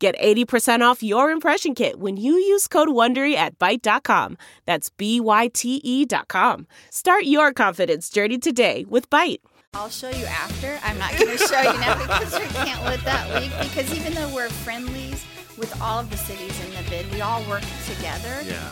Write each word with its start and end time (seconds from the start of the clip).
Get 0.00 0.18
80% 0.18 0.80
off 0.80 1.02
your 1.02 1.30
impression 1.30 1.74
kit 1.74 2.00
when 2.00 2.16
you 2.16 2.32
use 2.32 2.66
code 2.66 2.88
WONDERY 2.88 3.34
at 3.34 3.58
Byte.com. 3.58 4.38
That's 4.64 4.88
B-Y-T-E 4.88 6.06
dot 6.06 6.26
com. 6.26 6.66
Start 6.88 7.24
your 7.24 7.52
confidence 7.52 8.08
journey 8.08 8.38
today 8.38 8.86
with 8.88 9.10
Byte. 9.10 9.40
I'll 9.74 9.90
show 9.90 10.08
you 10.08 10.24
after. 10.24 10.80
I'm 10.82 10.98
not 10.98 11.10
going 11.18 11.36
to 11.36 11.44
show 11.46 11.60
you 11.60 11.78
now 11.80 11.98
because 12.00 12.32
we 12.32 12.46
can't 12.46 12.82
let 12.84 13.04
that 13.04 13.42
leak. 13.42 13.52
Because 13.60 13.94
even 13.94 14.14
though 14.14 14.34
we're 14.34 14.48
friendlies 14.48 15.22
with 15.58 15.78
all 15.82 15.98
of 16.00 16.08
the 16.08 16.16
cities 16.16 16.58
in 16.64 16.70
the 16.82 16.88
bid, 16.88 17.12
we 17.12 17.20
all 17.20 17.42
work 17.42 17.62
together. 17.86 18.40
Yeah. 18.42 18.70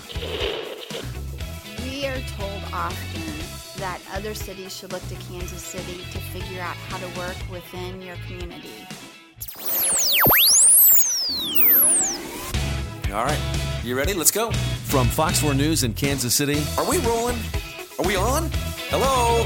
We 1.84 2.06
are 2.06 2.20
told 2.38 2.62
often 2.73 3.80
that 3.80 4.01
other 4.15 4.32
cities 4.32 4.74
should 4.74 4.92
look 4.92 5.06
to 5.09 5.15
Kansas 5.30 5.62
City 5.62 5.98
to 6.10 6.18
figure 6.32 6.62
out 6.62 6.76
how 6.88 6.96
to 6.96 7.18
work 7.18 7.37
within 7.52 8.01
your 8.01 8.16
community. 8.26 8.87
All 13.12 13.24
right. 13.24 13.38
You 13.84 13.96
ready? 13.96 14.14
Let's 14.14 14.30
go. 14.30 14.50
From 14.84 15.06
Fox 15.09 15.41
4 15.41 15.52
News 15.52 15.84
in 15.84 15.92
Kansas 15.92 16.34
City, 16.34 16.62
Are 16.78 16.88
we 16.88 16.98
rolling? 16.98 17.38
Are 17.98 18.07
we 18.07 18.16
on? 18.16 18.51
Hello? 18.88 19.43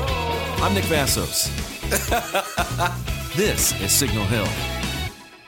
I'm 0.65 0.75
Nick 0.75 0.85
Vasos. 0.85 1.49
this 3.35 3.81
is 3.81 3.91
Signal 3.91 4.25
Hill. 4.27 4.47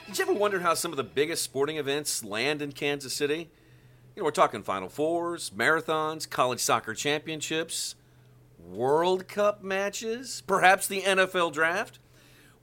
Did 0.07 0.17
you 0.17 0.23
ever 0.25 0.33
wonder 0.33 0.59
how 0.59 0.73
some 0.73 0.91
of 0.91 0.97
the 0.97 1.03
biggest 1.05 1.41
sporting 1.43 1.77
events 1.77 2.21
land 2.23 2.61
in 2.61 2.73
Kansas 2.73 3.13
City? 3.13 3.49
You 4.15 4.21
know, 4.21 4.25
we're 4.25 4.31
talking 4.31 4.61
Final 4.61 4.89
Fours, 4.89 5.51
marathons, 5.51 6.29
college 6.29 6.59
soccer 6.59 6.93
championships, 6.93 7.95
World 8.59 9.27
Cup 9.29 9.63
matches, 9.63 10.43
perhaps 10.47 10.85
the 10.87 11.01
NFL 11.01 11.53
draft. 11.53 11.99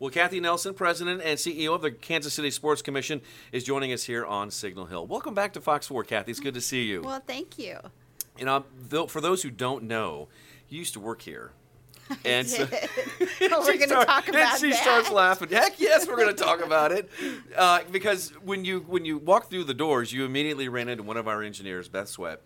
Well, 0.03 0.11
Kathy 0.11 0.41
Nelson, 0.41 0.75
President 0.75 1.23
and 1.25 1.39
CEO 1.39 1.77
of 1.77 1.81
the 1.81 1.93
Kansas 1.93 2.35
City 2.35 2.51
Sports 2.51 2.83
Commission, 2.83 3.21
is 3.53 3.63
joining 3.63 3.93
us 3.93 4.03
here 4.03 4.27
on 4.27 4.51
Signal 4.51 4.87
Hill. 4.87 5.07
Welcome 5.07 5.33
back 5.33 5.53
to 5.53 5.61
Fox 5.61 5.87
4, 5.87 6.03
Kathy. 6.03 6.33
It's 6.33 6.41
good 6.41 6.55
to 6.55 6.61
see 6.61 6.83
you. 6.87 7.03
Well, 7.03 7.23
thank 7.25 7.57
you. 7.57 7.79
You 8.37 8.47
know, 8.47 8.65
though, 8.89 9.07
for 9.07 9.21
those 9.21 9.45
who 9.45 9.51
don't 9.53 9.85
know, 9.85 10.27
you 10.69 10.81
used 10.81 10.95
to 10.95 11.01
work 11.01 11.23
here. 11.23 11.53
And 12.25 12.49
so, 12.49 12.67
Well, 13.41 13.61
we're 13.61 13.79
going 13.79 13.91
to 13.91 14.05
talk 14.05 14.29
about 14.29 14.55
and 14.55 14.61
she 14.61 14.71
that. 14.71 14.83
starts 14.83 15.09
laughing. 15.09 15.51
Heck 15.51 15.79
yes, 15.79 16.09
we're 16.09 16.17
going 16.17 16.35
to 16.35 16.43
talk 16.45 16.65
about 16.65 16.91
it 16.91 17.09
uh, 17.57 17.83
because 17.93 18.31
when 18.43 18.65
you 18.65 18.81
when 18.81 19.05
you 19.05 19.19
walk 19.19 19.51
through 19.51 19.65
the 19.65 19.73
doors, 19.73 20.13
you 20.13 20.25
immediately 20.25 20.69
ran 20.69 20.89
into 20.89 21.05
one 21.05 21.17
of 21.17 21.29
our 21.29 21.45
engineers, 21.45 21.89
Beth 21.89 22.09
Sweat, 22.09 22.43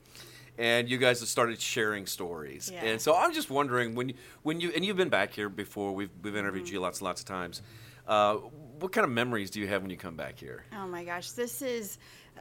and 0.59 0.89
you 0.89 0.99
guys 0.99 1.21
have 1.21 1.29
started 1.29 1.61
sharing 1.61 2.07
stories. 2.07 2.71
Yeah. 2.73 2.85
And 2.85 3.01
so 3.01 3.15
I'm 3.17 3.33
just 3.35 3.51
wondering 3.51 3.95
when 3.95 4.11
you, 4.11 4.15
when 4.43 4.61
you 4.61 4.71
and 4.75 4.85
you've 4.85 4.97
been 4.97 5.09
back 5.09 5.33
here 5.33 5.49
before. 5.49 5.93
We've 5.93 6.11
we've 6.23 6.37
interviewed 6.37 6.67
Mm-hmm. 6.67 6.75
you 6.75 6.81
lots 6.81 7.01
and 7.01 7.07
lots 7.07 7.21
of 7.21 7.27
times. 7.27 7.63
Uh, 8.07 8.35
what 8.79 8.93
kind 8.93 9.05
of 9.05 9.11
memories 9.11 9.51
do 9.51 9.61
you 9.61 9.67
have 9.67 9.83
when 9.83 9.91
you 9.91 9.97
come 9.97 10.17
back 10.17 10.39
here? 10.39 10.65
Oh 10.79 10.87
my 10.87 11.03
gosh, 11.05 11.33
this 11.33 11.61
is, 11.63 11.99
uh, 12.37 12.41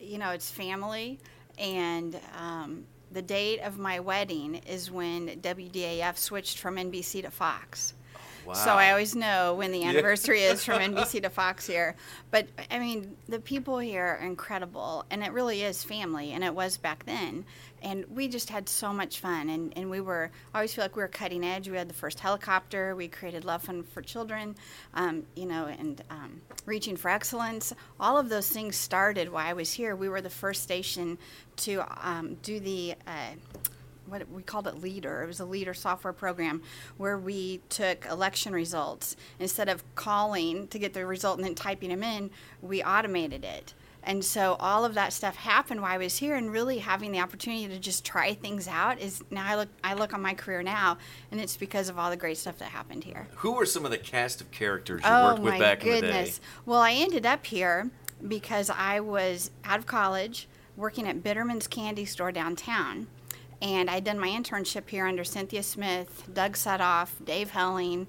you 0.00 0.18
know, 0.18 0.30
it's 0.30 0.50
family, 0.50 1.20
and 1.58 2.18
um, 2.36 2.84
the 3.12 3.22
date 3.22 3.60
of 3.60 3.78
my 3.78 4.00
wedding 4.00 4.56
is 4.66 4.90
when 4.90 5.28
WDAF 5.40 6.16
switched 6.18 6.58
from 6.58 6.76
NBC 6.76 7.22
to 7.22 7.30
Fox. 7.30 7.94
So 8.54 8.70
I 8.70 8.90
always 8.90 9.14
know 9.14 9.54
when 9.54 9.72
the 9.72 9.84
anniversary 9.84 10.42
is 10.42 10.64
from 10.64 10.78
NBC 10.94 11.22
to 11.22 11.30
Fox 11.30 11.66
here. 11.66 11.96
But 12.30 12.46
I 12.70 12.78
mean, 12.78 13.16
the 13.28 13.40
people 13.40 13.78
here 13.78 14.18
are 14.20 14.26
incredible, 14.26 15.04
and 15.10 15.22
it 15.22 15.32
really 15.32 15.62
is 15.62 15.82
family, 15.82 16.32
and 16.32 16.44
it 16.44 16.54
was 16.54 16.76
back 16.76 17.04
then. 17.04 17.44
And 17.82 18.04
we 18.08 18.26
just 18.26 18.48
had 18.48 18.68
so 18.68 18.92
much 18.92 19.20
fun, 19.20 19.48
and, 19.50 19.72
and 19.76 19.90
we 19.90 20.00
were, 20.00 20.30
I 20.54 20.58
always 20.58 20.74
feel 20.74 20.84
like 20.84 20.96
we 20.96 21.02
were 21.02 21.08
cutting 21.08 21.44
edge. 21.44 21.68
We 21.68 21.76
had 21.76 21.88
the 21.88 21.94
first 21.94 22.18
helicopter, 22.20 22.96
we 22.96 23.06
created 23.06 23.44
Love 23.44 23.62
Fund 23.62 23.86
for 23.88 24.02
Children, 24.02 24.56
um, 24.94 25.24
you 25.36 25.46
know, 25.46 25.66
and 25.66 26.02
um, 26.10 26.40
Reaching 26.64 26.96
for 26.96 27.10
Excellence. 27.10 27.72
All 28.00 28.18
of 28.18 28.28
those 28.28 28.48
things 28.48 28.76
started 28.76 29.30
while 29.30 29.46
I 29.46 29.52
was 29.52 29.72
here. 29.72 29.94
We 29.94 30.08
were 30.08 30.20
the 30.20 30.30
first 30.30 30.62
station 30.62 31.18
to 31.58 31.84
um, 32.02 32.36
do 32.42 32.58
the, 32.60 32.94
uh, 33.06 33.34
what 34.06 34.30
we 34.30 34.42
called 34.42 34.66
it 34.66 34.80
leader. 34.80 35.22
It 35.22 35.26
was 35.26 35.40
a 35.40 35.44
leader 35.44 35.74
software 35.74 36.12
program 36.12 36.62
where 36.96 37.18
we 37.18 37.60
took 37.68 38.06
election 38.06 38.52
results. 38.52 39.16
Instead 39.38 39.68
of 39.68 39.82
calling 39.94 40.68
to 40.68 40.78
get 40.78 40.94
the 40.94 41.06
result 41.06 41.38
and 41.38 41.46
then 41.46 41.54
typing 41.54 41.90
them 41.90 42.02
in 42.02 42.30
we 42.62 42.82
automated 42.82 43.44
it. 43.44 43.74
And 44.02 44.24
so 44.24 44.56
all 44.60 44.84
of 44.84 44.94
that 44.94 45.12
stuff 45.12 45.34
happened 45.34 45.82
while 45.82 45.92
i 45.92 45.98
was 45.98 46.18
here 46.18 46.36
and 46.36 46.52
really 46.52 46.78
having 46.78 47.10
the 47.10 47.18
opportunity 47.18 47.66
to 47.66 47.78
just 47.78 48.04
try 48.04 48.34
things 48.34 48.68
out 48.68 49.00
is 49.00 49.22
now 49.30 49.44
i 49.44 49.56
look 49.56 49.68
i 49.82 49.94
look 49.94 50.14
on 50.14 50.22
my 50.22 50.32
career 50.32 50.62
now 50.62 50.96
and 51.32 51.40
it's 51.40 51.56
because 51.56 51.88
of 51.88 51.98
all 51.98 52.08
the 52.08 52.16
great 52.16 52.36
stuff 52.36 52.56
that 52.58 52.66
happened 52.68 53.02
here. 53.02 53.26
Who 53.36 53.52
were 53.52 53.66
some 53.66 53.84
of 53.84 53.90
the 53.90 53.98
cast 53.98 54.40
of 54.40 54.50
characters 54.52 55.02
you 55.02 55.10
oh 55.10 55.32
worked 55.32 55.40
with 55.40 55.58
back 55.58 55.80
goodness 55.80 56.02
in 56.04 56.24
the 56.24 56.30
day? 56.30 56.46
well 56.66 56.80
i 56.80 56.92
ended 56.92 57.26
up 57.26 57.44
here 57.46 57.90
because 58.26 58.70
i 58.70 59.00
was 59.00 59.50
out 59.64 59.80
of 59.80 59.86
college 59.86 60.46
working 60.76 61.08
at 61.08 61.22
bitterman's 61.24 61.66
candy 61.66 62.04
store 62.04 62.30
downtown 62.30 63.08
and 63.62 63.88
I'd 63.90 64.04
done 64.04 64.18
my 64.18 64.28
internship 64.28 64.88
here 64.88 65.06
under 65.06 65.24
Cynthia 65.24 65.62
Smith, 65.62 66.24
Doug 66.32 66.54
Sutoff, 66.54 67.10
Dave 67.24 67.50
Helling, 67.50 68.06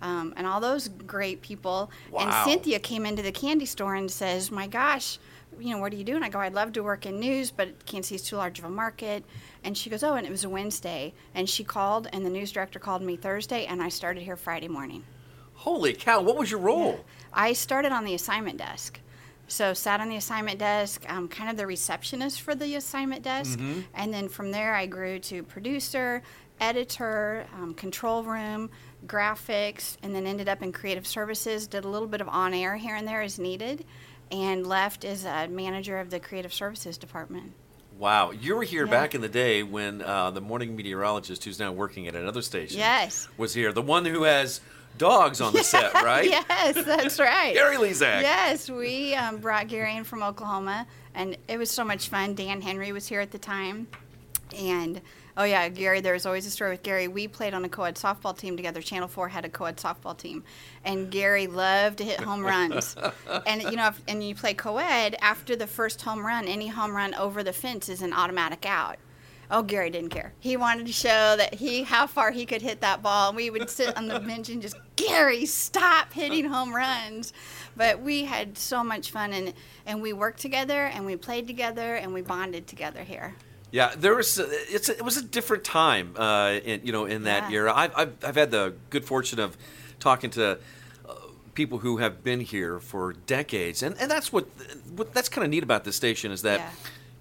um, 0.00 0.32
and 0.36 0.46
all 0.46 0.60
those 0.60 0.88
great 0.88 1.42
people. 1.42 1.90
And 2.18 2.32
Cynthia 2.44 2.78
came 2.78 3.06
into 3.06 3.22
the 3.22 3.32
candy 3.32 3.66
store 3.66 3.94
and 3.94 4.10
says, 4.10 4.50
"My 4.50 4.66
gosh, 4.66 5.18
you 5.58 5.74
know, 5.74 5.80
what 5.80 5.90
do 5.90 5.98
you 5.98 6.04
do?" 6.04 6.16
And 6.16 6.24
I 6.24 6.28
go, 6.28 6.38
"I'd 6.38 6.54
love 6.54 6.72
to 6.72 6.82
work 6.82 7.04
in 7.06 7.20
news, 7.20 7.50
but 7.50 7.84
Kansas 7.86 8.08
City's 8.08 8.28
too 8.28 8.36
large 8.36 8.58
of 8.58 8.64
a 8.64 8.70
market." 8.70 9.24
And 9.62 9.76
she 9.76 9.90
goes, 9.90 10.02
"Oh," 10.02 10.14
and 10.14 10.26
it 10.26 10.30
was 10.30 10.44
a 10.44 10.48
Wednesday, 10.48 11.12
and 11.34 11.48
she 11.48 11.64
called, 11.64 12.08
and 12.12 12.24
the 12.24 12.30
news 12.30 12.52
director 12.52 12.78
called 12.78 13.02
me 13.02 13.16
Thursday, 13.16 13.66
and 13.66 13.82
I 13.82 13.88
started 13.90 14.22
here 14.22 14.36
Friday 14.36 14.68
morning. 14.68 15.04
Holy 15.54 15.92
cow! 15.92 16.22
What 16.22 16.38
was 16.38 16.50
your 16.50 16.60
role? 16.60 17.04
I 17.32 17.52
started 17.52 17.92
on 17.92 18.04
the 18.04 18.14
assignment 18.14 18.56
desk. 18.56 19.00
So 19.50 19.74
sat 19.74 20.00
on 20.00 20.08
the 20.08 20.16
assignment 20.16 20.60
desk, 20.60 21.04
um, 21.08 21.26
kind 21.26 21.50
of 21.50 21.56
the 21.56 21.66
receptionist 21.66 22.40
for 22.40 22.54
the 22.54 22.76
assignment 22.76 23.22
desk, 23.24 23.58
and 23.94 24.14
then 24.14 24.28
from 24.28 24.52
there 24.52 24.74
I 24.74 24.86
grew 24.86 25.18
to 25.18 25.42
producer, 25.42 26.22
editor, 26.60 27.46
um, 27.56 27.74
control 27.74 28.22
room, 28.22 28.70
graphics, 29.06 29.96
and 30.04 30.14
then 30.14 30.24
ended 30.26 30.48
up 30.48 30.62
in 30.62 30.70
creative 30.70 31.04
services. 31.04 31.66
Did 31.66 31.84
a 31.84 31.88
little 31.88 32.06
bit 32.06 32.20
of 32.20 32.28
on 32.28 32.54
air 32.54 32.76
here 32.76 32.94
and 32.94 33.08
there 33.08 33.22
as 33.22 33.40
needed, 33.40 33.84
and 34.30 34.64
left 34.64 35.04
as 35.04 35.24
a 35.24 35.48
manager 35.48 35.98
of 35.98 36.10
the 36.10 36.20
creative 36.20 36.54
services 36.54 36.96
department. 36.96 37.52
Wow, 37.98 38.30
you 38.30 38.54
were 38.54 38.62
here 38.62 38.84
Yeah. 38.84 38.90
back 38.92 39.16
in 39.16 39.20
the 39.20 39.28
day 39.28 39.64
when 39.64 40.00
uh, 40.00 40.30
the 40.30 40.40
morning 40.40 40.76
meteorologist, 40.76 41.42
who's 41.44 41.58
now 41.58 41.72
working 41.72 42.06
at 42.06 42.14
another 42.14 42.40
station, 42.42 42.78
Yes. 42.78 43.26
was 43.36 43.52
here. 43.52 43.72
The 43.72 43.82
one 43.82 44.04
who 44.06 44.22
has 44.22 44.60
dogs 45.00 45.40
on 45.40 45.52
the 45.54 45.64
set, 45.64 45.94
right? 46.04 46.28
yes, 46.28 46.84
that's 46.84 47.18
right. 47.18 47.54
Gary 47.54 47.76
Lezak. 47.76 48.22
Yes, 48.22 48.70
we 48.70 49.14
um, 49.14 49.38
brought 49.38 49.66
Gary 49.66 49.96
in 49.96 50.04
from 50.04 50.22
Oklahoma, 50.22 50.86
and 51.14 51.36
it 51.48 51.58
was 51.58 51.70
so 51.70 51.82
much 51.82 52.08
fun. 52.08 52.34
Dan 52.34 52.60
Henry 52.60 52.92
was 52.92 53.08
here 53.08 53.20
at 53.20 53.30
the 53.32 53.38
time, 53.38 53.88
and 54.56 55.00
oh 55.38 55.44
yeah, 55.44 55.68
Gary. 55.70 56.00
There 56.02 56.12
was 56.12 56.26
always 56.26 56.46
a 56.46 56.50
story 56.50 56.72
with 56.72 56.82
Gary. 56.82 57.08
We 57.08 57.26
played 57.26 57.54
on 57.54 57.64
a 57.64 57.68
co-ed 57.68 57.96
softball 57.96 58.36
team 58.36 58.56
together. 58.56 58.82
Channel 58.82 59.08
Four 59.08 59.28
had 59.28 59.46
a 59.46 59.48
co-ed 59.48 59.78
softball 59.78 60.16
team, 60.16 60.44
and 60.84 61.10
Gary 61.10 61.46
loved 61.46 61.98
to 61.98 62.04
hit 62.04 62.20
home 62.20 62.44
runs. 62.44 62.94
and 63.46 63.62
you 63.62 63.76
know, 63.76 63.88
if, 63.88 64.00
and 64.06 64.22
you 64.22 64.34
play 64.34 64.52
co-ed 64.52 65.16
after 65.20 65.56
the 65.56 65.66
first 65.66 66.02
home 66.02 66.24
run, 66.24 66.46
any 66.46 66.68
home 66.68 66.94
run 66.94 67.14
over 67.14 67.42
the 67.42 67.54
fence 67.54 67.88
is 67.88 68.02
an 68.02 68.12
automatic 68.12 68.66
out. 68.66 68.98
Oh, 69.52 69.62
Gary 69.62 69.90
didn't 69.90 70.10
care. 70.10 70.32
He 70.38 70.56
wanted 70.56 70.86
to 70.86 70.92
show 70.92 71.34
that 71.36 71.54
he 71.54 71.82
how 71.82 72.06
far 72.06 72.30
he 72.30 72.46
could 72.46 72.62
hit 72.62 72.80
that 72.82 73.02
ball. 73.02 73.28
And 73.28 73.36
we 73.36 73.50
would 73.50 73.68
sit 73.68 73.96
on 73.96 74.06
the 74.06 74.20
bench 74.20 74.48
and 74.48 74.62
just, 74.62 74.76
Gary, 74.94 75.44
stop 75.46 76.12
hitting 76.12 76.44
home 76.44 76.72
runs. 76.74 77.32
But 77.76 78.00
we 78.00 78.24
had 78.24 78.56
so 78.56 78.84
much 78.84 79.10
fun 79.10 79.32
and 79.32 79.52
and 79.86 80.00
we 80.02 80.12
worked 80.12 80.40
together 80.40 80.86
and 80.86 81.04
we 81.04 81.16
played 81.16 81.46
together 81.46 81.96
and 81.96 82.12
we 82.14 82.22
bonded 82.22 82.66
together 82.68 83.02
here. 83.02 83.34
Yeah, 83.72 83.92
there 83.96 84.14
was. 84.14 84.38
It's 84.38 84.88
it 84.88 85.02
was 85.02 85.16
a 85.16 85.22
different 85.22 85.62
time, 85.64 86.14
uh, 86.16 86.58
in, 86.64 86.80
you 86.84 86.92
know, 86.92 87.04
in 87.06 87.22
that 87.24 87.50
Yeah. 87.50 87.56
era. 87.56 87.72
I've, 87.74 87.92
I've 87.96 88.12
I've 88.24 88.34
had 88.36 88.50
the 88.50 88.74
good 88.90 89.04
fortune 89.04 89.38
of 89.38 89.56
talking 90.00 90.30
to 90.30 90.58
uh, 91.08 91.14
people 91.54 91.78
who 91.78 91.98
have 91.98 92.22
been 92.24 92.40
here 92.40 92.80
for 92.80 93.12
decades, 93.26 93.82
and, 93.82 93.96
and 93.98 94.10
that's 94.10 94.32
what 94.32 94.48
what 94.96 95.14
that's 95.14 95.28
kind 95.28 95.44
of 95.44 95.50
neat 95.50 95.62
about 95.62 95.84
this 95.84 95.94
station 95.96 96.32
is 96.32 96.42
that 96.42 96.58
Yeah. 96.60 96.70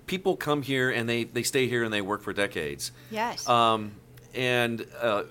People 0.09 0.35
come 0.35 0.61
here 0.63 0.89
and 0.89 1.07
they 1.07 1.23
they 1.23 1.43
stay 1.43 1.67
here 1.67 1.83
and 1.83 1.93
they 1.93 2.01
work 2.01 2.21
for 2.23 2.33
decades. 2.33 2.91
Yes. 3.11 3.47
Um, 3.47 3.91
and 4.35 4.85
uh, 4.99 5.23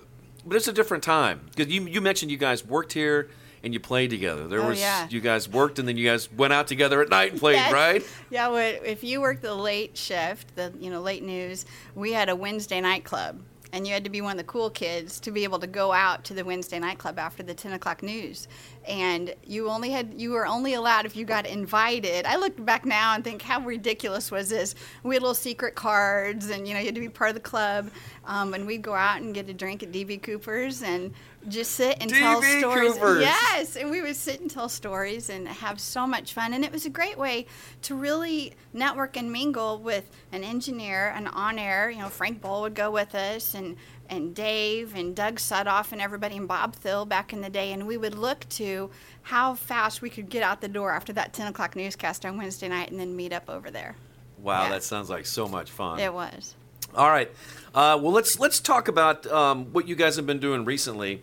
but 0.45 0.55
it's 0.55 0.67
a 0.69 0.73
different 0.73 1.03
time 1.03 1.41
because 1.53 1.71
you 1.71 1.85
you 1.85 2.01
mentioned 2.01 2.31
you 2.31 2.37
guys 2.37 2.65
worked 2.65 2.93
here 2.93 3.29
and 3.61 3.73
you 3.73 3.79
played 3.79 4.09
together. 4.09 4.47
There 4.47 4.61
Oh, 4.61 4.69
was 4.69 4.79
yeah. 4.79 5.05
you 5.09 5.19
guys 5.19 5.49
worked 5.49 5.79
and 5.79 5.87
then 5.87 5.97
you 5.97 6.07
guys 6.07 6.31
went 6.31 6.53
out 6.53 6.67
together 6.67 7.01
at 7.01 7.09
night 7.09 7.31
and 7.33 7.39
played, 7.41 7.55
Yes. 7.55 7.73
right? 7.73 8.03
Yeah, 8.29 8.47
well, 8.47 8.79
if 8.85 9.03
you 9.03 9.19
worked 9.19 9.41
the 9.41 9.53
late 9.53 9.97
shift, 9.97 10.55
the 10.55 10.71
you 10.79 10.89
know 10.89 11.01
late 11.01 11.23
news, 11.23 11.65
we 11.93 12.13
had 12.13 12.29
a 12.29 12.35
Wednesday 12.37 12.79
night 12.79 13.03
club, 13.03 13.41
and 13.73 13.85
you 13.85 13.93
had 13.93 14.05
to 14.05 14.09
be 14.09 14.21
one 14.21 14.31
of 14.31 14.37
the 14.37 14.45
cool 14.45 14.69
kids 14.69 15.19
to 15.19 15.31
be 15.31 15.43
able 15.43 15.59
to 15.59 15.67
go 15.67 15.91
out 15.91 16.23
to 16.25 16.33
the 16.33 16.45
Wednesday 16.45 16.79
night 16.79 16.99
club 16.99 17.19
after 17.19 17.43
the 17.43 17.53
ten 17.53 17.73
o'clock 17.73 18.01
news, 18.01 18.47
and 18.89 19.35
you 19.45 19.69
only 19.69 19.91
had 19.91 20.15
you 20.17 20.31
were 20.31 20.47
only 20.47 20.73
allowed 20.73 21.05
if 21.05 21.15
you 21.15 21.23
got 21.23 21.45
invited. 21.45 22.25
I 22.25 22.37
look 22.37 22.65
back 22.65 22.85
now 22.85 23.13
and 23.13 23.23
think 23.23 23.41
how 23.41 23.61
ridiculous 23.61 24.31
was 24.31 24.49
this? 24.49 24.73
We 25.03 25.15
had 25.15 25.21
little 25.21 25.35
secret 25.35 25.75
cards, 25.75 26.49
and 26.49 26.67
you 26.67 26.73
know 26.73 26.79
you 26.79 26.87
had 26.87 26.95
to 26.95 27.01
be 27.01 27.07
part 27.07 27.29
of 27.29 27.35
the 27.35 27.41
club, 27.41 27.91
um, 28.25 28.53
and 28.55 28.65
we'd 28.65 28.81
go 28.81 28.95
out 28.95 29.21
and 29.21 29.33
get 29.33 29.47
a 29.47 29.53
drink 29.53 29.83
at 29.83 29.91
DB 29.91 30.21
Cooper's 30.21 30.81
and 30.81 31.13
just 31.47 31.71
sit 31.71 31.97
and 32.01 32.09
tell 32.09 32.41
stories. 32.41 32.93
Cooper's. 32.93 33.21
Yes, 33.21 33.75
and 33.75 33.91
we 33.91 34.01
would 34.01 34.15
sit 34.15 34.41
and 34.41 34.49
tell 34.49 34.67
stories 34.67 35.29
and 35.29 35.47
have 35.47 35.79
so 35.79 36.05
much 36.05 36.33
fun. 36.33 36.53
And 36.53 36.65
it 36.65 36.71
was 36.71 36.85
a 36.85 36.89
great 36.89 37.17
way 37.17 37.45
to 37.83 37.95
really 37.95 38.53
network 38.73 39.15
and 39.15 39.31
mingle 39.31 39.77
with 39.77 40.09
an 40.31 40.43
engineer, 40.43 41.13
an 41.15 41.27
on 41.27 41.59
air. 41.59 41.91
You 41.91 41.99
know, 41.99 42.09
Frank 42.09 42.41
Boal 42.41 42.61
would 42.61 42.75
go 42.75 42.91
with 42.91 43.13
us, 43.13 43.53
and 43.53 43.77
and 44.09 44.33
Dave 44.35 44.95
and 44.95 45.15
Doug 45.15 45.35
Sudoff 45.35 45.91
and 45.91 46.01
everybody, 46.01 46.35
and 46.37 46.47
Bob 46.47 46.75
Thill 46.75 47.05
back 47.05 47.31
in 47.33 47.41
the 47.41 47.49
day. 47.49 47.71
And 47.71 47.87
we 47.87 47.97
would 47.97 48.15
look 48.15 48.47
to 48.49 48.89
how 49.23 49.53
fast 49.55 50.01
we 50.01 50.09
could 50.09 50.29
get 50.29 50.43
out 50.43 50.61
the 50.61 50.67
door 50.67 50.91
after 50.91 51.13
that 51.13 51.33
10 51.33 51.47
o'clock 51.47 51.75
newscast 51.75 52.25
on 52.25 52.37
Wednesday 52.37 52.67
night 52.67 52.89
and 52.91 52.99
then 52.99 53.15
meet 53.15 53.31
up 53.33 53.49
over 53.49 53.69
there. 53.71 53.95
Wow, 54.39 54.63
Yeah. 54.63 54.69
that 54.69 54.83
sounds 54.83 55.09
like 55.09 55.25
so 55.25 55.47
much 55.47 55.69
fun. 55.71 55.99
It 55.99 56.13
was. 56.13 56.55
All 56.95 57.09
right. 57.09 57.29
Uh, 57.75 57.99
well, 58.01 58.11
let's 58.11 58.39
let's 58.39 58.59
talk 58.59 58.87
about 58.87 59.27
um, 59.27 59.65
what 59.73 59.87
you 59.87 59.95
guys 59.95 60.15
have 60.15 60.25
been 60.25 60.39
doing 60.39 60.65
recently, 60.65 61.21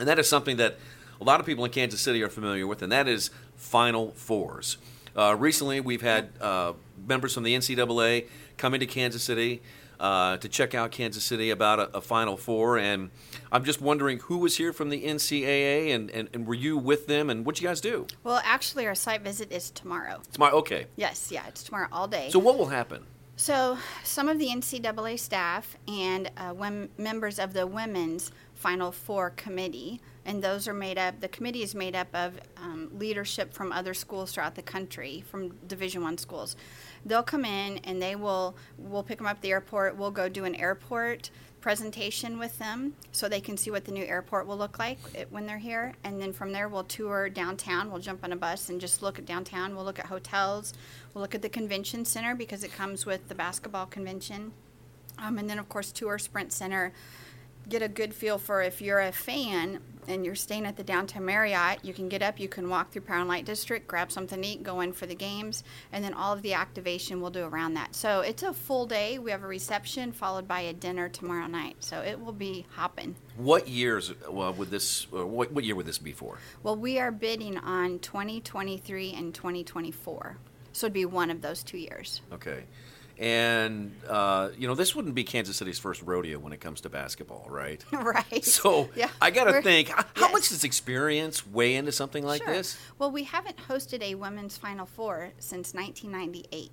and 0.00 0.08
that 0.08 0.18
is 0.18 0.28
something 0.28 0.56
that 0.56 0.78
a 1.20 1.24
lot 1.24 1.38
of 1.38 1.46
people 1.46 1.64
in 1.64 1.70
Kansas 1.70 2.00
City 2.00 2.22
are 2.24 2.28
familiar 2.28 2.66
with, 2.66 2.82
and 2.82 2.90
that 2.90 3.06
is 3.06 3.30
Final 3.56 4.10
Fours. 4.12 4.78
Uh, 5.14 5.36
recently, 5.38 5.80
we've 5.80 6.02
had 6.02 6.30
uh, 6.40 6.72
members 7.06 7.34
from 7.34 7.42
the 7.44 7.54
NCAA 7.54 8.26
come 8.56 8.74
into 8.74 8.86
Kansas 8.86 9.22
City 9.22 9.60
uh, 10.00 10.38
to 10.38 10.48
check 10.48 10.74
out 10.74 10.90
Kansas 10.90 11.22
City 11.22 11.50
about 11.50 11.78
a, 11.78 11.98
a 11.98 12.00
Final 12.00 12.36
Four, 12.36 12.78
and 12.78 13.10
I'm 13.52 13.64
just 13.64 13.80
wondering 13.80 14.18
who 14.20 14.38
was 14.38 14.56
here 14.56 14.72
from 14.72 14.88
the 14.88 15.04
NCAA, 15.04 15.94
and, 15.94 16.10
and, 16.10 16.28
and 16.32 16.46
were 16.46 16.54
you 16.54 16.78
with 16.78 17.06
them, 17.06 17.28
and 17.28 17.44
what 17.44 17.60
you 17.60 17.68
guys 17.68 17.80
do? 17.80 18.06
Well, 18.24 18.40
actually, 18.44 18.86
our 18.86 18.94
site 18.94 19.20
visit 19.20 19.52
is 19.52 19.70
tomorrow. 19.70 20.22
Tomorrow, 20.32 20.56
okay. 20.56 20.86
Yes, 20.96 21.30
yeah, 21.30 21.46
it's 21.46 21.62
tomorrow 21.62 21.88
all 21.92 22.08
day. 22.08 22.30
So 22.30 22.38
what 22.38 22.58
will 22.58 22.66
happen? 22.66 23.04
So, 23.36 23.78
some 24.04 24.28
of 24.28 24.38
the 24.38 24.48
NCAA 24.48 25.18
staff 25.18 25.76
and 25.88 26.30
uh, 26.36 26.52
members 26.98 27.38
of 27.38 27.54
the 27.54 27.66
Women's 27.66 28.32
Final 28.54 28.92
Four 28.92 29.30
committee, 29.30 30.02
and 30.26 30.44
those 30.44 30.68
are 30.68 30.74
made 30.74 30.98
up. 30.98 31.20
The 31.20 31.28
committee 31.28 31.62
is 31.62 31.74
made 31.74 31.96
up 31.96 32.08
of 32.12 32.38
um, 32.58 32.90
leadership 32.98 33.54
from 33.54 33.72
other 33.72 33.94
schools 33.94 34.32
throughout 34.32 34.56
the 34.56 34.62
country, 34.62 35.24
from 35.26 35.56
Division 35.66 36.02
One 36.02 36.18
schools. 36.18 36.54
They'll 37.04 37.22
come 37.22 37.44
in 37.44 37.78
and 37.78 38.00
they 38.00 38.16
will. 38.16 38.56
We'll 38.78 39.02
pick 39.02 39.18
them 39.18 39.26
up 39.26 39.36
at 39.36 39.42
the 39.42 39.50
airport. 39.50 39.96
We'll 39.96 40.10
go 40.10 40.28
do 40.28 40.44
an 40.44 40.54
airport 40.54 41.30
presentation 41.60 42.38
with 42.38 42.58
them 42.58 42.94
so 43.12 43.28
they 43.28 43.40
can 43.40 43.56
see 43.56 43.70
what 43.70 43.84
the 43.84 43.92
new 43.92 44.04
airport 44.04 44.46
will 44.46 44.56
look 44.56 44.78
like 44.78 44.98
when 45.30 45.46
they're 45.46 45.58
here. 45.58 45.94
And 46.04 46.20
then 46.20 46.32
from 46.32 46.52
there, 46.52 46.68
we'll 46.68 46.84
tour 46.84 47.28
downtown. 47.28 47.90
We'll 47.90 48.00
jump 48.00 48.24
on 48.24 48.32
a 48.32 48.36
bus 48.36 48.68
and 48.68 48.80
just 48.80 49.02
look 49.02 49.18
at 49.18 49.26
downtown. 49.26 49.74
We'll 49.74 49.84
look 49.84 49.98
at 49.98 50.06
hotels. 50.06 50.72
We'll 51.12 51.22
look 51.22 51.34
at 51.34 51.42
the 51.42 51.48
convention 51.48 52.04
center 52.04 52.34
because 52.34 52.64
it 52.64 52.72
comes 52.72 53.06
with 53.06 53.28
the 53.28 53.34
basketball 53.34 53.86
convention. 53.86 54.52
Um, 55.18 55.38
and 55.38 55.50
then, 55.50 55.58
of 55.58 55.68
course, 55.68 55.92
tour 55.92 56.18
Sprint 56.18 56.52
Center. 56.52 56.92
Get 57.68 57.82
a 57.82 57.88
good 57.88 58.14
feel 58.14 58.38
for 58.38 58.62
if 58.62 58.80
you're 58.80 59.00
a 59.00 59.12
fan 59.12 59.80
and 60.10 60.24
you're 60.24 60.34
staying 60.34 60.66
at 60.66 60.76
the 60.76 60.82
downtown 60.82 61.24
Marriott, 61.24 61.84
you 61.84 61.94
can 61.94 62.08
get 62.08 62.20
up, 62.20 62.40
you 62.40 62.48
can 62.48 62.68
walk 62.68 62.90
through 62.90 63.02
Power 63.02 63.18
and 63.18 63.28
Light 63.28 63.44
District, 63.44 63.86
grab 63.86 64.10
something 64.10 64.42
to 64.42 64.48
eat, 64.48 64.62
go 64.62 64.80
in 64.80 64.92
for 64.92 65.06
the 65.06 65.14
games, 65.14 65.62
and 65.92 66.04
then 66.04 66.12
all 66.12 66.32
of 66.32 66.42
the 66.42 66.52
activation 66.52 67.20
we'll 67.20 67.30
do 67.30 67.44
around 67.44 67.74
that. 67.74 67.94
So 67.94 68.20
it's 68.20 68.42
a 68.42 68.52
full 68.52 68.86
day. 68.86 69.18
We 69.18 69.30
have 69.30 69.42
a 69.42 69.46
reception 69.46 70.12
followed 70.12 70.48
by 70.48 70.60
a 70.60 70.72
dinner 70.72 71.08
tomorrow 71.08 71.46
night. 71.46 71.76
So 71.80 72.00
it 72.00 72.20
will 72.20 72.32
be 72.32 72.66
hopping. 72.70 73.14
What 73.36 73.68
years 73.68 74.10
uh, 74.10 74.52
would 74.56 74.70
this? 74.70 75.06
Uh, 75.14 75.26
what, 75.26 75.52
what 75.52 75.64
year 75.64 75.76
would 75.76 75.86
this 75.86 75.98
be 75.98 76.12
for? 76.12 76.38
Well, 76.62 76.76
we 76.76 76.98
are 76.98 77.12
bidding 77.12 77.56
on 77.58 78.00
2023 78.00 79.12
and 79.12 79.34
2024. 79.34 80.36
So 80.72 80.86
it'd 80.86 80.94
be 80.94 81.04
one 81.04 81.30
of 81.30 81.40
those 81.40 81.62
two 81.62 81.78
years. 81.78 82.20
Okay. 82.32 82.64
And, 83.20 83.94
uh, 84.08 84.48
you 84.56 84.66
know, 84.66 84.74
this 84.74 84.96
wouldn't 84.96 85.14
be 85.14 85.24
Kansas 85.24 85.58
City's 85.58 85.78
first 85.78 86.00
rodeo 86.02 86.38
when 86.38 86.54
it 86.54 86.60
comes 86.60 86.80
to 86.80 86.88
basketball, 86.88 87.46
right? 87.50 87.84
right. 87.92 88.42
So 88.42 88.88
yeah, 88.96 89.10
I 89.20 89.30
got 89.30 89.44
to 89.44 89.60
think 89.60 89.88
how, 89.88 90.04
yes. 90.16 90.32
much 90.32 90.48
does 90.48 90.64
experience 90.64 91.46
weigh 91.46 91.76
into 91.76 91.92
something 91.92 92.24
like 92.24 92.42
Sure. 92.42 92.54
this? 92.54 92.78
Well, 92.98 93.10
we 93.10 93.24
haven't 93.24 93.58
hosted 93.68 94.02
a 94.02 94.14
women's 94.14 94.56
Final 94.56 94.86
Four 94.86 95.32
since 95.38 95.74
1998. 95.74 96.70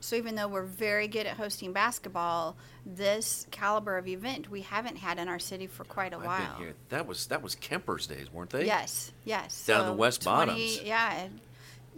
So 0.00 0.16
even 0.16 0.36
though 0.36 0.48
we're 0.48 0.62
very 0.62 1.06
good 1.06 1.26
at 1.26 1.36
hosting 1.36 1.72
basketball, 1.74 2.56
this 2.86 3.46
caliber 3.50 3.98
of 3.98 4.08
event 4.08 4.50
we 4.50 4.62
haven't 4.62 4.96
had 4.96 5.18
in 5.18 5.28
our 5.28 5.38
city 5.38 5.66
for 5.66 5.84
quite 5.84 6.14
a 6.14 6.18
while. 6.18 6.62
That 6.88 7.06
was 7.06 7.26
that 7.26 7.42
was 7.42 7.54
Kemper's 7.56 8.06
days, 8.06 8.32
weren't 8.32 8.50
they? 8.50 8.64
Yes, 8.64 9.12
yes. 9.24 9.66
Down 9.66 9.82
in 9.82 9.86
the 9.88 9.92
West 9.92 10.22
20 10.22 10.46
Bottoms. 10.46 10.82
Yeah, 10.82 11.26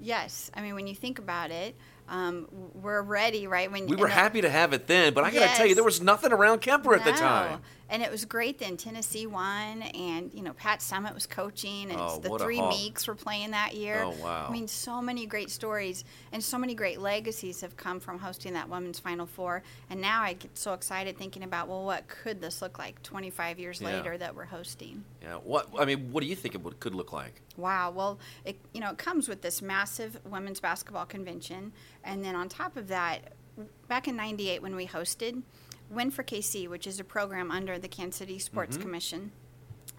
yes. 0.01 0.51
I 0.55 0.63
mean, 0.63 0.75
when 0.75 0.87
you 0.87 0.95
think 0.95 1.19
about 1.19 1.51
it, 1.51 1.77
um, 2.11 2.49
we're 2.75 3.03
ready, 3.03 3.47
right? 3.47 3.71
When 3.71 3.87
We 3.87 3.97
were 3.97 4.09
happy 4.09 4.41
to 4.41 4.51
have 4.51 4.73
it 4.73 4.87
then, 4.87 5.15
but 5.15 5.25
I 5.25 5.31
got 5.31 5.49
to 5.51 5.57
tell 5.57 5.67
you, 5.67 5.75
there 5.75 5.85
was 5.85 6.03
nothing 6.03 6.33
around 6.33 6.61
Kemper 6.61 6.95
at 6.95 7.05
the 7.05 7.13
time. 7.13 7.61
And 7.93 8.05
it 8.05 8.11
was 8.11 8.25
great 8.25 8.61
then. 8.61 8.77
Tennessee 8.77 9.27
won, 9.27 9.83
and 9.83 10.31
you 10.33 10.43
know 10.43 10.53
Pat 10.53 10.79
Summitt 10.79 11.13
was 11.13 11.27
coaching, 11.27 11.91
and 11.91 12.01
Oh, 12.01 12.21
the 12.21 12.39
three. 12.39 12.61
Meeks 12.63 13.09
were 13.09 13.17
playing 13.17 13.51
that 13.51 13.75
year. 13.75 14.03
Oh, 14.05 14.11
wow. 14.23 14.47
I 14.49 14.53
mean, 14.53 14.69
so 14.69 15.03
many 15.03 15.27
great 15.27 15.51
stories 15.51 16.05
and 16.31 16.43
so 16.43 16.57
many 16.57 16.75
great 16.77 17.01
legacies 17.01 17.61
have 17.63 17.77
come 17.77 17.99
from 17.99 18.21
hosting 18.21 18.53
that 18.53 18.69
women's 18.69 19.01
Final 19.01 19.27
Four. 19.27 19.65
And 19.91 20.01
now 20.01 20.23
I 20.23 20.35
get 20.35 20.57
so 20.57 20.73
excited 20.73 21.19
thinking 21.19 21.43
about, 21.43 21.67
well, 21.67 21.85
what 21.85 22.07
could 22.07 22.41
this 22.41 22.63
look 22.63 22.79
like 22.79 23.03
25 23.03 23.59
years 23.59 23.81
Yeah. 23.81 23.89
later 23.89 24.17
that 24.19 24.37
we're 24.37 24.45
hosting? 24.45 25.03
Yeah. 25.21 25.35
What 25.37 25.69
I 25.77 25.85
mean, 25.85 26.13
what 26.13 26.21
do 26.23 26.29
you 26.29 26.37
think 26.37 26.55
it 26.55 26.63
would, 26.63 26.79
could 26.79 26.95
look 26.95 27.13
like? 27.13 27.43
Wow. 27.57 27.91
Well, 27.91 28.21
it 28.45 28.57
you 28.73 28.81
know 28.81 28.91
it 28.91 28.99
comes 28.99 29.29
with 29.29 29.43
this 29.43 29.61
massive 29.61 30.21
women's 30.25 30.61
basketball 30.61 31.07
convention, 31.07 31.73
and 32.05 32.25
then 32.25 32.37
on 32.37 32.49
top 32.49 32.77
of 32.77 32.87
that, 32.87 33.33
back 33.89 34.07
in 34.07 34.15
'98 34.15 34.63
when 34.63 34.77
we 34.77 34.87
hosted 34.87 35.43
Win 35.91 36.11
for 36.11 36.23
KC, 36.23 36.69
which 36.69 36.87
is 36.87 37.01
a 37.01 37.05
program 37.05 37.51
under 37.51 37.79
the 37.79 37.89
Kansas 37.89 38.19
City 38.19 38.39
Sports 38.39 38.77
mm-hmm. 38.77 38.83
Commission, 38.83 39.33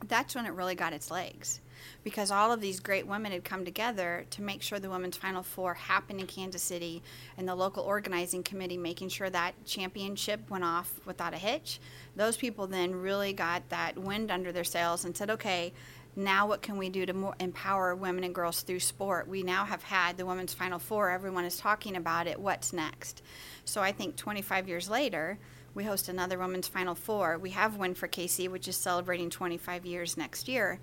that's 0.08 0.36
when 0.36 0.46
it 0.46 0.54
really 0.54 0.76
got 0.76 0.94
its 0.94 1.12
legs. 1.12 1.60
Because 2.04 2.32
all 2.32 2.52
of 2.52 2.62
these 2.62 2.80
great 2.80 3.08
women 3.08 3.32
had 3.32 3.44
come 3.44 3.66
together 3.66 4.26
to 4.32 4.42
make 4.42 4.62
sure 4.62 4.80
the 4.80 4.90
Women's 4.90 5.18
Final 5.18 5.44
Four 5.44 5.74
happened 5.74 6.20
in 6.20 6.28
Kansas 6.28 6.62
City, 6.62 7.02
and 7.38 7.48
the 7.48 7.56
local 7.56 7.84
organizing 7.84 8.44
committee 8.44 8.78
making 8.78 9.10
sure 9.10 9.30
that 9.30 9.54
championship 9.66 10.50
went 10.50 10.64
off 10.64 11.00
without 11.06 11.34
a 11.34 11.38
hitch. 11.38 11.80
Those 12.16 12.38
people 12.38 12.68
then 12.68 12.96
really 12.96 13.34
got 13.34 13.68
that 13.70 13.98
wind 13.98 14.32
under 14.32 14.52
their 14.52 14.64
sails 14.64 15.06
and 15.06 15.16
said, 15.16 15.30
okay, 15.32 15.74
now 16.16 16.48
what 16.48 16.62
can 16.62 16.78
we 16.78 16.90
do 16.90 17.06
to 17.06 17.14
more 17.14 17.36
empower 17.40 17.96
women 17.96 18.24
and 18.24 18.36
girls 18.36 18.62
through 18.62 18.82
sport? 18.82 19.28
We 19.28 19.44
now 19.44 19.66
have 19.66 19.84
had 19.84 20.18
the 20.18 20.26
Women's 20.26 20.54
Final 20.54 20.80
Four. 20.80 21.10
Everyone 21.10 21.46
is 21.46 21.58
talking 21.58 21.96
about 21.96 22.28
it. 22.28 22.40
What's 22.40 22.74
next? 22.74 23.22
So 23.66 23.82
I 23.82 23.92
think 23.92 24.18
25 24.18 24.68
years 24.68 24.90
later, 24.90 25.40
we 25.74 25.84
host 25.84 26.10
another 26.10 26.38
Women's 26.38 26.68
Final 26.68 26.96
Four. 26.96 27.38
We 27.38 27.52
have 27.52 27.78
Win 27.78 27.94
for 27.94 28.08
KC, 28.08 28.50
which 28.50 28.68
is 28.68 28.76
celebrating 28.78 29.30
25 29.30 29.86
years 29.86 30.18
next 30.18 30.48
year. 30.48 30.80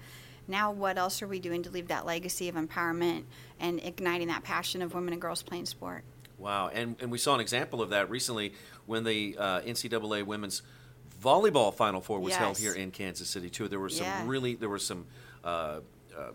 Now, 0.46 0.72
what 0.72 0.96
else 0.96 1.20
are 1.20 1.28
we 1.28 1.40
doing 1.40 1.62
to 1.64 1.70
leave 1.70 1.88
that 1.88 2.06
legacy 2.06 2.48
of 2.48 2.54
empowerment 2.54 3.24
and 3.60 3.80
igniting 3.82 4.28
that 4.28 4.44
passion 4.44 4.80
of 4.80 4.94
women 4.94 5.12
and 5.12 5.20
girls 5.20 5.42
playing 5.42 5.66
sport? 5.66 6.04
Wow, 6.38 6.68
and 6.72 6.96
and 7.00 7.10
we 7.10 7.18
saw 7.18 7.34
an 7.34 7.40
example 7.40 7.82
of 7.82 7.90
that 7.90 8.08
recently 8.08 8.52
when 8.86 9.04
the 9.04 9.36
uh, 9.38 9.60
NCAA 9.60 10.24
women's 10.24 10.62
volleyball 11.22 11.74
Final 11.74 12.00
Four 12.00 12.20
was 12.20 12.34
held 12.36 12.56
here 12.58 12.72
in 12.72 12.90
Kansas 12.92 13.28
City 13.28 13.50
too. 13.50 13.68
There 13.68 13.80
were 13.80 13.88
some 13.88 14.06
Yeah. 14.06 14.22
really 14.24 14.54
there 14.54 14.68
were 14.68 14.78
some 14.78 15.06
uh, 15.44 15.80
uh, 16.16 16.30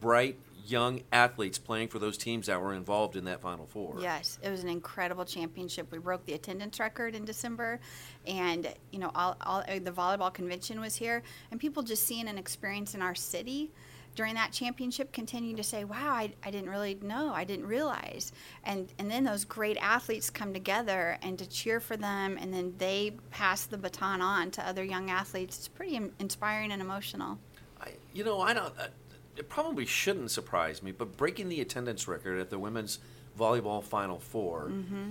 bright 0.00 0.38
young 0.70 1.02
athletes 1.12 1.58
playing 1.58 1.88
for 1.88 1.98
those 1.98 2.18
teams 2.18 2.46
that 2.46 2.60
were 2.60 2.74
involved 2.74 3.16
in 3.16 3.24
that 3.24 3.40
Final 3.40 3.66
Four. 3.66 3.96
Yes, 4.00 4.38
it 4.42 4.50
was 4.50 4.62
an 4.62 4.68
incredible 4.68 5.24
championship. 5.24 5.90
We 5.90 5.98
broke 5.98 6.24
the 6.26 6.34
attendance 6.34 6.78
record 6.78 7.14
in 7.14 7.24
December, 7.24 7.80
and 8.26 8.72
you 8.90 8.98
know, 8.98 9.10
all, 9.14 9.36
all 9.40 9.60
uh, 9.60 9.78
the 9.82 9.90
volleyball 9.90 10.32
convention 10.32 10.80
was 10.80 10.94
here, 10.94 11.22
and 11.50 11.58
people 11.58 11.82
just 11.82 12.06
seeing 12.06 12.28
an 12.28 12.38
experience 12.38 12.94
in 12.94 13.02
our 13.02 13.14
city 13.14 13.70
during 14.14 14.34
that 14.34 14.52
championship 14.52 15.12
continue 15.12 15.56
to 15.56 15.62
say, 15.62 15.84
"Wow, 15.84 16.12
I, 16.12 16.32
I 16.42 16.50
didn't 16.50 16.70
really 16.70 16.98
know, 17.02 17.32
I 17.32 17.44
didn't 17.44 17.66
realize," 17.66 18.32
and 18.64 18.92
and 18.98 19.10
then 19.10 19.24
those 19.24 19.44
great 19.44 19.76
athletes 19.78 20.28
come 20.28 20.52
together 20.52 21.18
and 21.22 21.38
to 21.38 21.48
cheer 21.48 21.80
for 21.80 21.96
them, 21.96 22.36
and 22.40 22.52
then 22.52 22.74
they 22.78 23.12
pass 23.30 23.64
the 23.64 23.78
baton 23.78 24.20
on 24.20 24.50
to 24.52 24.66
other 24.66 24.84
young 24.84 25.10
athletes. 25.10 25.58
It's 25.58 25.68
pretty 25.68 26.00
inspiring 26.18 26.72
and 26.72 26.82
emotional. 26.82 27.38
I, 27.80 27.92
you 28.12 28.24
know, 28.24 28.40
I 28.40 28.52
don't. 28.54 28.76
Uh, 28.78 28.88
it 29.38 29.48
probably 29.48 29.86
shouldn't 29.86 30.30
surprise 30.30 30.82
me, 30.82 30.92
but 30.92 31.16
breaking 31.16 31.48
the 31.48 31.60
attendance 31.60 32.08
record 32.08 32.38
at 32.40 32.50
the 32.50 32.58
women's 32.58 32.98
volleyball 33.38 33.82
Final 33.82 34.18
4 34.18 34.64
Mm-hmm. 34.68 35.10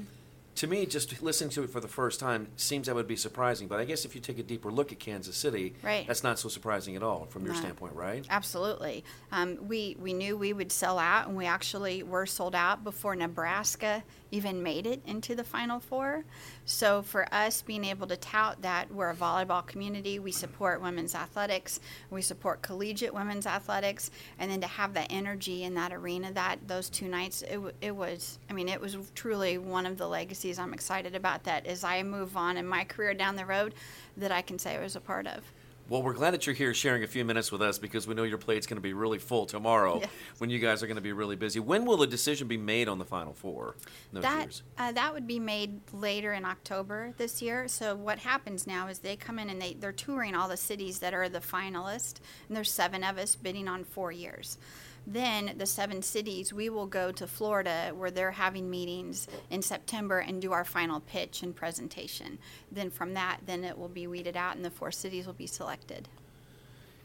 To 0.57 0.65
me, 0.65 0.87
just 0.87 1.21
listening 1.21 1.51
to 1.51 1.63
it 1.63 1.69
for 1.69 1.79
the 1.79 1.87
first 1.87 2.19
time 2.19 2.47
seems 2.55 2.87
that 2.87 2.95
would 2.95 3.07
be 3.07 3.15
surprising. 3.15 3.67
But 3.67 3.79
I 3.79 3.85
guess 3.85 4.05
if 4.05 4.15
you 4.15 4.21
take 4.21 4.39
a 4.39 4.43
deeper 4.43 4.71
look 4.71 4.91
at 4.91 4.99
Kansas 4.99 5.37
City, 5.37 5.75
Right. 5.83 6.05
that's 6.07 6.23
not 6.23 6.39
so 6.39 6.49
surprising 6.49 6.95
at 6.95 7.03
all 7.03 7.25
from 7.25 7.45
your 7.45 7.53
standpoint, 7.53 7.93
right? 7.93 8.25
Absolutely. 8.29 9.03
Um, 9.31 9.57
we, 9.67 9.95
we 9.99 10.13
knew 10.13 10.35
we 10.35 10.53
would 10.53 10.71
sell 10.71 10.97
out, 10.97 11.27
and 11.27 11.37
we 11.37 11.45
actually 11.45 12.01
were 12.01 12.25
sold 12.25 12.55
out 12.55 12.83
before 12.83 13.15
Nebraska 13.15 14.03
even 14.31 14.61
made 14.61 14.85
it 14.85 15.01
into 15.05 15.35
the 15.35 15.43
Final 15.43 15.79
Four. 15.79 16.25
So, 16.65 17.01
for 17.01 17.33
us 17.33 17.61
being 17.61 17.85
able 17.85 18.07
to 18.07 18.17
tout 18.17 18.61
that 18.61 18.91
we're 18.91 19.11
a 19.11 19.15
volleyball 19.15 19.65
community, 19.65 20.19
we 20.19 20.31
support 20.33 20.81
women's 20.81 21.15
athletics, 21.15 21.79
we 22.09 22.21
support 22.21 22.61
collegiate 22.61 23.13
women's 23.13 23.45
athletics, 23.45 24.11
and 24.37 24.51
then 24.51 24.59
to 24.61 24.67
have 24.67 24.93
that 24.95 25.07
energy 25.11 25.63
in 25.63 25.75
that 25.75 25.93
arena 25.93 26.33
that 26.33 26.67
those 26.67 26.89
two 26.89 27.07
nights, 27.07 27.41
it, 27.43 27.59
it 27.79 27.95
was, 27.95 28.39
I 28.49 28.53
mean, 28.53 28.67
it 28.67 28.81
was 28.81 28.97
truly 29.15 29.57
one 29.57 29.85
of 29.85 29.97
the 29.97 30.07
legacies 30.07 30.46
I'm 30.57 30.73
excited 30.73 31.15
about 31.15 31.43
that 31.43 31.65
as 31.65 31.83
I 31.83 32.01
move 32.03 32.37
on 32.37 32.55
in 32.57 32.65
my 32.65 32.83
career 32.85 33.13
down 33.13 33.35
the 33.35 33.45
road 33.45 33.73
that 34.15 34.31
I 34.31 34.41
can 34.41 34.57
say 34.57 34.75
I 34.77 34.79
was 34.81 34.95
a 34.95 35.01
part 35.01 35.27
of. 35.27 35.43
Well, 35.89 36.03
we're 36.03 36.13
glad 36.13 36.31
that 36.33 36.45
you're 36.45 36.55
here 36.55 36.73
sharing 36.73 37.03
a 37.03 37.07
few 37.07 37.23
minutes 37.23 37.49
with 37.49 37.61
us 37.61 37.77
because 37.79 38.07
we 38.07 38.13
know 38.13 38.23
your 38.23 38.37
plate's 38.37 38.67
going 38.67 38.75
to 38.75 38.81
be 38.81 38.91
really 38.91 39.19
full 39.19 39.45
tomorrow 39.45 39.99
Yes. 40.01 40.09
when 40.37 40.49
you 40.49 40.59
guys 40.59 40.83
are 40.83 40.87
going 40.87 40.95
to 40.97 41.01
be 41.01 41.13
really 41.13 41.37
busy. 41.37 41.61
When 41.61 41.85
will 41.85 41.95
the 41.95 42.07
decision 42.07 42.49
be 42.49 42.57
made 42.57 42.89
on 42.89 42.99
the 42.99 43.05
Final 43.05 43.31
Four? 43.33 43.75
in 44.11 44.15
those 44.15 44.23
That 44.23 44.41
years? 44.47 44.63
uh, 44.77 44.91
that 44.91 45.13
would 45.13 45.25
be 45.27 45.39
made 45.39 45.79
later 45.93 46.33
in 46.33 46.43
October 46.43 47.13
this 47.17 47.41
year. 47.41 47.69
So 47.69 47.95
what 47.95 48.19
happens 48.19 48.67
now 48.67 48.87
is 48.89 48.99
they 48.99 49.15
come 49.15 49.39
in 49.39 49.49
and 49.49 49.61
they 49.61 49.75
they're 49.75 49.93
touring 49.93 50.35
all 50.35 50.49
the 50.49 50.57
cities 50.57 50.99
that 50.99 51.13
are 51.13 51.29
the 51.29 51.39
finalists, 51.39 52.15
and 52.49 52.57
there's 52.57 52.69
seven 52.71 53.01
of 53.05 53.17
us 53.17 53.37
bidding 53.37 53.69
on 53.69 53.85
four 53.85 54.11
years. 54.11 54.57
Then 55.09 55.53
the 55.57 55.65
seven 55.65 56.01
cities, 56.01 56.51
we 56.51 56.69
will 56.69 56.85
go 56.85 57.13
to 57.13 57.25
Florida 57.25 57.93
where 57.95 58.11
they're 58.11 58.31
having 58.31 58.69
meetings 58.69 59.25
in 59.49 59.61
September 59.61 60.19
and 60.19 60.41
do 60.41 60.51
our 60.51 60.65
final 60.65 60.99
pitch 60.99 61.43
and 61.43 61.55
presentation. 61.55 62.37
Then 62.73 62.89
from 62.89 63.13
that, 63.13 63.39
then 63.45 63.63
it 63.63 63.77
will 63.77 63.87
be 63.87 64.05
weeded 64.05 64.35
out 64.35 64.57
and 64.57 64.65
the 64.65 64.69
four 64.69 64.91
cities 64.91 65.25
will 65.25 65.33
be 65.33 65.47
selected. 65.47 66.09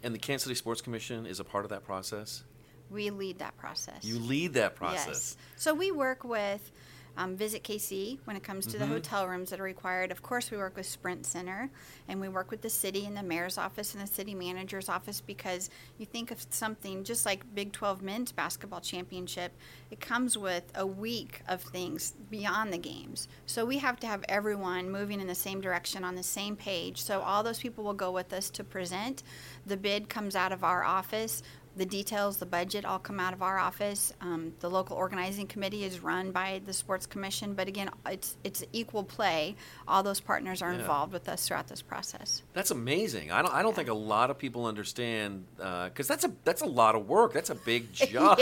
And 0.02 0.12
the 0.12 0.18
Kansas 0.18 0.42
City 0.42 0.56
Sports 0.56 0.80
Commission 0.80 1.26
is 1.26 1.38
a 1.38 1.44
part 1.44 1.64
of 1.64 1.70
that 1.70 1.84
process? 1.84 2.42
We 2.90 3.10
lead 3.10 3.38
that 3.38 3.56
process. 3.56 4.02
You 4.02 4.18
lead 4.18 4.54
that 4.54 4.74
process. 4.74 4.96
Yes. 4.96 5.06
process. 5.06 5.36
So 5.56 5.72
we 5.72 5.92
work 5.92 6.24
with 6.24 6.72
um, 7.16 7.36
Visit 7.36 7.62
KC 7.62 8.18
when 8.24 8.36
it 8.36 8.42
comes 8.42 8.66
to 8.66 8.78
the 8.78 8.84
Mm-hmm. 8.84 8.94
hotel 8.94 9.28
rooms 9.28 9.50
that 9.50 9.60
are 9.60 9.64
required. 9.64 10.10
Of 10.10 10.22
course, 10.22 10.50
we 10.50 10.56
work 10.56 10.76
with 10.76 10.86
Sprint 10.86 11.24
Center 11.26 11.70
and 12.08 12.20
we 12.20 12.28
work 12.28 12.50
with 12.50 12.62
the 12.62 12.70
city 12.70 13.06
and 13.06 13.16
the 13.16 13.22
mayor's 13.22 13.58
office 13.58 13.94
and 13.94 14.02
the 14.02 14.06
city 14.12 14.34
manager's 14.34 14.88
office 14.88 15.20
because 15.20 15.70
you 15.98 16.06
think 16.06 16.30
of 16.30 16.44
something 16.50 17.04
just 17.04 17.24
like 17.24 17.54
Big 17.54 17.72
12 17.72 18.02
men's 18.02 18.32
basketball 18.32 18.80
championship, 18.80 19.52
it 19.90 20.00
comes 20.00 20.36
with 20.36 20.64
a 20.74 20.86
week 20.86 21.42
of 21.48 21.60
things 21.62 22.14
beyond 22.30 22.72
the 22.72 22.78
games. 22.78 23.28
So 23.46 23.64
we 23.64 23.78
have 23.78 24.00
to 24.00 24.06
have 24.06 24.24
everyone 24.28 24.90
moving 24.90 25.20
in 25.20 25.26
the 25.26 25.34
same 25.34 25.60
direction 25.60 26.04
on 26.04 26.14
the 26.16 26.22
same 26.22 26.56
page. 26.56 27.02
So 27.02 27.20
all 27.20 27.42
those 27.42 27.58
people 27.60 27.84
will 27.84 27.94
go 27.94 28.10
with 28.10 28.32
us 28.32 28.50
to 28.50 28.64
present. 28.64 29.22
The 29.66 29.76
bid 29.76 30.08
comes 30.08 30.34
out 30.34 30.52
of 30.52 30.64
our 30.64 30.82
office 30.82 31.42
the 31.76 31.86
details, 31.86 32.36
the 32.36 32.46
budget 32.46 32.84
all 32.84 32.98
come 32.98 33.18
out 33.18 33.32
of 33.32 33.42
our 33.42 33.58
office. 33.58 34.12
Um, 34.20 34.52
the 34.60 34.68
local 34.68 34.96
organizing 34.96 35.46
committee 35.46 35.84
is 35.84 36.00
run 36.00 36.30
by 36.30 36.60
the 36.66 36.72
sports 36.72 37.06
commission, 37.06 37.54
but 37.54 37.66
again, 37.68 37.88
it's 38.06 38.36
it's 38.44 38.62
equal 38.72 39.04
play. 39.04 39.56
All 39.88 40.02
those 40.02 40.20
partners 40.20 40.60
are 40.60 40.72
Yeah. 40.72 40.80
involved 40.80 41.12
with 41.12 41.28
us 41.28 41.46
throughout 41.48 41.68
this 41.68 41.80
process. 41.80 42.42
That's 42.52 42.70
amazing. 42.70 43.30
I 43.32 43.40
don't. 43.42 43.54
I 43.54 43.62
don't 43.62 43.74
think 43.74 43.88
a 43.88 43.94
lot 43.94 44.30
of 44.30 44.38
people 44.38 44.66
understand 44.66 45.46
because 45.56 46.06
that's 46.06 46.24
a 46.24 46.32
that's 46.44 46.60
a 46.62 46.66
lot 46.66 46.94
of 46.94 47.08
work. 47.08 47.32
That's 47.32 47.50
a 47.50 47.54
big 47.54 47.92
job. 47.94 48.38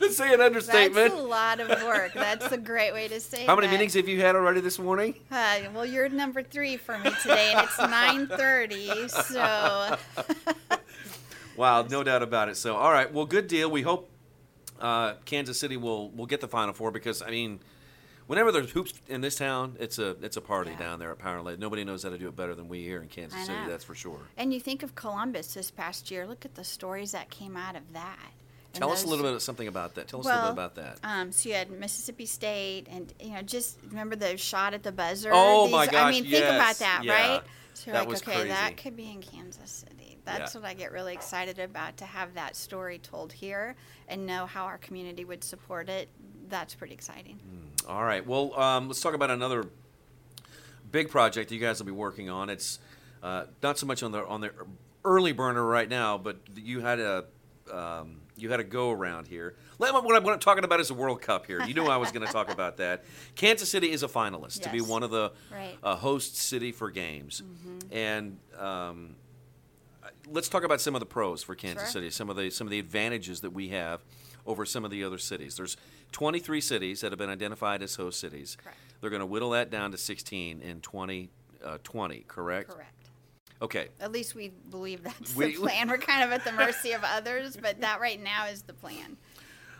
Let's 0.00 0.16
say 0.16 0.32
an 0.32 0.40
understatement. 0.40 1.10
That's 1.10 1.20
a 1.20 1.26
lot 1.26 1.58
of 1.60 1.68
work. 1.84 2.12
That's 2.14 2.52
a 2.52 2.58
great 2.58 2.92
way 2.92 3.08
to 3.08 3.18
say. 3.20 3.44
How 3.44 3.56
many 3.56 3.66
that. 3.66 3.72
meetings 3.72 3.94
have 3.94 4.06
you 4.08 4.20
had 4.20 4.36
already 4.36 4.60
this 4.60 4.78
morning? 4.78 5.14
Uh, 5.30 5.60
well, 5.74 5.84
you're 5.86 6.08
number 6.08 6.42
three 6.42 6.76
for 6.76 6.96
me 6.98 7.10
today, 7.22 7.52
and 7.56 7.64
it's 7.66 7.76
9:30. 7.76 9.10
So 9.10 9.96
Wow, 11.58 11.82
no 11.82 12.02
doubt 12.04 12.22
about 12.22 12.48
it. 12.48 12.56
So, 12.56 12.76
all 12.76 12.92
right, 12.92 13.12
well, 13.12 13.26
good 13.26 13.48
deal. 13.48 13.70
We 13.70 13.82
hope 13.82 14.08
uh, 14.80 15.14
Kansas 15.24 15.58
City 15.58 15.76
will 15.76 16.10
will 16.10 16.26
get 16.26 16.40
the 16.40 16.48
Final 16.48 16.72
Four 16.72 16.90
because 16.92 17.20
I 17.20 17.30
mean, 17.30 17.58
whenever 18.28 18.52
there's 18.52 18.70
hoops 18.70 18.94
in 19.08 19.20
this 19.20 19.34
town, 19.36 19.76
it's 19.80 19.98
a 19.98 20.10
it's 20.22 20.36
a 20.36 20.40
party 20.40 20.70
Yeah. 20.70 20.78
down 20.78 20.98
there 21.00 21.10
at 21.10 21.18
Power 21.18 21.42
Lake. 21.42 21.58
Nobody 21.58 21.84
knows 21.84 22.02
how 22.04 22.10
to 22.10 22.18
do 22.18 22.28
it 22.28 22.36
better 22.36 22.54
than 22.54 22.68
we 22.68 22.82
here 22.84 23.02
in 23.02 23.08
Kansas 23.08 23.44
City. 23.46 23.58
That's 23.66 23.84
for 23.84 23.94
sure. 23.96 24.20
And 24.36 24.54
you 24.54 24.60
think 24.60 24.82
of 24.84 24.94
Columbus 24.94 25.52
this 25.54 25.70
past 25.70 26.10
year. 26.10 26.26
Look 26.26 26.44
at 26.44 26.54
the 26.54 26.64
stories 26.64 27.10
that 27.12 27.28
came 27.30 27.56
out 27.56 27.74
of 27.76 27.92
that. 27.92 28.30
Tell 28.74 28.92
us 28.92 29.02
a 29.02 29.08
little 29.08 29.24
bit 29.24 29.34
of 29.34 29.42
something 29.42 29.66
about 29.66 29.96
that. 29.96 30.06
Tell 30.06 30.20
us 30.20 30.26
a 30.26 30.28
little 30.28 30.42
bit 30.44 30.52
about 30.52 30.74
that. 30.76 30.98
Um, 31.02 31.32
so 31.32 31.48
you 31.48 31.54
had 31.56 31.70
Mississippi 31.70 32.26
State, 32.26 32.86
and 32.88 33.12
you 33.18 33.30
know, 33.32 33.42
just 33.42 33.78
remember 33.88 34.14
the 34.14 34.36
shot 34.36 34.74
at 34.74 34.84
the 34.84 34.92
buzzer. 34.92 35.30
Oh, 35.32 35.64
These- 35.64 35.72
my 35.72 35.78
I 35.78 35.86
gosh, 35.88 36.14
mean, 36.14 36.24
think 36.30 36.44
about 36.44 36.76
that, 36.76 37.00
yeah. 37.02 37.12
right? 37.32 37.42
So 37.74 37.82
you're 37.86 37.94
That 37.94 38.08
like, 38.08 38.18
okay, 38.18 38.32
crazy. 38.34 38.48
that 38.48 38.76
could 38.76 38.94
be 38.96 39.10
in 39.10 39.20
Kansas 39.22 39.70
City. 39.70 39.97
That's 40.28 40.54
Yeah. 40.54 40.60
what 40.60 40.68
I 40.70 40.74
get 40.74 40.92
really 40.92 41.14
excited 41.14 41.58
about 41.58 41.96
to 41.98 42.04
have 42.04 42.34
that 42.34 42.54
story 42.54 42.98
told 42.98 43.32
here 43.32 43.76
and 44.08 44.26
know 44.26 44.44
how 44.44 44.64
our 44.66 44.76
community 44.76 45.24
would 45.24 45.42
support 45.42 45.88
it. 45.88 46.08
That's 46.50 46.74
pretty 46.74 46.92
exciting. 46.92 47.40
All 47.88 48.04
right. 48.04 48.24
Well, 48.26 48.58
um, 48.60 48.88
let's 48.88 49.00
talk 49.00 49.14
about 49.14 49.30
another 49.30 49.64
big 50.90 51.10
project 51.10 51.50
you 51.50 51.58
guys 51.58 51.78
will 51.78 51.86
be 51.86 51.92
working 51.92 52.28
on. 52.28 52.50
It's 52.50 52.78
uh, 53.22 53.44
not 53.62 53.78
so 53.78 53.86
much 53.86 54.02
on 54.02 54.12
the 54.12 54.24
on 54.26 54.40
the 54.42 54.50
early 55.04 55.32
burner 55.32 55.64
right 55.64 55.88
now, 55.88 56.18
but 56.18 56.36
you 56.54 56.80
had 56.80 57.00
a 57.00 57.24
um, 57.72 58.20
you 58.36 58.50
had 58.50 58.60
a 58.60 58.64
go 58.64 58.90
around 58.90 59.28
here. 59.28 59.56
Let- 59.78 59.92
What 59.94 60.14
I'm, 60.16 60.22
what 60.24 60.32
I'm 60.34 60.38
talking 60.40 60.64
about 60.64 60.80
is 60.80 60.88
the 60.88 60.94
World 60.94 61.20
Cup 61.22 61.46
here. 61.46 61.62
You 61.64 61.72
knew 61.74 61.84
I 61.86 61.96
was 61.96 62.12
going 62.12 62.26
to 62.26 62.32
talk 62.32 62.50
about 62.52 62.76
that. 62.78 63.04
Kansas 63.34 63.70
City 63.70 63.90
is 63.90 64.02
a 64.02 64.08
finalist 64.08 64.62
to 64.62 64.70
be 64.70 64.80
one 64.80 65.02
of 65.02 65.10
the 65.10 65.32
Right. 65.52 65.76
uh, 65.82 65.96
host 65.96 66.36
city 66.36 66.70
for 66.72 66.90
games, 66.90 67.42
and. 67.90 68.38
Um, 68.58 69.16
let's 70.30 70.48
talk 70.48 70.64
about 70.64 70.80
some 70.80 70.94
of 70.94 71.00
the 71.00 71.06
pros 71.06 71.42
for 71.42 71.54
Kansas 71.54 71.84
Sure. 71.84 71.92
City. 71.92 72.10
Some 72.10 72.30
of 72.30 72.36
the 72.36 72.50
some 72.50 72.66
of 72.66 72.70
the 72.70 72.78
advantages 72.78 73.40
that 73.40 73.50
we 73.50 73.68
have 73.68 74.00
over 74.46 74.64
some 74.64 74.84
of 74.84 74.90
the 74.90 75.04
other 75.04 75.18
cities. 75.18 75.56
There's 75.56 75.76
23 76.12 76.60
cities 76.60 77.00
that 77.02 77.12
have 77.12 77.18
been 77.18 77.28
identified 77.30 77.82
as 77.82 77.94
host 77.96 78.18
cities. 78.20 78.56
Correct. 78.62 78.78
They're 79.00 79.10
going 79.10 79.20
to 79.20 79.26
whittle 79.26 79.50
that 79.50 79.70
down 79.70 79.90
to 79.92 79.98
16 79.98 80.60
in 80.62 80.80
2020. 80.80 81.30
Uh, 81.64 81.78
correct? 82.26 82.70
Correct. 82.70 82.92
Okay. 83.60 83.88
At 84.00 84.12
least 84.12 84.34
we 84.34 84.52
believe 84.70 85.02
that's 85.02 85.34
We- 85.34 85.52
the 85.54 85.60
plan. 85.60 85.88
We're 85.90 85.98
kind 85.98 86.22
of 86.24 86.30
at 86.32 86.44
the 86.44 86.52
mercy 86.64 86.92
of 86.92 87.02
others, 87.04 87.56
but 87.60 87.80
that 87.80 88.00
right 88.00 88.22
now 88.22 88.46
is 88.46 88.62
the 88.62 88.72
plan. 88.74 89.16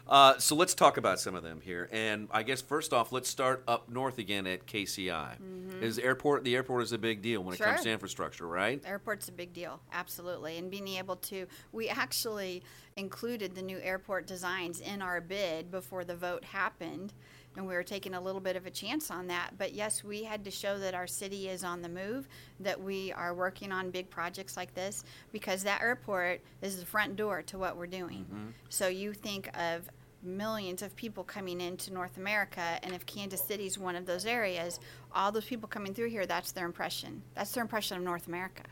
Uh, 0.09 0.39
so 0.39 0.57
let's 0.57 0.75
talk 0.75 0.97
about 0.97 1.21
some 1.21 1.35
of 1.35 1.43
them 1.43 1.61
here. 1.61 1.89
And 1.93 2.29
I 2.31 2.43
guess 2.43 2.63
first 2.63 2.93
off, 2.93 3.13
let's 3.13 3.29
start 3.29 3.63
up 3.69 3.89
north 3.91 4.19
again 4.19 4.47
at 4.47 4.67
KCI. 4.67 5.83
Is 5.83 5.99
airport 5.99 6.45
the 6.45 6.57
airport 6.57 6.83
is 6.83 6.93
a 6.93 6.99
big 6.99 7.23
deal 7.23 7.43
when 7.43 7.55
it 7.55 7.59
comes 7.59 7.79
Mm-hmm. 7.79 7.85
To 7.85 7.91
infrastructure, 7.93 8.47
right? 8.47 8.83
Airport's 8.85 9.29
a 9.29 9.33
big 9.33 9.53
deal, 9.53 9.79
absolutely. 9.93 10.57
And 10.59 10.71
being 10.71 10.89
able 10.89 11.17
to, 11.17 11.47
we 11.71 11.89
actually 11.89 12.63
included 12.97 13.55
the 13.55 13.63
new 13.63 13.79
airport 13.81 14.27
designs 14.27 14.81
in 14.81 15.01
our 15.03 15.21
bid 15.21 15.71
before 15.71 16.03
the 16.03 16.17
vote 16.17 16.43
happened. 16.45 17.13
And 17.57 17.67
we 17.67 17.75
were 17.75 17.83
taking 17.85 18.15
a 18.15 18.21
little 18.21 18.41
bit 18.41 18.57
of 18.57 18.67
a 18.67 18.71
chance 18.71 19.11
on 19.11 19.27
that. 19.29 19.51
But 19.59 19.75
yes, 19.75 20.03
we 20.03 20.25
had 20.25 20.45
to 20.45 20.51
show 20.51 20.79
that 20.79 20.95
our 20.95 21.07
city 21.07 21.49
is 21.49 21.63
on 21.63 21.83
the 21.83 21.89
move, 21.89 22.29
that 22.61 22.81
we 22.81 23.13
are 23.13 23.35
working 23.35 23.71
on 23.71 23.91
big 23.91 24.11
projects 24.11 24.57
like 24.57 24.75
this, 24.75 25.05
because 25.33 25.63
that 25.65 25.81
airport 25.81 26.41
is 26.63 26.79
the 26.81 26.87
front 26.87 27.17
door 27.17 27.43
to 27.43 27.59
what 27.59 27.77
we're 27.77 27.87
doing. 27.87 28.27
So 28.69 28.89
you 28.89 29.13
think 29.13 29.51
of 29.59 29.89
millions 30.23 30.83
of 30.83 30.95
people 30.97 31.25
coming 31.25 31.61
into 31.61 31.93
North 31.93 32.17
America, 32.17 32.79
and 32.83 32.95
if 32.95 33.07
Kansas 33.07 33.41
City's 33.41 33.79
one 33.79 33.97
of 33.97 34.07
those 34.07 34.27
areas, 34.27 34.81
all 35.15 35.33
those 35.33 35.45
people 35.45 35.69
coming 35.69 35.95
through 35.95 36.11
here, 36.11 36.27
that's 36.27 36.53
their 36.53 36.67
impression. 36.67 37.23
That's 37.35 37.53
their 37.53 37.63
impression 37.63 37.97
of 37.97 38.03
North 38.03 38.27
America. 38.27 38.65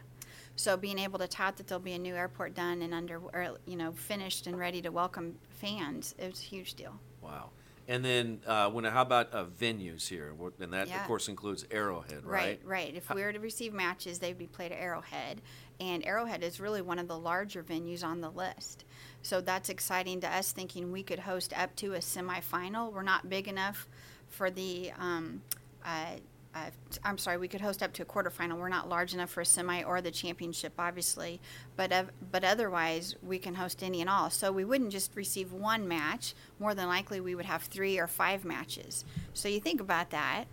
So 0.57 0.77
being 0.77 0.99
able 0.99 1.19
to 1.19 1.29
tout 1.29 1.57
that 1.59 1.67
there'll 1.67 1.83
be 1.83 1.93
a 1.93 1.99
new 1.99 2.15
airport 2.15 2.55
done 2.55 2.83
and 2.83 2.95
under, 2.95 3.19
or, 3.19 3.59
you 3.67 3.77
know, 3.77 3.93
finished 3.93 4.47
and 4.47 4.59
ready 4.59 4.81
to 4.83 4.89
welcome 4.89 5.37
fans, 5.51 6.15
it 6.19 6.31
was 6.31 6.41
a 6.41 6.45
huge 6.45 6.75
deal. 6.75 6.99
Wow. 7.21 7.51
And 7.89 8.05
then 8.05 8.41
uh, 8.47 8.69
when 8.71 8.85
how 8.85 9.03
about 9.03 9.33
uh, 9.33 9.45
venues 9.45 10.09
here? 10.09 10.35
And 10.61 10.73
that 10.73 10.89
Yeah. 10.89 11.01
of 11.01 11.07
course 11.07 11.29
includes 11.29 11.65
Arrowhead, 11.71 12.25
right? 12.25 12.59
Right, 12.59 12.61
right. 12.65 12.95
If 12.95 13.09
we 13.15 13.23
were 13.23 13.33
to 13.33 13.39
receive 13.39 13.73
matches, 13.73 14.19
they'd 14.19 14.39
be 14.39 14.47
played 14.47 14.73
at 14.73 14.79
Arrowhead, 14.79 15.41
and 15.79 16.05
Arrowhead 16.05 16.43
is 16.43 16.59
really 16.61 16.83
one 16.83 16.99
of 16.99 17.07
the 17.07 17.19
larger 17.19 17.63
venues 17.63 18.03
on 18.03 18.21
the 18.21 18.31
list. 18.31 18.85
So 19.23 19.41
that's 19.41 19.69
exciting 19.69 20.21
to 20.23 20.29
us, 20.29 20.53
thinking 20.53 20.91
we 20.91 21.03
could 21.03 21.21
host 21.21 21.57
up 21.57 21.75
to 21.77 21.95
a 21.95 21.99
semifinal. 21.99 22.93
We're 22.93 23.03
not 23.03 23.29
big 23.29 23.49
enough 23.49 23.89
for 24.29 24.51
the. 24.51 24.93
Um, 24.99 25.43
uh, 25.85 26.17
uh, 26.57 26.71
I'm 27.05 27.19
sorry, 27.19 27.37
we 27.37 27.49
could 27.49 27.61
host 27.61 27.83
up 27.83 27.93
to 27.95 28.03
a 28.03 28.07
quarterfinal. 28.07 28.59
We're 28.59 28.71
not 28.71 28.89
large 28.89 29.13
enough 29.13 29.29
for 29.29 29.43
a 29.43 29.45
semi 29.45 29.83
or 29.83 30.01
the 30.01 30.11
championship, 30.11 30.73
obviously, 30.79 31.41
but 31.77 31.93
of, 31.93 32.11
but 32.31 32.45
otherwise 32.45 33.15
we 33.23 33.39
can 33.39 33.55
host 33.55 33.83
any 33.83 34.01
and 34.01 34.09
all. 34.09 34.31
So 34.31 34.51
we 34.53 34.65
wouldn't 34.65 34.91
just 34.91 35.15
receive 35.15 35.53
one 35.53 35.87
match. 35.87 36.35
More 36.59 36.75
than 36.75 36.89
likely, 36.89 37.21
we 37.21 37.35
would 37.35 37.45
have 37.45 37.65
three 37.65 37.99
or 37.99 38.07
five 38.07 38.45
matches. 38.45 39.05
So 39.35 39.49
you 39.49 39.61
think 39.61 39.81
about 39.81 40.11
that, 40.11 40.45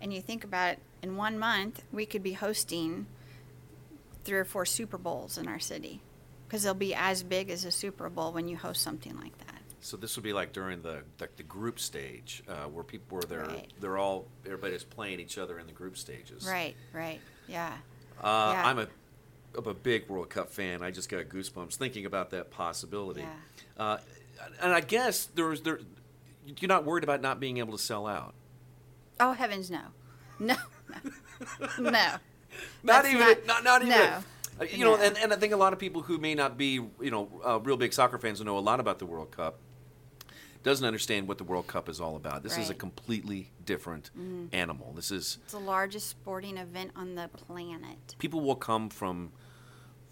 and 0.00 0.14
you 0.14 0.22
think 0.22 0.44
about 0.44 0.76
in 1.02 1.16
one 1.16 1.38
month 1.38 1.82
we 1.92 2.06
could 2.06 2.22
be 2.22 2.32
hosting 2.32 3.06
three 4.24 4.38
or 4.38 4.44
four 4.44 4.64
Super 4.64 4.96
Bowls 4.98 5.36
in 5.36 5.46
our 5.46 5.60
city 5.60 6.00
because 6.46 6.62
they'll 6.62 6.74
be 6.74 6.94
as 6.94 7.22
big 7.22 7.50
as 7.50 7.66
a 7.66 7.70
Super 7.70 8.08
Bowl 8.08 8.32
when 8.32 8.48
you 8.48 8.56
host 8.56 8.82
something 8.82 9.18
like 9.18 9.36
that. 9.38 9.49
So 9.82 9.96
this 9.96 10.16
would 10.16 10.22
be 10.22 10.32
like 10.32 10.52
during 10.52 10.82
the 10.82 11.02
like 11.20 11.36
the 11.36 11.42
group 11.42 11.80
stage, 11.80 12.42
uh, 12.48 12.64
where 12.68 12.84
people 12.84 13.16
where 13.16 13.22
they're 13.22 13.46
Right. 13.46 13.72
they're 13.80 13.96
all 13.98 14.26
everybody's 14.44 14.84
playing 14.84 15.20
each 15.20 15.38
other 15.38 15.58
in 15.58 15.66
the 15.66 15.72
group 15.72 15.96
stages. 15.96 16.46
Right, 16.46 16.76
right. 16.92 17.20
Yeah. 17.48 17.72
Uh, 18.22 18.52
Yeah. 18.54 18.66
I'm 18.66 18.78
a 18.78 18.86
I'm 19.56 19.66
a 19.66 19.74
big 19.74 20.08
World 20.08 20.28
Cup 20.30 20.50
fan. 20.50 20.82
I 20.82 20.90
just 20.90 21.08
got 21.08 21.24
goosebumps 21.28 21.74
thinking 21.76 22.04
about 22.06 22.30
that 22.30 22.50
possibility. 22.50 23.22
Yeah. 23.22 23.82
Uh, 23.82 23.98
and 24.62 24.72
I 24.72 24.80
guess 24.80 25.24
there's 25.34 25.62
there 25.62 25.80
you're 26.58 26.68
not 26.68 26.84
worried 26.84 27.04
about 27.04 27.20
not 27.22 27.40
being 27.40 27.58
able 27.58 27.72
to 27.76 27.82
sell 27.82 28.06
out. 28.06 28.34
Oh 29.18 29.32
heavens, 29.32 29.70
no, 29.70 29.80
no, 30.38 30.56
no, 30.88 31.10
no. 31.78 31.90
Not 31.90 32.20
That's 33.04 33.08
even 33.08 33.20
not- 33.20 33.46
not, 33.46 33.64
not, 33.64 33.82
even 33.82 33.94
no. 33.96 34.18
Uh, 34.60 34.64
you 34.64 34.84
know 34.84 34.96
No. 34.96 35.02
and, 35.02 35.16
and 35.18 35.32
i 35.32 35.36
think 35.36 35.52
a 35.52 35.56
lot 35.56 35.72
of 35.72 35.78
people 35.78 36.02
who 36.02 36.18
may 36.18 36.34
not 36.34 36.58
be 36.58 36.72
you 37.00 37.10
know 37.10 37.28
uh, 37.44 37.58
real 37.60 37.76
big 37.76 37.92
soccer 37.92 38.18
fans 38.18 38.40
know 38.42 38.58
a 38.58 38.60
lot 38.60 38.80
about 38.80 38.98
the 38.98 39.06
world 39.06 39.30
cup 39.30 39.58
doesn't 40.62 40.86
understand 40.86 41.26
what 41.28 41.38
the 41.38 41.44
world 41.44 41.66
cup 41.66 41.88
is 41.88 42.00
all 42.00 42.16
about 42.16 42.42
this 42.42 42.52
is 42.52 42.58
a 42.58 42.60
Right. 42.60 42.68
Mm-hmm. 42.70 42.78
completely 42.78 43.50
different 43.64 44.10
animal 44.52 44.92
this 44.94 45.10
is 45.10 45.38
It's 45.44 45.52
the 45.52 45.58
largest 45.58 46.08
sporting 46.08 46.56
event 46.58 46.92
on 46.96 47.14
the 47.14 47.28
planet. 47.28 48.14
people 48.18 48.40
will 48.40 48.56
come 48.56 48.88
from 48.90 49.32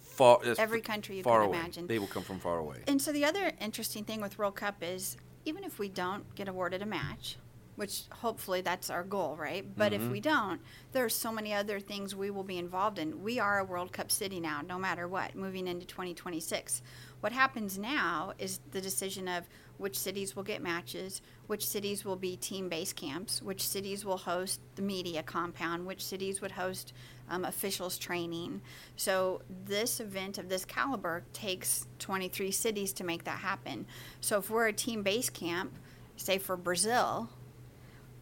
far 0.01 0.39
uh, 0.45 0.55
Every 0.59 0.81
country 0.81 1.17
you 1.19 1.23
far 1.23 1.41
can 1.41 1.49
away. 1.51 1.59
imagine. 1.59 1.87
they 1.87 1.99
will 1.99 2.07
come 2.07 2.23
from 2.23 2.39
far 2.41 2.59
away 2.59 2.83
And 2.87 3.01
so 3.01 3.13
the 3.13 3.25
other 3.25 3.53
interesting 3.61 4.05
thing 4.05 4.21
with 4.21 4.39
World 4.39 4.57
Cup 4.57 4.77
is 4.83 5.17
even 5.45 5.65
if 5.65 5.79
we 5.79 5.89
don't 5.89 6.35
get 6.35 6.49
awarded 6.49 6.83
a 6.83 6.87
match, 6.87 7.37
which 7.77 8.03
hopefully 8.11 8.61
that's 8.61 8.91
our 8.91 9.03
goal, 9.05 9.37
right? 9.37 9.65
But 9.77 9.93
if 9.95 10.03
we 10.11 10.21
don't, 10.21 10.61
there 10.93 11.05
are 11.05 11.09
so 11.09 11.31
many 11.33 11.55
other 11.55 11.79
things 11.81 12.15
we 12.15 12.29
will 12.31 12.43
be 12.43 12.59
involved 12.59 12.99
in. 12.99 13.23
We 13.23 13.39
are 13.39 13.59
a 13.61 13.65
World 13.65 13.93
Cup 13.93 14.11
city 14.11 14.41
now, 14.41 14.61
no 14.69 14.79
matter 14.79 15.07
what, 15.09 15.35
moving 15.37 15.67
into 15.69 15.87
2026. 15.87 16.83
What 17.21 17.33
happens 17.33 17.79
now 17.79 18.33
is 18.39 18.61
the 18.73 18.81
decision 18.83 19.27
of 19.29 19.49
which 19.79 19.99
cities 19.99 20.37
will 20.37 20.43
get 20.43 20.61
matches, 20.61 21.23
which 21.47 21.67
cities 21.67 22.05
will 22.05 22.17
be 22.17 22.37
team 22.37 22.69
base 22.69 22.93
camps, 22.93 23.41
which 23.41 23.67
cities 23.67 24.05
will 24.05 24.17
host 24.17 24.61
the 24.75 24.83
media 24.83 25.23
compound, 25.23 25.87
which 25.87 26.05
cities 26.05 26.41
would 26.41 26.53
host 26.53 26.93
um, 27.31 27.45
officials 27.45 27.99
training. 27.99 28.61
So 28.97 29.43
this 29.65 30.01
event 30.01 30.39
of 30.39 30.49
this 30.49 30.65
caliber 30.65 31.25
takes 31.33 31.87
23 31.99 32.51
cities 32.51 32.93
to 32.95 33.05
make 33.05 33.25
that 33.25 33.39
happen. 33.39 33.87
So 34.21 34.39
if 34.39 34.51
we're 34.51 34.69
a 34.69 34.73
team 34.73 35.03
base 35.03 35.31
camp, 35.31 35.73
say 36.17 36.39
for 36.39 36.57
Brazil, 36.57 37.29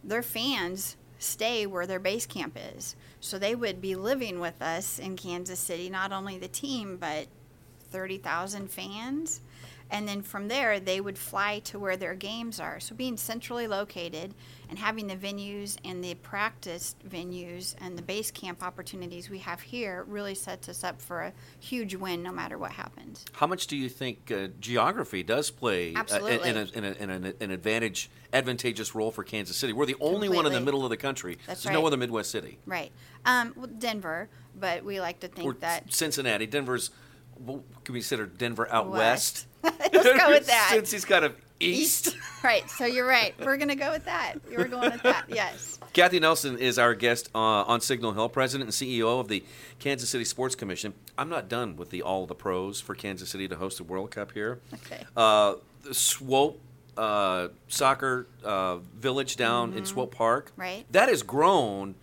their 0.04 0.22
fans 0.22 0.96
stay 1.18 1.66
where 1.66 1.86
their 1.86 1.98
base 1.98 2.26
camp 2.26 2.56
is. 2.76 2.94
So 3.20 3.38
they 3.38 3.54
would 3.54 3.80
be 3.80 3.94
living 3.94 4.38
with 4.40 4.60
us 4.60 4.98
in 4.98 5.16
Kansas 5.16 5.58
City, 5.58 5.88
not 5.88 6.12
only 6.12 6.38
the 6.38 6.48
team, 6.48 6.98
but 6.98 7.26
30,000 7.90 8.70
fans. 8.70 9.40
And 9.90 10.08
then 10.08 10.22
from 10.22 10.48
there, 10.48 10.80
they 10.80 11.00
would 11.00 11.16
fly 11.16 11.60
to 11.60 11.78
where 11.78 11.96
their 11.96 12.14
games 12.14 12.58
are. 12.58 12.80
So 12.80 12.94
being 12.94 13.16
centrally 13.16 13.68
located 13.68 14.34
and 14.68 14.78
having 14.78 15.06
the 15.06 15.16
venues 15.16 15.76
and 15.84 16.02
the 16.02 16.14
practice 16.14 16.96
venues 17.08 17.76
and 17.80 17.96
the 17.96 18.02
base 18.02 18.30
camp 18.30 18.62
opportunities 18.64 19.30
we 19.30 19.38
have 19.38 19.60
here 19.60 20.04
really 20.08 20.34
sets 20.34 20.68
us 20.68 20.82
up 20.82 21.00
for 21.00 21.20
a 21.22 21.32
huge 21.60 21.94
win 21.94 22.22
no 22.22 22.32
matter 22.32 22.58
what 22.58 22.72
happens. 22.72 23.24
how 23.34 23.46
much 23.46 23.68
do 23.68 23.76
you 23.76 23.88
think 23.88 24.32
uh, 24.32 24.48
geography 24.58 25.22
does 25.22 25.50
play 25.50 25.94
uh, 25.94 26.02
in, 26.26 26.56
a, 26.56 26.62
in, 26.74 26.84
a, 26.84 26.92
in 26.94 27.10
an, 27.10 27.34
an 27.40 27.50
advantage 27.50 28.10
advantageous 28.32 28.94
role 28.94 29.12
for 29.12 29.22
kansas 29.22 29.56
city? 29.56 29.72
We're 29.72 29.86
the 29.86 29.96
only 30.00 30.28
one 30.28 30.46
in 30.46 30.52
the 30.52 30.60
middle 30.60 30.82
of 30.84 30.90
the 30.90 30.96
country. 30.96 31.38
That's 31.46 31.62
there's 31.62 31.72
no 31.72 31.86
other 31.86 31.96
midwest 31.96 32.30
city. 32.32 32.58
Right. 32.66 32.90
Um, 33.24 33.52
well, 33.56 33.68
Denver, 33.68 34.28
but 34.58 34.84
we 34.84 35.00
like 35.00 35.20
to 35.20 35.28
think 35.28 35.46
or 35.46 35.54
that 35.60 35.92
cincinnati. 35.92 36.46
Denver's 36.46 36.90
well, 37.44 37.62
can 37.84 37.92
we 37.92 38.00
consider 38.00 38.26
denver 38.26 38.68
out 38.72 38.88
west, 38.90 39.46
West. 39.62 39.80
Let's 39.92 40.18
go 40.20 40.28
with 40.30 40.46
that. 40.46 40.70
since 40.74 40.90
he's 40.90 41.04
kind 41.04 41.24
of 41.24 41.34
east. 41.60 42.16
right. 42.44 42.68
So 42.70 42.84
you're 42.84 43.06
right. 43.06 43.34
We're 43.38 43.56
going 43.56 43.68
to 43.68 43.74
go 43.74 43.90
with 43.90 44.04
that. 44.04 44.34
You 44.50 44.58
were 44.58 44.68
going 44.68 44.92
with 44.92 45.02
that. 45.02 45.24
Yes. 45.28 45.78
Kathy 45.92 46.20
Nelson 46.20 46.58
is 46.58 46.78
our 46.78 46.94
guest 46.94 47.30
uh, 47.34 47.38
on 47.38 47.80
Signal 47.80 48.12
Hill, 48.12 48.28
president 48.28 48.68
and 48.68 48.72
CEO 48.74 49.18
of 49.18 49.28
the 49.28 49.42
Kansas 49.78 50.10
City 50.10 50.24
Sports 50.24 50.54
Commission. 50.54 50.92
I'm 51.16 51.30
not 51.30 51.48
done 51.48 51.76
with 51.76 51.90
the 51.90 52.02
all 52.02 52.26
the 52.26 52.34
pros 52.34 52.80
for 52.80 52.94
Kansas 52.94 53.30
City 53.30 53.48
to 53.48 53.56
host 53.56 53.78
the 53.78 53.84
World 53.84 54.10
Cup 54.10 54.32
here. 54.32 54.60
Okay. 54.74 55.02
Uh, 55.16 55.54
the 55.82 55.94
Swope 55.94 56.60
uh, 56.98 57.48
soccer 57.68 58.26
uh, 58.44 58.76
village 58.76 59.36
down 59.36 59.72
in 59.72 59.84
Swope 59.86 60.14
Park, 60.14 60.50
Mm-hmm. 60.52 60.60
Right. 60.60 60.78
Mm-hmm. 60.80 60.92
That 60.92 61.08
has 61.08 61.22
grown 61.22 61.94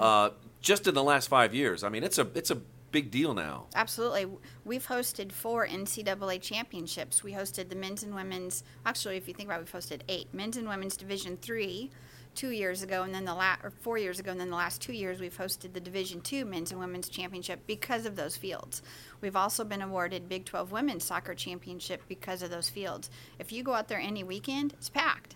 uh, 0.00 0.30
just 0.62 0.86
in 0.88 0.94
the 0.94 1.02
last 1.04 1.28
five 1.28 1.54
years. 1.54 1.84
I 1.84 1.90
mean, 1.90 2.02
it's 2.04 2.18
a 2.18 2.26
it's 2.34 2.50
a 2.50 2.58
big 2.94 3.10
deal 3.10 3.34
now. 3.34 3.66
Absolutely. 3.74 4.26
We've 4.64 4.86
hosted 4.86 5.32
four 5.32 5.66
NCAA 5.66 6.40
championships. 6.40 7.24
We 7.24 7.32
hosted 7.32 7.68
the 7.68 7.74
men's 7.74 8.04
and 8.04 8.14
women's. 8.14 8.62
Actually, 8.86 9.16
if 9.16 9.26
you 9.26 9.34
think 9.34 9.48
about 9.48 9.60
it, 9.60 9.64
we've 9.64 9.82
hosted 9.82 10.02
eight 10.08 10.32
men's 10.32 10.56
and 10.56 10.68
women's 10.68 10.96
Division 10.96 11.36
three 11.36 11.90
two 12.36 12.50
years 12.50 12.82
ago, 12.84 13.02
and 13.02 13.12
then 13.12 13.24
the 13.24 13.34
last 13.34 13.64
or 13.64 13.70
four 13.70 13.98
years 13.98 14.20
ago, 14.20 14.30
and 14.30 14.40
then 14.40 14.50
the 14.50 14.56
last 14.56 14.80
two 14.80 14.92
years 14.92 15.20
we've 15.20 15.36
hosted 15.36 15.72
the 15.72 15.80
Division 15.80 16.20
two 16.20 16.44
men's 16.44 16.70
and 16.70 16.78
women's 16.78 17.08
championship 17.08 17.66
because 17.66 18.06
of 18.06 18.14
those 18.14 18.36
fields. 18.36 18.80
We've 19.20 19.36
also 19.36 19.64
been 19.64 19.82
awarded 19.82 20.28
Big 20.28 20.44
12 20.44 20.70
women's 20.70 21.02
soccer 21.02 21.34
championship 21.34 22.00
because 22.08 22.42
of 22.42 22.50
those 22.50 22.68
fields. 22.70 23.10
If 23.40 23.50
you 23.50 23.64
go 23.64 23.74
out 23.74 23.88
there 23.88 23.98
any 23.98 24.22
weekend, 24.22 24.72
it's 24.74 24.88
packed. 24.88 25.34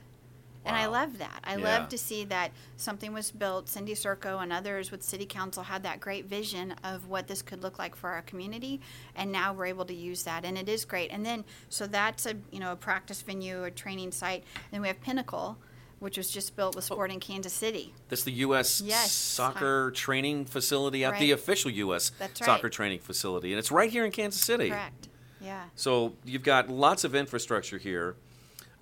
And 0.65 0.77
I 0.77 0.87
love 0.87 1.19
that. 1.19 1.41
I 1.45 1.57
Yeah. 1.57 1.79
love 1.79 1.89
to 1.91 1.99
see 1.99 2.25
that 2.25 2.53
something 2.77 3.13
was 3.13 3.31
built. 3.31 3.69
Cindy 3.69 3.95
Circo 3.95 4.43
and 4.43 4.53
others 4.53 4.91
with 4.91 5.03
City 5.03 5.25
Council 5.25 5.63
had 5.63 5.83
that 5.85 6.01
great 6.01 6.27
vision 6.27 6.73
of 6.85 7.09
what 7.09 7.27
this 7.27 7.43
could 7.43 7.63
look 7.63 7.79
like 7.79 7.97
for 7.97 8.11
our 8.11 8.23
community, 8.23 8.81
and 9.15 9.33
now 9.33 9.53
we're 9.53 9.67
able 9.67 9.87
to 9.87 9.95
use 9.95 10.25
that, 10.25 10.45
and 10.45 10.59
it 10.59 10.69
is 10.69 10.85
great. 10.85 11.11
And 11.11 11.25
then, 11.25 11.45
so 11.69 11.87
that's 11.87 12.27
a 12.27 12.35
you 12.51 12.61
know 12.61 12.73
a 12.73 12.77
practice 12.77 13.23
venue, 13.23 13.65
a 13.65 13.71
training 13.71 14.13
site. 14.13 14.45
Then 14.71 14.83
we 14.83 14.89
have 14.89 15.01
Pinnacle, 15.01 15.59
which 16.01 16.17
was 16.17 16.31
just 16.31 16.55
built 16.57 16.75
with 16.77 16.85
oh. 16.91 16.95
Sport 16.95 17.11
in 17.11 17.21
Kansas 17.21 17.53
City. 17.53 17.95
That's 18.09 18.25
the 18.25 18.33
U.S. 18.33 18.81
Yes. 18.81 19.11
soccer 19.13 19.91
training 19.93 20.45
facility 20.45 21.05
at 21.05 21.19
the 21.19 21.33
official 21.33 21.71
U.S. 21.71 22.11
That's 22.19 22.45
soccer 22.45 22.65
right. 22.67 22.73
training 22.73 22.99
facility, 23.01 23.53
and 23.53 23.59
it's 23.59 23.71
right 23.73 23.91
here 23.91 24.05
in 24.05 24.13
Kansas 24.13 24.41
City. 24.41 24.71
Correct. 24.71 25.09
Yeah. 25.41 25.65
So 25.77 26.15
you've 26.25 26.43
got 26.43 26.69
lots 26.69 27.05
of 27.05 27.15
infrastructure 27.15 27.79
here, 27.79 28.17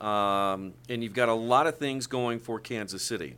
um, 0.01 0.75
and 0.89 1.03
you've 1.03 1.15
got 1.15 1.29
a 1.29 1.35
lot 1.35 1.67
of 1.67 1.79
things 1.79 2.07
going 2.07 2.39
for 2.39 2.61
Kansas 2.61 3.03
City. 3.03 3.37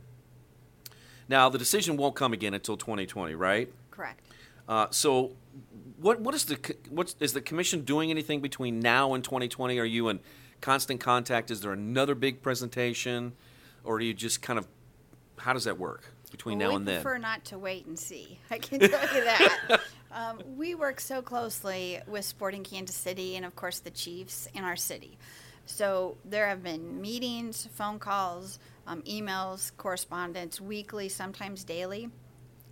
Now 1.27 1.49
the 1.49 1.57
decision 1.57 1.97
won't 1.97 2.15
come 2.15 2.33
again 2.33 2.53
until 2.53 2.77
2020, 2.77 3.35
right? 3.35 3.71
Correct. 3.91 4.21
Uh, 4.67 4.87
so, 4.91 5.31
what 5.99 6.19
what 6.21 6.33
is 6.33 6.45
the 6.45 6.75
what's 6.89 7.13
the 7.13 7.41
commission 7.41 7.81
doing 7.81 8.11
anything 8.11 8.41
between 8.41 8.79
now 8.79 9.13
and 9.13 9.23
2020? 9.23 9.79
Are 9.79 9.83
you 9.83 10.09
in 10.09 10.19
constant 10.61 10.99
contact? 10.99 11.51
Is 11.51 11.61
there 11.61 11.71
another 11.71 12.15
big 12.15 12.41
presentation, 12.41 13.33
or 13.83 13.99
do 13.99 14.05
you 14.05 14.13
just 14.13 14.41
kind 14.41 14.59
of 14.59 14.67
how 15.37 15.53
does 15.53 15.63
that 15.63 15.77
work 15.77 16.03
between 16.31 16.59
Well, 16.59 16.71
now 16.71 16.75
and 16.75 16.87
then? 16.87 17.01
prefer 17.01 17.17
not 17.17 17.45
to 17.45 17.57
wait 17.57 17.85
and 17.85 17.97
see. 17.97 18.39
I 18.51 18.59
can 18.59 18.79
tell 18.79 19.15
you 19.15 19.23
that. 19.23 19.81
um, 20.11 20.39
we 20.55 20.75
work 20.75 20.99
so 20.99 21.21
closely 21.21 21.99
with 22.07 22.25
Sporting 22.25 22.63
Kansas 22.63 22.95
City 22.95 23.35
and, 23.35 23.45
of 23.45 23.55
course, 23.55 23.79
the 23.79 23.91
Chiefs 23.91 24.47
in 24.53 24.63
our 24.63 24.75
city. 24.75 25.17
So 25.69 26.17
there 26.25 26.47
have 26.47 26.63
been 26.63 26.99
meetings, 26.99 27.69
phone 27.73 27.99
calls, 27.99 28.59
um, 28.87 29.03
emails, 29.03 29.71
correspondence, 29.77 30.59
weekly, 30.59 31.07
sometimes 31.09 31.63
daily. 31.63 32.09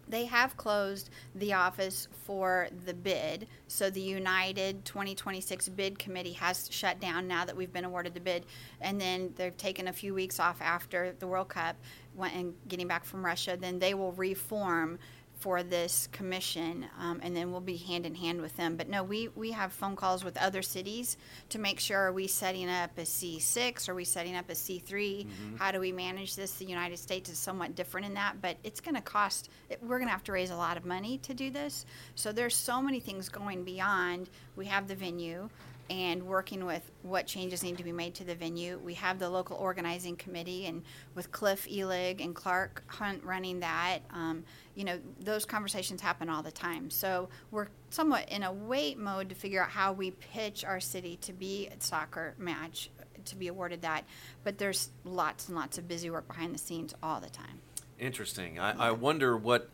They 0.09 0.25
have 0.25 0.57
closed 0.57 1.09
the 1.35 1.53
office 1.53 2.07
for 2.25 2.69
the 2.85 2.93
bid. 2.93 3.47
So 3.67 3.89
the 3.89 4.01
United 4.01 4.83
2026 4.83 5.69
bid 5.69 5.99
committee 5.99 6.33
has 6.33 6.67
shut 6.71 6.99
down 6.99 7.27
now 7.27 7.45
that 7.45 7.55
we've 7.55 7.71
been 7.71 7.85
awarded 7.85 8.13
the 8.13 8.19
bid. 8.19 8.45
And 8.81 8.99
then 8.99 9.33
they've 9.35 9.55
taken 9.55 9.89
a 9.89 9.93
few 9.93 10.13
weeks 10.13 10.39
off 10.39 10.59
after 10.61 11.13
the 11.19 11.27
World 11.27 11.49
Cup 11.49 11.75
went 12.15 12.33
and 12.33 12.55
getting 12.67 12.87
back 12.87 13.05
from 13.05 13.23
Russia. 13.23 13.57
Then 13.59 13.77
they 13.79 13.93
will 13.93 14.13
reform 14.13 14.97
for 15.39 15.61
this 15.61 16.07
commission, 16.11 16.85
um, 16.99 17.19
and 17.21 17.35
then 17.35 17.51
we'll 17.51 17.61
be 17.61 17.77
hand 17.77 18.05
in 18.05 18.15
hand 18.15 18.41
with 18.41 18.55
them. 18.57 18.75
But 18.75 18.89
no, 18.89 19.03
we, 19.03 19.29
we 19.35 19.51
have 19.51 19.71
phone 19.71 19.95
calls 19.95 20.23
with 20.23 20.35
other 20.37 20.61
cities 20.61 21.17
to 21.49 21.59
make 21.59 21.79
sure 21.79 21.99
are 21.99 22.11
we 22.11 22.27
setting 22.27 22.69
up 22.69 22.97
a 22.97 23.01
C6? 23.01 23.87
Are 23.87 23.95
we 23.95 24.03
setting 24.03 24.35
up 24.35 24.49
a 24.49 24.53
C3? 24.53 25.27
How 25.59 25.71
do 25.71 25.79
we 25.79 25.91
manage 25.91 26.35
this? 26.35 26.53
The 26.53 26.65
United 26.65 26.97
States 26.97 27.29
is 27.29 27.37
somewhat 27.37 27.75
different 27.75 28.07
in 28.07 28.15
that, 28.15 28.41
but 28.41 28.57
it's 28.63 28.81
going 28.81 28.95
to 28.95 29.01
cost, 29.01 29.49
it, 29.69 29.79
we're 29.81 29.99
going 29.99 30.07
to 30.07 30.13
have 30.13 30.23
to 30.23 30.31
raise 30.31 30.49
a 30.49 30.55
lot 30.55 30.75
of 30.75 30.85
money 30.85 31.19
to 31.19 31.33
do 31.33 31.51
this. 31.51 31.85
So 32.15 32.31
there's 32.31 32.55
so 32.55 32.81
many 32.81 32.99
things 32.99 33.29
going 33.29 33.63
beyond. 33.63 34.29
We 34.55 34.65
have 34.65 34.87
the 34.87 34.95
venue 34.95 35.49
and 35.89 36.23
working 36.23 36.65
with 36.65 36.91
what 37.01 37.27
changes 37.27 37.63
need 37.63 37.77
to 37.77 37.83
be 37.83 37.91
made 37.91 38.15
to 38.15 38.23
the 38.23 38.35
venue. 38.35 38.77
We 38.77 38.93
have 38.95 39.19
the 39.19 39.29
local 39.29 39.57
organizing 39.57 40.15
committee, 40.15 40.65
and 40.65 40.83
with 41.15 41.31
Cliff 41.31 41.67
Illig 41.67 42.23
and 42.23 42.35
Clark 42.35 42.83
Hunt 42.87 43.23
running 43.23 43.61
that, 43.61 43.99
um, 44.11 44.43
you 44.75 44.83
know, 44.83 44.99
those 45.19 45.45
conversations 45.45 46.01
happen 46.01 46.29
all 46.29 46.43
the 46.43 46.51
time. 46.51 46.89
So 46.89 47.29
we're 47.51 47.67
somewhat 47.89 48.29
in 48.29 48.43
a 48.43 48.51
wait 48.51 48.97
mode 48.97 49.29
to 49.29 49.35
figure 49.35 49.63
out 49.63 49.69
how 49.69 49.93
we 49.93 50.11
pitch 50.11 50.65
our 50.65 50.79
city 50.79 51.17
to 51.21 51.33
be 51.33 51.67
a 51.67 51.81
soccer 51.81 52.35
match, 52.37 52.89
to 53.25 53.35
be 53.35 53.47
awarded 53.47 53.81
that. 53.81 54.03
But 54.43 54.57
there's 54.57 54.89
lots 55.03 55.47
and 55.47 55.57
lots 55.57 55.77
of 55.77 55.87
busy 55.87 56.09
work 56.09 56.27
behind 56.27 56.53
the 56.53 56.59
scenes 56.59 56.93
all 57.01 57.19
the 57.19 57.29
time. 57.29 57.61
Interesting. 57.99 58.59
I, 58.59 58.89
I 58.89 58.91
wonder 58.91 59.35
what 59.35 59.69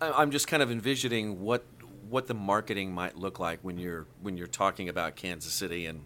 I, 0.00 0.12
I'm 0.12 0.30
just 0.30 0.48
kind 0.48 0.62
of 0.62 0.70
envisioning 0.70 1.40
what 1.40 1.64
what 2.08 2.26
the 2.26 2.34
marketing 2.34 2.92
might 2.92 3.16
look 3.16 3.38
like 3.38 3.58
when 3.62 3.78
you're 3.78 4.06
when 4.22 4.36
you're 4.36 4.46
talking 4.46 4.88
about 4.88 5.16
Kansas 5.16 5.52
City 5.52 5.86
and 5.86 6.02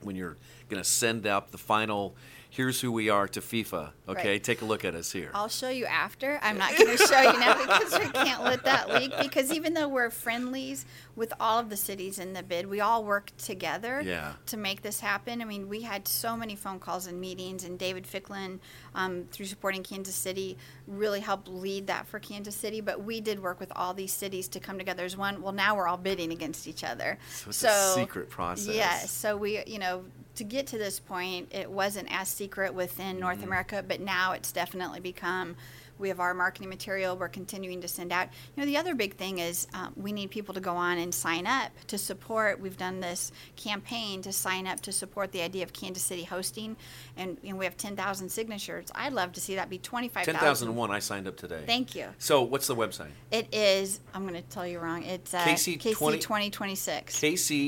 when 0.00 0.16
you're 0.16 0.36
going 0.68 0.82
to 0.82 0.88
send 0.88 1.26
out 1.26 1.52
the 1.52 1.58
final 1.58 2.14
here's 2.54 2.82
who 2.82 2.92
we 2.92 3.08
are 3.08 3.26
to 3.26 3.40
FIFA. 3.40 3.92
Okay, 4.06 4.32
Right. 4.32 4.44
take 4.44 4.60
a 4.60 4.66
look 4.66 4.84
at 4.84 4.94
us 4.94 5.10
here. 5.10 5.30
I'll 5.32 5.48
show 5.48 5.70
you 5.70 5.86
after. 5.86 6.38
I'm 6.42 6.58
not 6.58 6.76
going 6.76 6.98
to 6.98 7.06
show 7.06 7.18
you 7.18 7.38
now 7.40 7.56
because 7.66 7.98
we 7.98 8.10
can't 8.10 8.42
let 8.44 8.62
that 8.64 8.92
leak. 8.92 9.10
Because 9.22 9.50
even 9.50 9.72
though 9.72 9.88
we're 9.88 10.10
friendlies 10.10 10.84
with 11.16 11.32
all 11.40 11.58
of 11.58 11.70
the 11.70 11.78
cities 11.78 12.18
in 12.18 12.34
the 12.34 12.42
bid, 12.42 12.66
we 12.68 12.80
all 12.80 13.04
work 13.04 13.32
together 13.38 14.02
Yeah. 14.04 14.34
to 14.46 14.58
make 14.58 14.82
this 14.82 15.00
happen. 15.00 15.40
I 15.40 15.46
mean, 15.46 15.66
we 15.70 15.80
had 15.80 16.06
so 16.06 16.36
many 16.36 16.54
phone 16.54 16.78
calls 16.78 17.06
and 17.06 17.18
meetings, 17.18 17.64
and 17.64 17.78
David 17.78 18.06
Ficklin, 18.06 18.60
um, 18.94 19.24
through 19.32 19.46
Sporting 19.46 19.82
Kansas 19.82 20.14
City, 20.14 20.58
really 20.86 21.20
helped 21.20 21.48
lead 21.48 21.86
that 21.86 22.06
for 22.06 22.18
Kansas 22.18 22.54
City. 22.54 22.82
But 22.82 23.02
we 23.02 23.22
did 23.22 23.40
work 23.40 23.60
with 23.60 23.72
all 23.74 23.94
these 23.94 24.12
cities 24.12 24.46
to 24.48 24.60
come 24.60 24.76
together 24.76 25.06
as 25.06 25.16
one. 25.16 25.40
Well, 25.40 25.52
now 25.54 25.74
we're 25.74 25.88
all 25.88 25.96
bidding 25.96 26.32
against 26.32 26.68
each 26.68 26.84
other. 26.84 27.16
So 27.30 27.48
it's 27.48 27.64
a 27.64 27.92
secret 27.94 28.28
process. 28.28 28.74
Yes. 28.74 29.10
So 29.10 29.38
we, 29.38 29.64
you 29.66 29.78
know, 29.78 30.04
to 30.36 30.44
get 30.44 30.66
to 30.68 30.78
this 30.78 30.98
point, 31.00 31.48
it 31.52 31.70
wasn't 31.70 32.08
as 32.10 32.28
secret 32.28 32.74
within 32.74 33.18
North 33.18 33.38
Mm-hmm. 33.38 33.46
America, 33.48 33.84
but 33.86 34.00
now 34.00 34.32
it's 34.32 34.52
definitely 34.52 35.00
become. 35.00 35.56
We 35.98 36.08
have 36.08 36.20
our 36.20 36.34
marketing 36.34 36.68
material. 36.68 37.16
We're 37.16 37.28
continuing 37.28 37.80
to 37.82 37.86
send 37.88 38.12
out. 38.12 38.28
You 38.56 38.62
know, 38.62 38.66
the 38.66 38.76
other 38.76 38.94
big 38.94 39.14
thing 39.14 39.38
is 39.38 39.68
um, 39.72 39.92
we 39.94 40.10
need 40.10 40.30
people 40.30 40.52
to 40.54 40.60
go 40.60 40.74
on 40.74 40.98
and 40.98 41.14
sign 41.14 41.46
up 41.46 41.70
to 41.88 41.98
support. 41.98 42.58
We've 42.60 42.76
done 42.76 42.98
this 42.98 43.30
campaign 43.56 44.20
to 44.22 44.32
sign 44.32 44.66
up 44.66 44.80
to 44.80 44.90
support 44.90 45.30
the 45.30 45.42
idea 45.42 45.62
of 45.62 45.72
Kansas 45.72 46.02
City 46.02 46.24
hosting, 46.24 46.76
and 47.16 47.36
you 47.42 47.52
know, 47.52 47.58
we 47.58 47.66
have 47.66 47.76
10,000 47.76 48.28
signatures. 48.30 48.88
I'd 48.94 49.12
love 49.12 49.32
to 49.32 49.40
see 49.40 49.54
that 49.54 49.68
be 49.70 49.78
25,000. 49.78 50.34
10,001, 50.34 50.90
I 50.90 50.98
signed 50.98 51.28
up 51.28 51.36
today. 51.36 51.62
Thank 51.66 51.94
you. 51.94 52.06
So, 52.18 52.42
what's 52.42 52.66
the 52.66 52.74
website? 52.74 53.10
It 53.30 53.54
is. 53.54 54.00
I'm 54.12 54.22
going 54.26 54.34
to 54.34 54.48
tell 54.48 54.66
you 54.66 54.80
wrong. 54.80 55.04
It's 55.04 55.34
uh, 55.34 55.40
KC 55.40 55.78
20 55.94 56.18
KC2026. 56.18 57.04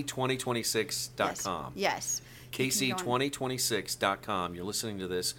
KC2026.com. 0.07 1.73
Yes. 1.77 1.95
yes. 1.95 2.21
You 2.59 2.71
can 2.71 2.97
go 3.05 3.13
on- 3.13 3.21
KC2026.com. 3.21 4.55
You're 4.55 4.65
listening 4.65 4.99
to 4.99 5.09
this. 5.09 5.35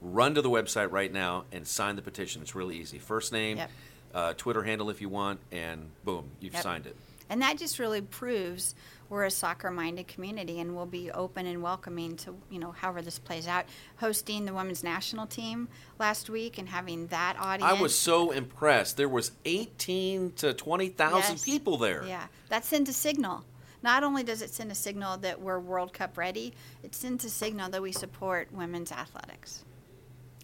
Run 0.00 0.34
to 0.34 0.42
the 0.42 0.50
website 0.50 0.90
right 0.90 1.12
now 1.12 1.44
and 1.52 1.66
sign 1.66 1.96
the 1.96 2.02
petition. 2.02 2.40
It's 2.42 2.54
really 2.54 2.78
easy. 2.78 2.98
First 2.98 3.32
name, 3.32 3.58
Yep. 3.58 3.70
uh, 4.14 4.34
Twitter 4.34 4.62
handle 4.62 4.88
if 4.90 5.00
you 5.00 5.08
want, 5.08 5.40
and 5.52 5.90
boom, 6.04 6.30
you've 6.40 6.54
Yep. 6.54 6.62
signed 6.62 6.86
it. 6.86 6.96
And 7.28 7.40
that 7.42 7.58
just 7.58 7.78
really 7.78 8.00
proves 8.00 8.74
we're 9.08 9.24
a 9.24 9.30
soccer-minded 9.30 10.06
community, 10.08 10.58
and 10.60 10.74
we'll 10.76 10.86
be 10.86 11.10
open 11.10 11.44
and 11.46 11.62
welcoming 11.62 12.16
to 12.18 12.36
you 12.48 12.58
know 12.60 12.70
however 12.72 13.02
this 13.02 13.18
plays 13.18 13.46
out. 13.48 13.66
Hosting 13.98 14.46
the 14.46 14.54
women's 14.54 14.82
national 14.84 15.26
team 15.26 15.68
last 15.98 16.30
week 16.30 16.58
and 16.58 16.68
having 16.68 17.08
that 17.08 17.36
audience. 17.38 17.72
I 17.72 17.80
was 17.80 17.96
so 17.96 18.30
impressed. 18.30 18.96
There 18.96 19.08
was 19.08 19.32
18 19.44 20.32
to 20.36 20.54
20,000 20.54 21.32
Yes. 21.34 21.44
people 21.44 21.76
there. 21.76 22.04
Yeah, 22.06 22.26
that 22.48 22.64
sends 22.64 22.88
a 22.88 22.92
signal. 22.92 23.44
Not 23.82 24.04
only 24.04 24.22
does 24.22 24.42
it 24.42 24.50
send 24.50 24.70
a 24.70 24.74
signal 24.74 25.16
that 25.18 25.40
we're 25.40 25.58
World 25.58 25.92
Cup 25.92 26.18
ready, 26.18 26.52
it 26.82 26.94
sends 26.94 27.24
a 27.24 27.30
signal 27.30 27.70
that 27.70 27.80
we 27.82 27.92
support 27.92 28.52
women's 28.52 28.92
athletics 28.92 29.64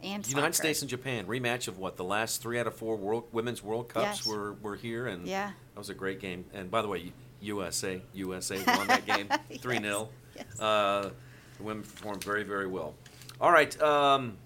and 0.03 0.27
United 0.29 0.55
soccer. 0.55 0.67
States 0.69 0.81
and 0.83 0.91
Japan 0.91 1.27
rematch 1.27 1.69
of 1.69 1.79
what 1.79 1.97
the 1.97 2.05
last 2.05 2.43
three 2.43 2.59
out 2.59 2.67
of 2.67 2.75
four 2.75 2.97
world 2.97 3.25
women's 3.33 3.63
World 3.63 3.89
Cups 3.89 4.05
Yes. 4.05 4.27
were, 4.27 4.53
were 4.55 4.77
here, 4.77 5.07
and 5.07 5.27
Yeah. 5.27 5.49
that 5.75 5.79
was 5.79 5.91
a 5.91 5.95
great 5.95 6.21
game. 6.21 6.45
And 6.55 6.71
by 6.71 6.83
the 6.83 6.89
way, 6.89 7.13
USA 7.41 8.03
USA 8.15 8.57
won 8.67 8.87
that 8.87 9.05
game 9.07 9.29
three 9.61 9.79
0 9.79 10.09
Yes. 10.35 10.61
Uh, 10.61 11.11
the 11.59 11.63
women 11.63 11.83
performed 11.83 12.23
very 12.25 12.43
very 12.43 12.67
well. 12.67 12.95
All 13.41 13.51
right, 13.53 13.79
um, 13.83 14.37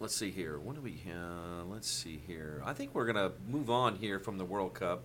let's 0.00 0.14
see 0.16 0.30
here. 0.30 0.58
What 0.58 0.74
do 0.76 0.80
we? 0.82 1.00
Uh, 1.10 1.64
let's 1.64 1.88
see 1.90 2.20
here. 2.26 2.62
I 2.64 2.72
think 2.74 2.94
we're 2.94 3.06
gonna 3.06 3.32
move 3.48 3.68
on 3.70 3.96
here 3.96 4.18
from 4.18 4.38
the 4.38 4.44
World 4.44 4.74
Cup, 4.74 5.04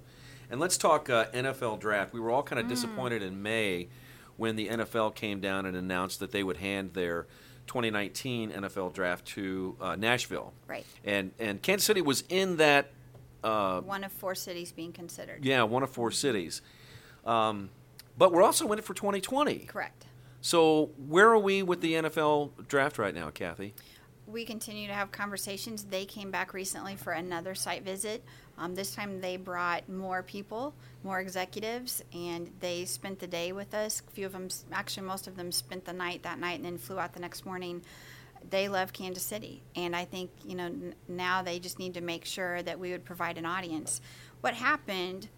and 0.51 0.59
let's 0.59 0.77
talk 0.77 1.09
uh, 1.09 1.25
NFL 1.33 1.79
draft. 1.79 2.13
We 2.13 2.19
were 2.19 2.29
all 2.29 2.43
kind 2.43 2.59
Mm. 2.61 2.65
of 2.65 2.69
disappointed 2.69 3.23
in 3.23 3.41
May 3.41 3.87
when 4.37 4.55
the 4.55 4.67
NFL 4.69 5.15
came 5.15 5.39
down 5.39 5.65
and 5.65 5.75
announced 5.75 6.19
that 6.19 6.31
they 6.31 6.43
would 6.43 6.57
hand 6.57 6.93
their 6.93 7.25
2019 7.67 8.51
NFL 8.51 8.93
draft 8.93 9.25
to 9.27 9.75
uh, 9.81 9.95
Nashville. 9.95 10.53
Right. 10.67 10.85
And 11.03 11.31
and 11.39 11.61
Kansas 11.61 11.85
City 11.85 12.01
was 12.01 12.23
in 12.29 12.57
that. 12.57 12.91
Uh, 13.43 13.81
One 13.81 14.03
of 14.03 14.11
four 14.11 14.35
cities 14.35 14.71
being 14.71 14.91
considered. 14.93 15.43
yeah, 15.43 15.63
one 15.63 15.81
of 15.81 15.89
four 15.89 16.11
cities. 16.11 16.61
Um, 17.25 17.69
but 18.17 18.31
we're 18.31 18.43
also 18.43 18.71
in 18.71 18.77
it 18.77 18.85
for 18.85 18.93
2020. 18.93 19.59
Correct. 19.59 20.05
So 20.41 20.91
where 21.07 21.29
are 21.29 21.39
we 21.39 21.63
with 21.63 21.81
the 21.81 21.93
NFL 21.93 22.67
draft 22.67 22.97
right 22.99 23.15
now, 23.15 23.29
Kathy? 23.31 23.73
we 24.27 24.45
continue 24.45 24.87
to 24.87 24.93
have 24.93 25.11
conversations. 25.11 25.83
They 25.83 26.05
came 26.05 26.31
back 26.31 26.53
recently 26.53 26.95
for 26.95 27.11
another 27.11 27.53
site 27.53 27.83
visit. 27.83 28.23
Um, 28.57 28.75
this 28.75 28.93
time 28.93 29.21
they 29.21 29.37
brought 29.37 29.87
more 29.89 30.23
people, 30.23 30.73
more 31.03 31.19
executives, 31.19 32.03
and 32.13 32.51
they 32.59 32.85
spent 32.85 33.19
the 33.19 33.27
day 33.27 33.51
with 33.51 33.73
us. 33.73 34.01
A 34.07 34.11
few 34.11 34.25
of 34.25 34.33
them, 34.33 34.49
actually, 34.71 35.07
most 35.07 35.27
of 35.27 35.35
them 35.35 35.51
spent 35.51 35.85
the 35.85 35.93
night 35.93 36.23
that 36.23 36.39
night 36.39 36.57
and 36.57 36.65
then 36.65 36.77
flew 36.77 36.99
out 36.99 37.13
the 37.13 37.19
next 37.19 37.45
morning. 37.45 37.81
They 38.49 38.69
love 38.69 38.93
Kansas 38.93 39.23
City, 39.23 39.61
and 39.75 39.95
I 39.95 40.05
think 40.05 40.31
you 40.43 40.55
know 40.55 40.65
n- 40.65 40.95
now 41.07 41.41
they 41.41 41.59
just 41.59 41.79
need 41.79 41.93
to 41.93 42.01
make 42.01 42.25
sure 42.25 42.61
that 42.63 42.79
we 42.79 42.91
would 42.91 43.05
provide 43.05 43.37
an 43.37 43.45
audience. 43.45 44.01
What 44.41 44.55
happened 44.55 45.29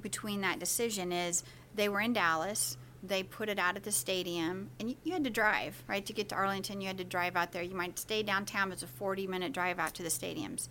between 0.00 0.40
that 0.42 0.58
decision 0.58 1.12
is 1.12 1.44
they 1.74 1.88
were 1.88 2.00
in 2.00 2.12
Dallas. 2.12 2.76
They 3.02 3.22
put 3.22 3.50
it 3.50 3.58
out 3.58 3.76
at 3.76 3.82
the 3.82 3.92
stadium, 3.92 4.70
and 4.80 4.90
you, 4.90 4.96
you 5.04 5.12
had 5.12 5.24
to 5.24 5.30
drive, 5.30 5.82
right? 5.86 6.04
To 6.06 6.12
get 6.12 6.30
to 6.30 6.34
Arlington, 6.34 6.80
you 6.80 6.86
had 6.86 6.98
to 6.98 7.04
drive 7.04 7.36
out 7.36 7.52
there. 7.52 7.62
You 7.62 7.74
might 7.74 7.98
stay 7.98 8.22
downtown, 8.22 8.72
it's 8.72 8.82
a 8.82 8.86
40 8.86 9.26
minute 9.26 9.52
drive 9.52 9.78
out 9.78 9.94
to 9.94 10.02
the 10.02 10.08
stadiums. 10.08 10.68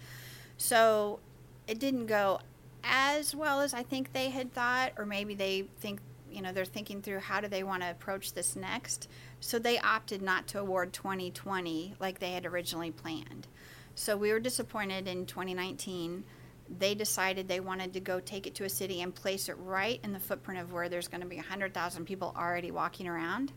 So 0.58 1.20
it 1.68 1.80
didn't 1.80 2.08
go 2.08 2.40
as 2.84 3.36
well 3.36 3.62
as 3.62 3.74
I 3.74 3.84
think 3.84 4.12
they 4.12 4.30
had 4.30 4.54
thought, 4.54 4.94
or 4.98 5.06
maybe 5.06 5.36
they 5.36 5.66
think, 5.80 6.00
you 6.30 6.42
know, 6.42 6.52
they're 6.52 6.66
thinking 6.66 7.02
through 7.02 7.20
how 7.20 7.40
do 7.40 7.48
they 7.48 7.64
want 7.64 7.82
to 7.84 7.92
approach 7.92 8.34
this 8.34 8.56
next. 8.56 9.08
So 9.40 9.60
they 9.60 9.80
opted 9.80 10.22
not 10.22 10.48
to 10.48 10.60
award 10.60 10.94
2020 10.94 11.96
like 12.00 12.20
they 12.20 12.32
had 12.32 12.46
originally 12.46 12.92
planned. 12.92 13.48
So 13.96 14.18
we 14.18 14.32
were 14.32 14.40
disappointed 14.40 15.08
in 15.08 15.26
2019 15.26 16.24
they 16.80 16.96
decided 16.96 17.48
they 17.48 17.60
wanted 17.60 17.94
to 17.94 18.00
go 18.00 18.20
take 18.20 18.48
it 18.48 18.56
to 18.56 18.64
a 18.64 18.70
city 18.70 19.02
and 19.02 19.14
place 19.14 19.50
it 19.50 19.56
right 19.60 20.00
in 20.04 20.14
the 20.14 20.20
footprint 20.20 20.60
of 20.60 20.72
where 20.72 20.90
there's 20.90 21.08
going 21.08 21.22
to 21.22 21.28
be 21.28 21.36
100,000 21.36 22.06
people 22.06 22.34
already 22.38 22.72
walking 22.72 23.08
around 23.08 23.52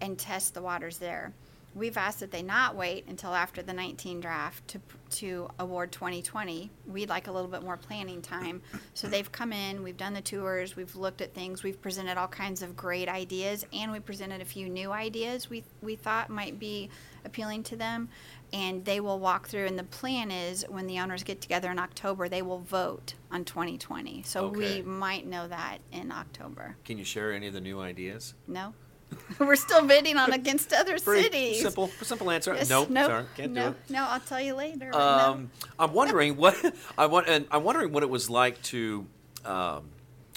and 0.00 0.18
test 0.18 0.54
the 0.54 0.62
waters 0.62 0.98
there. 0.98 1.32
We've 1.74 1.96
asked 1.96 2.20
that 2.20 2.30
they 2.30 2.42
not 2.42 2.76
wait 2.76 3.04
until 3.08 3.34
after 3.34 3.60
the 3.62 3.72
19 3.72 4.20
draft 4.20 4.68
to, 4.68 4.80
to 5.16 5.48
award 5.58 5.90
2020. 5.90 6.70
We'd 6.86 7.08
like 7.08 7.26
a 7.26 7.32
little 7.32 7.48
bit 7.48 7.62
more 7.62 7.76
planning 7.76 8.22
time. 8.22 8.62
So 8.94 9.08
they've 9.08 9.30
come 9.30 9.52
in, 9.52 9.82
we've 9.82 9.96
done 9.96 10.14
the 10.14 10.20
tours, 10.20 10.76
we've 10.76 10.94
looked 10.94 11.20
at 11.20 11.34
things, 11.34 11.62
we've 11.64 11.80
presented 11.82 12.16
all 12.16 12.28
kinds 12.28 12.62
of 12.62 12.76
great 12.76 13.08
ideas, 13.08 13.66
and 13.72 13.90
we 13.90 13.98
presented 13.98 14.40
a 14.40 14.44
few 14.44 14.68
new 14.68 14.92
ideas 14.92 15.50
we, 15.50 15.64
we 15.82 15.96
thought 15.96 16.30
might 16.30 16.58
be 16.58 16.88
appealing 17.24 17.62
to 17.64 17.76
them 17.76 18.08
and 18.52 18.84
they 18.84 19.00
will 19.00 19.18
walk 19.18 19.48
through 19.48 19.66
and 19.66 19.78
the 19.78 19.84
plan 19.84 20.30
is 20.30 20.64
when 20.68 20.86
the 20.86 20.98
owners 21.00 21.22
get 21.22 21.40
together 21.40 21.70
in 21.70 21.78
october 21.78 22.28
they 22.28 22.42
will 22.42 22.58
vote 22.60 23.14
on 23.30 23.44
2020 23.44 24.22
so 24.22 24.46
Okay. 24.46 24.80
we 24.80 24.82
might 24.82 25.26
know 25.26 25.48
that 25.48 25.78
in 25.90 26.12
october 26.12 26.76
Can 26.84 26.98
you 26.98 27.04
share 27.04 27.32
any 27.32 27.46
of 27.46 27.54
the 27.54 27.60
new 27.60 27.80
ideas? 27.80 28.34
no 28.46 28.74
we're 29.38 29.56
still 29.56 29.84
bidding 29.86 30.16
on 30.16 30.32
against 30.32 30.72
other 30.72 30.98
Pretty 31.04 31.22
cities 31.24 31.62
simple, 31.62 31.88
simple 32.02 32.30
answer. 32.30 32.54
Yes, 32.54 32.68
nope, 32.70 32.90
nope, 32.90 33.06
sorry, 33.06 33.24
can't 33.36 33.52
no, 33.52 33.62
do 33.62 33.68
it. 33.70 33.90
no 33.90 34.04
i'll 34.08 34.20
tell 34.20 34.40
you 34.40 34.54
later 34.54 34.94
Um, 34.94 35.50
I'm 35.78 35.92
wondering 35.92 36.36
what 36.42 36.56
I 36.98 37.06
want, 37.06 37.28
and 37.28 37.46
I'm 37.50 37.64
wondering 37.64 37.92
what 37.92 38.02
it 38.02 38.10
was 38.10 38.28
like 38.30 38.60
to 38.64 39.06
um, 39.44 39.84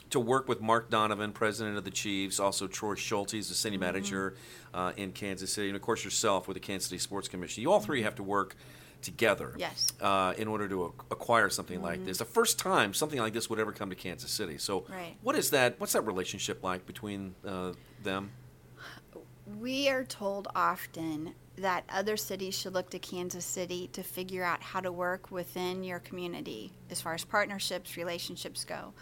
to 0.10 0.19
work 0.21 0.47
with 0.47 0.62
Mark 0.62 0.89
Donovan, 0.89 1.34
president 1.34 1.77
of 1.77 1.84
the 1.84 1.91
Chiefs, 1.91 2.39
also 2.39 2.65
Troy 2.67 2.95
Schulte, 2.95 3.32
the 3.32 3.41
city 3.43 3.75
Mm-hmm. 3.75 3.84
manager 3.86 4.36
uh, 4.73 4.93
in 4.97 5.12
Kansas 5.12 5.51
City, 5.51 5.67
and 5.67 5.75
of 5.75 5.82
course 5.82 6.03
yourself 6.03 6.47
with 6.47 6.56
the 6.56 6.62
Kansas 6.62 6.89
City 6.89 6.99
Sports 6.99 7.27
Commission. 7.27 7.62
You 7.62 7.71
all 7.71 7.80
three 7.82 8.03
have 8.03 8.15
to 8.15 8.23
work 8.23 8.56
together, 9.01 9.53
Yes. 9.58 9.91
uh, 10.01 10.34
in 10.38 10.47
order 10.47 10.67
to 10.69 10.86
ac- 10.88 10.93
acquire 11.12 11.49
something 11.49 11.82
like 11.82 12.03
this. 12.06 12.17
The 12.17 12.25
first 12.25 12.58
time 12.58 12.93
something 12.93 13.19
like 13.19 13.34
this 13.34 13.49
would 13.49 13.60
ever 13.60 13.71
come 13.71 13.89
to 13.89 13.95
Kansas 13.95 14.32
City. 14.32 14.58
So, 14.58 14.86
Right. 14.89 15.15
what 15.21 15.36
is 15.36 15.49
that? 15.51 15.80
What's 15.80 15.93
that 15.93 16.01
relationship 16.01 16.63
like 16.63 16.86
between 16.86 17.36
uh, 17.45 17.73
them? 18.01 18.32
We 19.55 19.88
are 19.88 20.03
told 20.03 20.49
often 20.55 21.33
that 21.57 21.86
other 21.89 22.17
cities 22.17 22.57
should 22.57 22.73
look 22.73 22.89
to 22.89 22.99
Kansas 22.99 23.45
City 23.45 23.89
to 23.93 24.03
figure 24.03 24.43
out 24.43 24.62
how 24.62 24.81
to 24.81 24.91
work 24.91 25.31
within 25.31 25.86
your 25.86 25.99
community 25.99 26.73
as 26.91 26.99
far 26.99 27.13
as 27.13 27.23
partnerships, 27.23 27.95
relationships 27.95 28.65
go. 28.65 28.93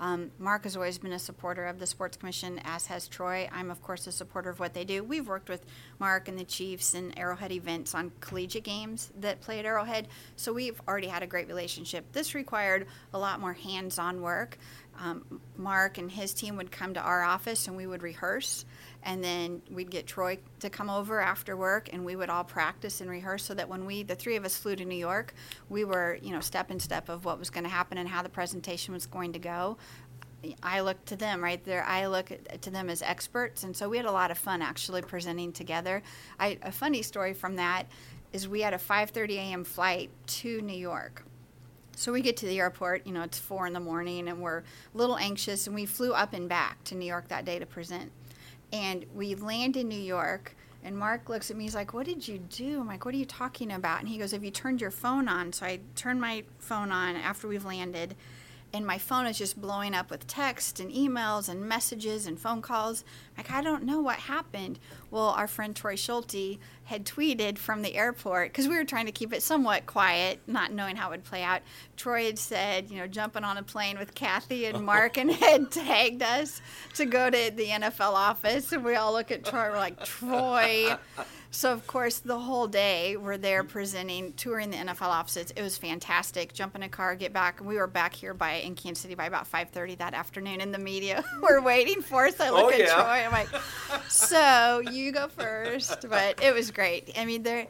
Um, 0.00 0.32
Mark 0.38 0.64
has 0.64 0.74
always 0.74 0.98
been 0.98 1.12
a 1.12 1.18
supporter 1.18 1.66
of 1.66 1.78
the 1.78 1.86
Sports 1.86 2.16
Commission, 2.16 2.60
as 2.64 2.86
has 2.86 3.06
Troy. 3.06 3.48
I'm, 3.52 3.70
of 3.70 3.80
course, 3.82 4.06
a 4.08 4.12
supporter 4.12 4.50
of 4.50 4.58
what 4.58 4.74
they 4.74 4.84
do. 4.84 5.04
We've 5.04 5.28
worked 5.28 5.48
with 5.48 5.64
Mark 6.00 6.26
and 6.26 6.36
the 6.36 6.44
Chiefs 6.44 6.94
and 6.94 7.16
Arrowhead 7.16 7.52
events 7.52 7.94
on 7.94 8.10
collegiate 8.20 8.64
games 8.64 9.12
that 9.20 9.40
play 9.40 9.60
at 9.60 9.64
Arrowhead, 9.64 10.08
so 10.34 10.52
we've 10.52 10.80
already 10.88 11.06
had 11.06 11.22
a 11.22 11.26
great 11.26 11.46
relationship. 11.46 12.10
This 12.12 12.34
required 12.34 12.88
a 13.14 13.18
lot 13.18 13.38
more 13.38 13.52
hands 13.52 13.98
on 13.98 14.22
work. 14.22 14.58
Um, 14.98 15.40
Mark 15.56 15.98
and 15.98 16.10
his 16.10 16.34
team 16.34 16.56
would 16.56 16.70
come 16.70 16.94
to 16.94 17.00
our 17.00 17.22
office 17.22 17.66
and 17.66 17.76
we 17.76 17.86
would 17.86 18.02
rehearse 18.02 18.64
and 19.02 19.24
then 19.24 19.62
we'd 19.70 19.90
get 19.90 20.06
Troy 20.06 20.38
to 20.60 20.70
come 20.70 20.90
over 20.90 21.20
after 21.20 21.56
work 21.56 21.88
and 21.92 22.04
we 22.04 22.14
would 22.14 22.28
all 22.28 22.44
practice 22.44 23.00
and 23.00 23.08
rehearse 23.10 23.42
so 23.42 23.54
that 23.54 23.68
when 23.68 23.86
we 23.86 24.02
the 24.02 24.14
three 24.14 24.36
of 24.36 24.44
us 24.44 24.56
flew 24.56 24.76
to 24.76 24.84
New 24.84 24.96
York 24.96 25.34
we 25.70 25.84
were 25.84 26.18
you 26.22 26.30
know 26.30 26.40
step 26.40 26.70
in 26.70 26.78
step 26.78 27.08
of 27.08 27.24
what 27.24 27.38
was 27.38 27.48
going 27.48 27.64
to 27.64 27.70
happen 27.70 27.96
and 27.96 28.08
how 28.08 28.22
the 28.22 28.28
presentation 28.28 28.92
was 28.92 29.06
going 29.06 29.32
to 29.32 29.38
go 29.38 29.78
I 30.62 30.80
look 30.80 31.04
to 31.06 31.16
them 31.16 31.42
right 31.42 31.62
there. 31.64 31.84
I 31.84 32.06
look 32.06 32.32
to 32.60 32.70
them 32.70 32.90
as 32.90 33.02
experts, 33.02 33.62
and 33.62 33.76
so 33.76 33.88
we 33.88 33.96
had 33.96 34.06
a 34.06 34.12
lot 34.12 34.30
of 34.30 34.38
fun 34.38 34.62
actually 34.62 35.02
presenting 35.02 35.52
together. 35.52 36.02
I, 36.38 36.58
a 36.62 36.72
funny 36.72 37.02
story 37.02 37.32
from 37.32 37.56
that 37.56 37.86
is 38.32 38.48
we 38.48 38.62
had 38.62 38.74
a 38.74 38.78
5:30 38.78 39.36
a.m. 39.36 39.64
flight 39.64 40.10
to 40.26 40.60
New 40.60 40.76
York. 40.76 41.24
So 41.96 42.12
we 42.12 42.22
get 42.22 42.36
to 42.38 42.46
the 42.46 42.58
airport, 42.58 43.06
you 43.06 43.12
know, 43.12 43.22
it's 43.22 43.38
four 43.38 43.66
in 43.66 43.72
the 43.72 43.80
morning, 43.80 44.28
and 44.28 44.40
we're 44.40 44.58
a 44.58 44.62
little 44.94 45.16
anxious, 45.16 45.66
and 45.66 45.74
we 45.74 45.86
flew 45.86 46.12
up 46.12 46.32
and 46.32 46.48
back 46.48 46.82
to 46.84 46.94
New 46.94 47.06
York 47.06 47.28
that 47.28 47.44
day 47.44 47.58
to 47.58 47.66
present. 47.66 48.10
And 48.72 49.04
we 49.14 49.34
land 49.34 49.76
in 49.76 49.88
New 49.88 50.00
York, 50.00 50.56
and 50.82 50.96
Mark 50.96 51.28
looks 51.28 51.50
at 51.50 51.56
me, 51.56 51.64
he's 51.64 51.74
like, 51.74 51.92
What 51.92 52.06
did 52.06 52.26
you 52.26 52.38
do? 52.38 52.80
I'm 52.80 52.86
like, 52.86 53.04
What 53.04 53.14
are 53.14 53.18
you 53.18 53.26
talking 53.26 53.72
about? 53.72 54.00
And 54.00 54.08
he 54.08 54.18
goes, 54.18 54.32
Have 54.32 54.42
you 54.42 54.50
turned 54.50 54.80
your 54.80 54.90
phone 54.90 55.28
on? 55.28 55.52
So 55.52 55.66
I 55.66 55.80
turned 55.94 56.20
my 56.20 56.44
phone 56.58 56.90
on 56.90 57.14
after 57.16 57.46
we've 57.46 57.64
landed 57.64 58.16
and 58.74 58.86
my 58.86 58.96
phone 58.96 59.26
is 59.26 59.36
just 59.36 59.60
blowing 59.60 59.94
up 59.94 60.10
with 60.10 60.26
text 60.26 60.80
and 60.80 60.90
emails 60.90 61.48
and 61.48 61.68
messages 61.68 62.26
and 62.26 62.38
phone 62.38 62.62
calls. 62.62 63.04
Like, 63.36 63.50
I 63.50 63.62
don't 63.62 63.84
know 63.84 64.00
what 64.00 64.16
happened. 64.16 64.78
Well, 65.10 65.28
our 65.28 65.46
friend 65.46 65.76
Troy 65.76 65.94
Schulte 65.94 66.58
had 66.84 67.04
tweeted 67.04 67.58
from 67.58 67.82
the 67.82 67.94
airport 67.94 68.50
because 68.50 68.68
we 68.68 68.76
were 68.76 68.84
trying 68.84 69.06
to 69.06 69.12
keep 69.12 69.32
it 69.32 69.42
somewhat 69.42 69.86
quiet, 69.86 70.40
not 70.46 70.72
knowing 70.72 70.96
how 70.96 71.08
it 71.08 71.10
would 71.12 71.24
play 71.24 71.42
out. 71.42 71.60
Troy 71.96 72.26
had 72.26 72.38
said, 72.38 72.90
you 72.90 72.96
know, 72.96 73.06
jumping 73.06 73.44
on 73.44 73.58
a 73.58 73.62
plane 73.62 73.98
with 73.98 74.14
Kathy 74.14 74.64
and 74.64 74.84
Mark 74.86 75.18
and 75.18 75.30
had 75.30 75.70
tagged 75.70 76.22
us 76.22 76.62
to 76.94 77.04
go 77.04 77.28
to 77.28 77.50
the 77.54 77.66
NFL 77.66 78.12
office. 78.12 78.72
And 78.72 78.84
we 78.84 78.94
all 78.94 79.12
look 79.12 79.30
at 79.30 79.44
Troy, 79.44 79.70
we're 79.70 79.76
like, 79.76 80.02
Troy. 80.04 80.96
So 81.54 81.70
of 81.70 81.86
course, 81.86 82.18
the 82.18 82.38
whole 82.38 82.66
day 82.66 83.16
we're 83.18 83.36
there 83.36 83.62
presenting, 83.62 84.32
touring 84.32 84.70
the 84.70 84.78
NFL 84.78 85.02
offices. 85.08 85.50
It 85.54 85.60
was 85.60 85.76
fantastic. 85.76 86.54
Jump 86.54 86.74
in 86.74 86.82
a 86.82 86.88
car, 86.88 87.14
get 87.14 87.34
back. 87.34 87.60
We 87.62 87.76
were 87.76 87.86
back 87.86 88.14
here 88.14 88.32
by 88.32 88.54
in 88.54 88.74
Kansas 88.74 89.02
City 89.02 89.14
by 89.14 89.26
about 89.26 89.46
5:30 89.46 89.98
that 89.98 90.14
afternoon. 90.14 90.62
And 90.62 90.72
the 90.72 90.78
media 90.78 91.22
were 91.42 91.60
waiting 91.60 92.00
for 92.00 92.26
us. 92.26 92.40
I 92.40 92.48
look 92.48 92.64
Oh, 92.64 92.70
at 92.70 92.78
yeah. 92.78 92.94
Troy. 92.94 93.26
I'm 93.26 93.32
like, 93.32 93.48
so 94.08 94.80
you 94.90 95.12
go 95.12 95.28
first. 95.28 96.06
But 96.08 96.42
it 96.42 96.54
was 96.54 96.70
great. 96.70 97.12
I 97.18 97.26
mean, 97.26 97.42
they're 97.42 97.66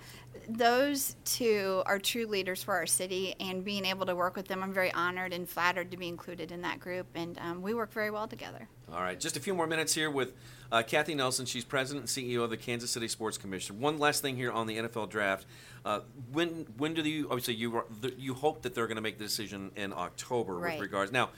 those 0.48 1.16
two 1.24 1.82
are 1.86 1.98
true 1.98 2.26
leaders 2.26 2.62
for 2.62 2.74
our 2.74 2.86
city, 2.86 3.34
and 3.40 3.64
being 3.64 3.84
able 3.84 4.06
to 4.06 4.14
work 4.14 4.36
with 4.36 4.48
them, 4.48 4.62
I'm 4.62 4.72
very 4.72 4.92
honored 4.92 5.32
and 5.32 5.48
flattered 5.48 5.90
to 5.92 5.96
be 5.96 6.08
included 6.08 6.50
in 6.52 6.62
that 6.62 6.80
group. 6.80 7.06
And 7.14 7.38
um, 7.38 7.62
we 7.62 7.74
work 7.74 7.92
very 7.92 8.10
well 8.10 8.26
together. 8.26 8.68
All 8.92 9.00
right, 9.00 9.18
just 9.18 9.36
a 9.36 9.40
few 9.40 9.54
more 9.54 9.66
minutes 9.66 9.92
here 9.94 10.10
with 10.10 10.32
uh, 10.72 10.82
Kathy 10.82 11.14
Nelson. 11.14 11.46
She's 11.46 11.64
president 11.64 12.02
and 12.16 12.26
CEO 12.26 12.42
of 12.42 12.50
the 12.50 12.56
Kansas 12.56 12.90
City 12.90 13.06
Sports 13.06 13.38
Commission. 13.38 13.78
One 13.78 13.98
last 13.98 14.22
thing 14.22 14.36
here 14.36 14.50
on 14.50 14.66
the 14.66 14.78
NFL 14.78 15.10
draft. 15.10 15.46
Uh, 15.84 16.00
when 16.32 16.66
when 16.78 16.94
do 16.94 17.02
you 17.02 17.26
obviously 17.26 17.54
you 17.54 17.76
are- 17.76 17.86
you 18.18 18.34
hope 18.34 18.62
that 18.62 18.74
they're 18.74 18.86
going 18.86 18.96
to 18.96 19.02
make 19.02 19.18
the 19.18 19.24
decision 19.24 19.70
in 19.76 19.92
October 19.92 20.54
Right. 20.56 20.72
with 20.74 20.80
regards 20.82 21.12
now? 21.12 21.30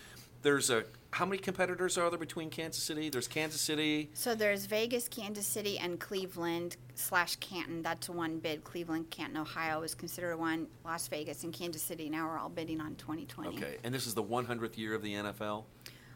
There's 0.42 0.70
a 0.70 0.84
how 1.10 1.24
many 1.24 1.38
competitors 1.38 1.96
are 1.96 2.10
there 2.10 2.18
between 2.18 2.50
Kansas 2.50 2.82
City? 2.82 3.08
There's 3.08 3.28
Kansas 3.28 3.60
City. 3.60 4.10
So 4.14 4.34
there's 4.34 4.66
Vegas, 4.66 5.08
Kansas 5.08 5.46
City, 5.46 5.78
and 5.78 5.98
Cleveland 6.00 6.76
slash 6.96 7.36
Canton. 7.36 7.82
That's 7.82 8.08
one 8.10 8.40
bid. 8.40 8.62
Cleveland, 8.64 9.10
Canton, 9.10 9.36
Ohio 9.38 9.82
is 9.82 9.94
considered 9.94 10.36
one. 10.36 10.66
Las 10.84 11.06
Vegas 11.08 11.44
and 11.44 11.52
Kansas 11.52 11.82
City. 11.82 12.10
Now 12.10 12.28
we're 12.28 12.38
all 12.38 12.48
bidding 12.48 12.80
on 12.80 12.96
2020. 12.96 13.56
Okay, 13.56 13.76
and 13.84 13.94
this 13.94 14.06
is 14.08 14.14
the 14.14 14.24
100th 14.24 14.76
year 14.76 14.92
of 14.94 15.02
the 15.02 15.14
NFL, 15.14 15.64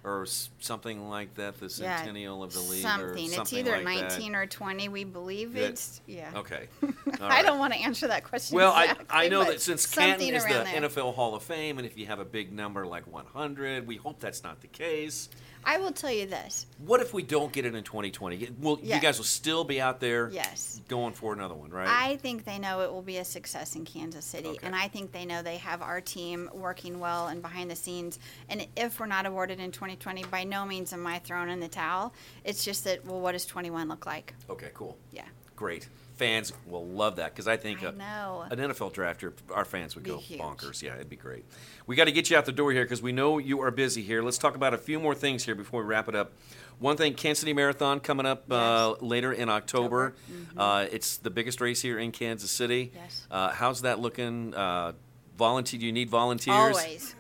or 0.05 0.23
s- 0.23 0.51
something 0.61 1.09
like 1.09 1.35
that, 1.35 1.59
the 1.59 1.67
Yeah, 1.81 1.97
centennial 1.97 2.43
of 2.43 2.53
the 2.55 2.61
league, 2.61 2.83
something. 2.83 3.07
or 3.09 3.15
It's 3.17 3.35
something 3.35 3.59
either 3.59 3.73
like 3.83 3.85
19 4.09 4.35
or 4.35 4.47
20. 4.47 4.89
We 4.89 5.05
believe 5.05 5.55
That- 5.55 5.63
it's 5.71 6.01
yeah. 6.07 6.31
Okay. 6.37 6.69
All 6.83 6.91
I 7.21 7.29
right. 7.29 7.45
don't 7.45 7.59
want 7.59 7.73
to 7.73 7.79
answer 7.81 8.07
that 8.09 8.25
question. 8.25 8.57
Well, 8.57 8.73
I, 8.73 8.83
exactly, 8.85 9.07
I 9.11 9.29
know 9.29 9.41
but 9.45 9.53
that 9.53 9.61
since 9.61 9.89
something 9.89 10.11
Canton 10.19 10.35
is 10.35 10.45
the 10.45 10.51
around 10.55 10.65
there. 10.67 10.89
NFL 10.91 11.15
Hall 11.15 11.35
of 11.35 11.43
Fame, 11.43 11.79
and 11.79 11.87
if 11.87 11.99
you 11.99 12.07
have 12.07 12.21
a 12.21 12.25
big 12.25 12.53
number 12.53 12.87
like 12.87 13.07
100, 13.07 13.87
we 13.87 13.97
hope 13.97 14.21
that's 14.21 14.43
not 14.45 14.61
the 14.61 14.69
case. 14.69 15.29
I 15.69 15.77
will 15.77 15.93
tell 15.93 16.11
you 16.11 16.25
this. 16.25 16.65
What 16.79 17.03
if 17.03 17.13
we 17.13 17.23
don't 17.23 17.53
get 17.53 17.67
it 17.67 17.75
in 17.75 17.85
2020? 17.85 18.53
Well, 18.59 18.79
Yeah. 18.83 18.97
you 18.97 19.03
guys 19.03 19.19
will 19.19 19.27
still 19.27 19.65
be 19.65 19.83
out 19.83 20.01
there 20.01 20.31
Yes. 20.31 20.81
going 20.89 21.13
for 21.13 21.35
another 21.35 21.55
one, 21.55 21.69
right? 21.69 21.87
I 21.87 22.17
think 22.17 22.45
they 22.47 22.59
know 22.59 22.81
it 22.81 22.91
will 22.91 23.03
be 23.03 23.19
a 23.19 23.25
success 23.25 23.77
in 23.77 23.85
Kansas 23.85 24.25
City, 24.25 24.49
Okay. 24.49 24.67
and 24.67 24.75
I 24.75 24.89
think 24.89 25.13
they 25.13 25.27
know 25.27 25.43
they 25.43 25.59
have 25.59 25.83
our 25.83 26.01
team 26.01 26.49
working 26.55 27.01
well 27.01 27.27
and 27.29 27.43
behind 27.43 27.71
the 27.71 27.77
scenes. 27.77 28.19
And 28.49 28.67
if 28.77 28.99
we're 28.99 29.05
not 29.07 29.27
awarded 29.27 29.61
in 29.61 29.71
2020, 29.71 30.25
by 30.25 30.45
no 30.45 30.65
means 30.65 30.95
am 30.95 31.07
I 31.07 31.19
throwing 31.19 31.51
in 31.51 31.61
the 31.61 31.69
towel. 31.69 32.15
It's 32.45 32.65
just 32.65 32.85
that, 32.85 33.05
well, 33.05 33.21
what 33.21 33.33
does 33.33 33.45
21 33.45 33.89
look 33.89 34.07
like? 34.07 34.33
okay, 34.49 34.71
cool. 34.73 34.97
Yeah. 35.13 35.27
Great. 35.55 35.87
Fans 36.19 36.53
will 36.67 36.85
love 36.85 37.17
that 37.17 37.33
because 37.33 37.47
I 37.47 37.57
think 37.57 37.83
I 37.85 37.89
a- 37.91 37.93
know. 37.93 38.45
an 38.51 38.59
NFL 38.59 38.93
drafter, 38.93 39.33
our 39.55 39.65
fans 39.65 39.95
would 39.95 40.03
Be 40.03 40.11
go 40.11 40.19
huge. 40.19 40.41
bonkers. 40.41 40.83
Yeah, 40.83 40.97
it'd 40.97 41.09
be 41.09 41.15
great. 41.17 41.45
We 41.87 41.95
got 41.95 42.05
to 42.07 42.13
get 42.13 42.29
you 42.29 42.37
out 42.37 42.45
the 42.45 42.51
door 42.53 42.73
here 42.73 42.83
because 42.85 43.01
we 43.01 43.13
know 43.13 43.39
you 43.39 43.61
are 43.63 43.71
busy 43.71 44.03
here. 44.03 44.21
Let's 44.21 44.37
talk 44.37 44.57
about 44.57 44.75
a 44.75 44.79
few 44.79 44.99
more 44.99 45.15
things 45.15 45.45
here 45.45 45.55
before 45.55 45.83
we 45.83 45.89
wrap 45.89 46.09
it 46.09 46.17
up. 46.17 46.33
One 46.81 46.97
thing, 46.97 47.15
Kansas 47.15 47.41
City 47.41 47.53
Marathon 47.53 48.01
coming 48.01 48.27
up 48.27 48.51
uh, 48.53 48.95
later 49.01 49.33
in 49.33 49.49
October. 49.49 50.15
Uh, 50.57 50.87
it's 50.91 51.19
the 51.19 51.31
biggest 51.31 51.61
race 51.61 51.81
here 51.81 51.99
in 52.01 52.11
Kansas 52.13 52.51
City. 52.51 52.91
Yes. 52.95 53.27
Uh, 53.31 53.51
how's 53.51 53.83
that 53.83 54.01
looking? 54.01 54.55
Uh, 54.55 54.93
volunteer? 55.37 55.79
Do 55.79 55.87
you 55.87 55.93
need 55.93 56.11
volunteers? 56.11 56.57
Always. 56.57 57.15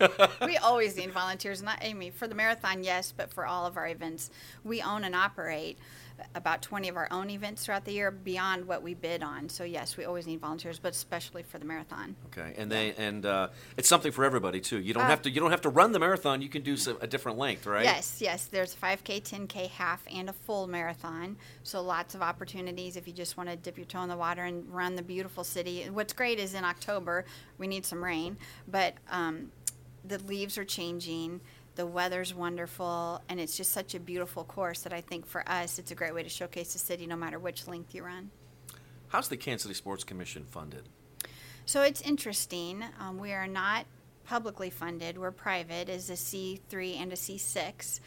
we 0.44 0.56
always 0.56 0.96
need 0.96 1.12
volunteers. 1.12 1.62
Not 1.62 1.78
I 1.84 1.92
mean 1.92 2.10
for 2.12 2.26
the 2.26 2.34
marathon, 2.34 2.82
yes, 2.82 3.12
but 3.16 3.32
for 3.32 3.46
all 3.46 3.64
of 3.64 3.76
our 3.76 3.86
events, 3.88 4.30
we 4.64 4.82
own 4.82 5.04
and 5.04 5.14
operate 5.14 5.78
about 6.34 6.62
20 6.62 6.88
of 6.88 6.96
our 6.96 7.08
own 7.10 7.30
events 7.30 7.64
throughout 7.64 7.84
the 7.84 7.92
year 7.92 8.10
beyond 8.10 8.66
what 8.66 8.82
we 8.82 8.94
bid 8.94 9.22
on. 9.22 9.48
So 9.48 9.64
yes, 9.64 9.96
we 9.96 10.04
always 10.04 10.26
need 10.26 10.40
volunteers, 10.40 10.78
but 10.78 10.92
especially 10.92 11.42
for 11.42 11.58
the 11.58 11.64
marathon. 11.64 12.16
Okay, 12.26 12.54
and 12.56 12.70
they 12.70 12.92
and 12.94 13.24
uh, 13.24 13.48
it's 13.76 13.88
something 13.88 14.12
for 14.12 14.24
everybody 14.24 14.60
too. 14.60 14.78
You 14.80 14.94
don't 14.94 15.04
Uh, 15.04 15.08
have 15.08 15.22
to 15.22 15.30
you 15.30 15.40
don't 15.40 15.50
have 15.50 15.60
to 15.62 15.68
run 15.68 15.92
the 15.92 15.98
marathon. 15.98 16.42
You 16.42 16.48
can 16.48 16.62
do 16.62 16.76
some, 16.76 16.98
a 17.00 17.06
different 17.06 17.38
length, 17.38 17.66
right? 17.66 17.84
Yes, 17.84 18.18
yes. 18.20 18.46
There's 18.46 18.74
5K, 18.74 19.22
10K, 19.22 19.68
half, 19.70 20.02
and 20.12 20.28
a 20.28 20.32
full 20.32 20.66
marathon. 20.66 21.36
So 21.62 21.82
lots 21.82 22.14
of 22.14 22.22
opportunities 22.22 22.96
if 22.96 23.06
you 23.06 23.12
just 23.12 23.36
want 23.36 23.48
to 23.48 23.56
dip 23.56 23.76
your 23.76 23.86
toe 23.86 24.02
in 24.02 24.08
the 24.08 24.16
water 24.16 24.44
and 24.44 24.68
run 24.72 24.96
the 24.96 25.02
beautiful 25.02 25.44
city. 25.44 25.88
What's 25.90 26.12
great 26.12 26.38
is 26.38 26.54
in 26.54 26.64
October 26.64 27.24
we 27.58 27.66
need 27.66 27.84
some 27.84 28.02
rain, 28.02 28.36
but 28.66 28.94
um, 29.10 29.50
the 30.04 30.18
leaves 30.20 30.56
are 30.58 30.64
changing. 30.64 31.40
The 31.78 31.86
weather's 31.86 32.34
wonderful, 32.34 33.22
and 33.28 33.38
it's 33.38 33.56
just 33.56 33.70
such 33.70 33.94
a 33.94 34.00
beautiful 34.00 34.42
course 34.42 34.80
that 34.80 34.92
I 34.92 35.00
think 35.00 35.24
for 35.24 35.48
us 35.48 35.78
it's 35.78 35.92
a 35.92 35.94
great 35.94 36.12
way 36.12 36.24
to 36.24 36.28
showcase 36.28 36.72
the 36.72 36.80
city 36.80 37.06
no 37.06 37.14
matter 37.14 37.38
which 37.38 37.68
length 37.68 37.94
you 37.94 38.04
run. 38.04 38.32
How's 39.06 39.28
the 39.28 39.36
Kansas 39.36 39.62
City 39.62 39.74
Sports 39.74 40.02
Commission 40.02 40.44
funded? 40.44 40.88
So 41.66 41.82
it's 41.82 42.00
interesting. 42.00 42.82
Um, 42.98 43.18
we 43.18 43.32
are 43.32 43.46
not 43.46 43.86
publicly 44.24 44.70
funded. 44.70 45.18
We're 45.18 45.30
private 45.30 45.88
as 45.88 46.10
a 46.10 46.14
C3 46.14 47.00
and 47.00 47.12
a 47.12 47.16
C6. 47.16 48.00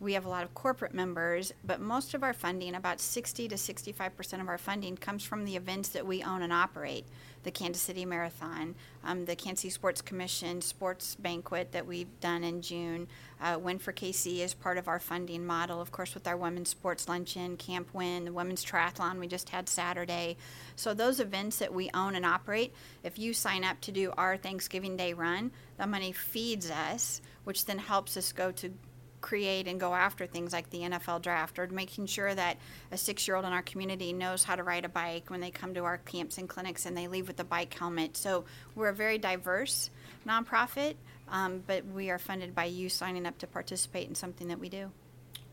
We 0.00 0.12
have 0.12 0.24
a 0.24 0.28
lot 0.28 0.44
of 0.44 0.54
corporate 0.54 0.94
members, 0.94 1.52
but 1.64 1.80
most 1.80 2.14
of 2.14 2.22
our 2.22 2.32
funding, 2.32 2.76
about 2.76 3.00
60 3.00 3.48
to 3.48 3.56
65% 3.56 4.40
of 4.40 4.48
our 4.48 4.58
funding, 4.58 4.96
comes 4.96 5.24
from 5.24 5.44
the 5.44 5.56
events 5.56 5.88
that 5.88 6.06
we 6.06 6.22
own 6.22 6.42
and 6.42 6.52
operate. 6.52 7.04
The 7.42 7.50
Kansas 7.50 7.82
City 7.82 8.04
Marathon, 8.04 8.76
um, 9.02 9.24
the 9.24 9.34
Kansas 9.34 9.62
City 9.62 9.70
Sports 9.70 10.00
Commission 10.00 10.60
sports 10.60 11.16
banquet 11.16 11.72
that 11.72 11.86
we've 11.86 12.20
done 12.20 12.44
in 12.44 12.62
June. 12.62 13.08
Uh, 13.40 13.58
Win 13.60 13.78
for 13.80 13.92
KC 13.92 14.38
is 14.38 14.54
part 14.54 14.78
of 14.78 14.86
our 14.86 15.00
funding 15.00 15.44
model, 15.44 15.80
of 15.80 15.90
course, 15.90 16.14
with 16.14 16.28
our 16.28 16.36
women's 16.36 16.68
sports 16.68 17.08
luncheon, 17.08 17.56
Camp 17.56 17.92
Win, 17.92 18.24
the 18.24 18.32
women's 18.32 18.64
triathlon 18.64 19.18
we 19.18 19.26
just 19.26 19.48
had 19.48 19.68
Saturday. 19.68 20.36
So 20.76 20.94
those 20.94 21.18
events 21.18 21.58
that 21.58 21.74
we 21.74 21.90
own 21.92 22.14
and 22.14 22.26
operate, 22.26 22.72
if 23.02 23.18
you 23.18 23.34
sign 23.34 23.64
up 23.64 23.80
to 23.82 23.92
do 23.92 24.12
our 24.16 24.36
Thanksgiving 24.36 24.96
Day 24.96 25.12
run, 25.12 25.50
the 25.76 25.88
money 25.88 26.12
feeds 26.12 26.70
us, 26.70 27.20
which 27.44 27.64
then 27.64 27.78
helps 27.78 28.16
us 28.16 28.32
go 28.32 28.52
to 28.52 28.72
create 29.20 29.66
and 29.66 29.80
go 29.80 29.94
after 29.94 30.26
things 30.26 30.52
like 30.52 30.70
the 30.70 30.80
NFL 30.80 31.22
draft 31.22 31.58
or 31.58 31.66
making 31.68 32.06
sure 32.06 32.34
that 32.34 32.56
a 32.92 32.98
six 32.98 33.26
year 33.26 33.36
old 33.36 33.44
in 33.44 33.52
our 33.52 33.62
community 33.62 34.12
knows 34.12 34.44
how 34.44 34.56
to 34.56 34.62
ride 34.62 34.84
a 34.84 34.88
bike 34.88 35.30
when 35.30 35.40
they 35.40 35.50
come 35.50 35.74
to 35.74 35.84
our 35.84 35.98
camps 35.98 36.38
and 36.38 36.48
clinics 36.48 36.86
and 36.86 36.96
they 36.96 37.08
leave 37.08 37.28
with 37.28 37.40
a 37.40 37.44
bike 37.44 37.72
helmet. 37.74 38.16
So 38.16 38.44
we're 38.74 38.88
a 38.88 38.94
very 38.94 39.18
diverse 39.18 39.90
nonprofit, 40.26 40.94
um, 41.28 41.62
but 41.66 41.84
we 41.86 42.10
are 42.10 42.18
funded 42.18 42.54
by 42.54 42.64
you 42.66 42.88
signing 42.88 43.26
up 43.26 43.38
to 43.38 43.46
participate 43.46 44.08
in 44.08 44.14
something 44.14 44.48
that 44.48 44.58
we 44.58 44.68
do. 44.68 44.90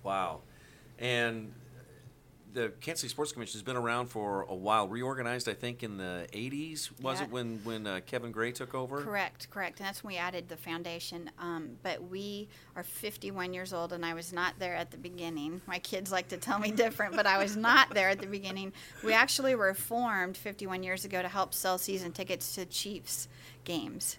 Wow. 0.04 0.42
And 1.00 1.52
the 2.56 2.70
Kansas 2.82 3.02
City 3.02 3.12
Sports 3.12 3.32
Commission 3.34 3.58
has 3.58 3.64
been 3.64 3.76
around 3.76 4.08
for 4.08 4.44
a 4.44 4.56
while. 4.56 4.88
Reorganized, 4.88 5.48
I 5.48 5.54
think, 5.54 5.84
in 5.84 5.98
the 5.98 6.26
'80s. 6.34 6.90
Was 7.02 7.20
Yeah. 7.20 7.26
it 7.26 7.32
when 7.32 7.60
when 7.64 7.86
uh, 7.86 8.00
Kevin 8.06 8.32
Gray 8.32 8.52
took 8.52 8.74
over? 8.74 9.02
Correct, 9.02 9.50
correct. 9.52 9.80
And 9.80 9.88
that's 9.88 10.04
when 10.04 10.14
we 10.14 10.18
added 10.18 10.50
the 10.50 10.58
foundation. 10.58 11.30
Um, 11.38 11.78
but 11.84 12.02
we 12.10 12.48
are 12.76 12.84
51 12.84 13.54
years 13.54 13.74
old, 13.74 13.94
and 13.94 14.04
I 14.06 14.14
was 14.14 14.34
not 14.34 14.58
there 14.58 14.76
at 14.76 14.90
the 14.90 14.98
beginning. 14.98 15.62
My 15.68 15.80
kids 15.80 16.12
like 16.12 16.30
to 16.30 16.38
tell 16.38 16.58
me 16.58 16.72
different, 16.72 17.16
but 17.16 17.28
I 17.28 17.38
was 17.38 17.56
not 17.56 17.94
there 17.94 18.10
at 18.10 18.20
the 18.20 18.28
beginning. 18.28 18.74
We 19.04 19.14
actually 19.14 19.54
were 19.56 19.74
formed 19.74 20.38
51 20.38 20.82
years 20.82 21.06
ago 21.06 21.22
to 21.22 21.28
help 21.28 21.54
sell 21.54 21.78
season 21.78 22.14
tickets 22.14 22.56
to 22.56 22.66
Chiefs 22.66 23.28
games. 23.66 24.18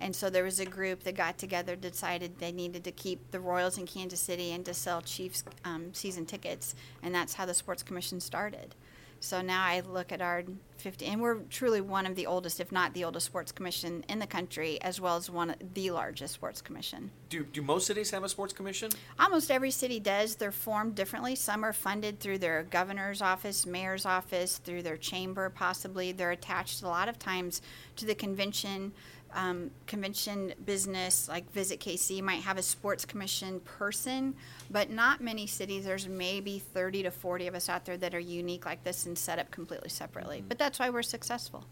And 0.00 0.14
so 0.14 0.30
there 0.30 0.44
was 0.44 0.60
a 0.60 0.64
group 0.64 1.02
that 1.04 1.16
got 1.16 1.38
together, 1.38 1.74
decided 1.74 2.38
they 2.38 2.52
needed 2.52 2.84
to 2.84 2.92
keep 2.92 3.30
the 3.30 3.40
Royals 3.40 3.78
in 3.78 3.86
Kansas 3.86 4.20
City 4.20 4.52
and 4.52 4.64
to 4.64 4.74
sell 4.74 5.02
Chiefs 5.02 5.44
um, 5.64 5.92
season 5.92 6.24
tickets, 6.24 6.74
and 7.02 7.14
that's 7.14 7.34
how 7.34 7.46
the 7.46 7.54
Sports 7.54 7.82
Commission 7.82 8.20
started. 8.20 8.74
So 9.20 9.40
now 9.40 9.64
I 9.64 9.80
look 9.80 10.12
at 10.12 10.22
our 10.22 10.44
50, 10.76 11.06
and 11.06 11.20
we're 11.20 11.38
truly 11.50 11.80
one 11.80 12.06
of 12.06 12.14
the 12.14 12.26
oldest, 12.26 12.60
if 12.60 12.70
not 12.70 12.94
the 12.94 13.04
oldest, 13.04 13.26
sports 13.26 13.50
commission 13.50 14.04
in 14.08 14.20
the 14.20 14.28
country, 14.28 14.80
as 14.80 15.00
well 15.00 15.16
as 15.16 15.28
one 15.28 15.50
of 15.50 15.56
the 15.74 15.90
largest 15.90 16.34
sports 16.34 16.62
commission. 16.62 17.10
Do, 17.28 17.42
do 17.42 17.60
most 17.60 17.88
cities 17.88 18.12
have 18.12 18.22
a 18.22 18.28
sports 18.28 18.52
commission? 18.52 18.90
Almost 19.18 19.50
every 19.50 19.72
city 19.72 19.98
does. 19.98 20.36
They're 20.36 20.52
formed 20.52 20.94
differently. 20.94 21.34
Some 21.34 21.64
are 21.64 21.72
funded 21.72 22.20
through 22.20 22.38
their 22.38 22.62
governor's 22.62 23.20
office, 23.20 23.66
mayor's 23.66 24.06
office, 24.06 24.58
through 24.58 24.82
their 24.82 24.96
chamber, 24.96 25.50
possibly. 25.50 26.12
They're 26.12 26.30
attached 26.30 26.82
a 26.82 26.88
lot 26.88 27.08
of 27.08 27.18
times 27.18 27.60
to 27.96 28.06
the 28.06 28.14
convention 28.14 28.92
um, 29.34 29.70
convention 29.86 30.54
business 30.64 31.28
like 31.28 31.50
Visit 31.52 31.80
KC 31.80 32.22
might 32.22 32.42
have 32.42 32.58
a 32.58 32.62
sports 32.62 33.04
commission 33.04 33.60
person, 33.60 34.34
but 34.70 34.90
not 34.90 35.20
many 35.20 35.46
cities. 35.46 35.84
There's 35.84 36.08
maybe 36.08 36.58
30 36.58 37.04
to 37.04 37.10
40 37.10 37.46
of 37.48 37.54
us 37.54 37.68
out 37.68 37.84
there 37.84 37.96
that 37.96 38.14
are 38.14 38.20
unique 38.20 38.66
like 38.66 38.84
this 38.84 39.06
and 39.06 39.16
set 39.16 39.38
up 39.38 39.50
completely 39.50 39.90
separately. 39.90 40.38
Mm-hmm. 40.38 40.48
But 40.48 40.58
that's 40.58 40.78
why 40.78 40.90
we're 40.90 41.02
successful. 41.02 41.64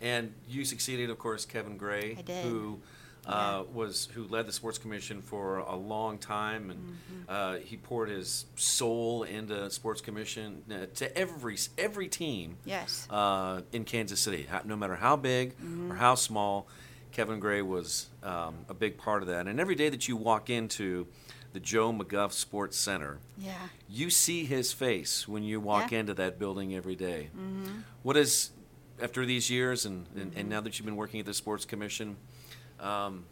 And 0.00 0.32
you 0.48 0.64
succeeded, 0.64 1.10
of 1.10 1.18
course, 1.18 1.44
Kevin 1.44 1.76
Gray, 1.76 2.16
I 2.18 2.22
did. 2.22 2.44
who 2.44 2.80
uh, 3.26 3.62
was 3.72 4.08
who 4.14 4.24
led 4.28 4.46
the 4.46 4.52
sports 4.52 4.78
commission 4.78 5.20
for 5.22 5.58
a 5.58 5.76
long 5.76 6.18
time, 6.18 6.70
and 6.70 6.80
Mm-hmm. 6.80 7.22
uh, 7.28 7.56
he 7.64 7.76
poured 7.76 8.08
his 8.08 8.46
soul 8.56 9.22
into 9.24 9.68
sports 9.70 10.00
commission 10.00 10.62
uh, 10.70 10.86
to 10.94 11.16
every 11.16 11.56
every 11.78 12.08
team. 12.08 12.56
Yes. 12.64 13.06
Uh, 13.10 13.60
in 13.72 13.84
Kansas 13.84 14.20
City, 14.20 14.46
no 14.64 14.76
matter 14.76 14.96
how 14.96 15.16
big 15.16 15.56
Mm-hmm. 15.58 15.92
or 15.92 15.94
how 15.96 16.14
small, 16.14 16.66
Kevin 17.12 17.40
Gray 17.40 17.62
was 17.62 18.08
um, 18.22 18.54
a 18.68 18.74
big 18.74 18.96
part 18.96 19.22
of 19.22 19.28
that. 19.28 19.46
And 19.46 19.60
every 19.60 19.74
day 19.74 19.88
that 19.90 20.08
you 20.08 20.16
walk 20.16 20.48
into 20.50 21.06
the 21.52 21.58
Joe 21.60 21.92
McGuff 21.92 22.30
Sports 22.32 22.76
Center, 22.78 23.18
Yeah. 23.36 23.54
you 23.88 24.08
see 24.10 24.44
his 24.44 24.72
face 24.72 25.26
when 25.26 25.42
you 25.42 25.58
walk 25.60 25.90
Yeah. 25.90 25.98
into 26.00 26.14
that 26.14 26.38
building 26.38 26.74
every 26.74 26.94
day. 26.94 27.28
What 28.04 28.16
is, 28.16 28.50
after 29.02 29.26
these 29.26 29.50
years 29.50 29.84
and, 29.84 30.06
and, 30.14 30.32
and 30.36 30.48
now 30.48 30.60
that 30.60 30.78
you've 30.78 30.86
been 30.86 30.94
working 30.96 31.18
at 31.20 31.26
the 31.26 31.34
Sports 31.34 31.64
Commission, 31.64 32.16
um, 32.80 33.24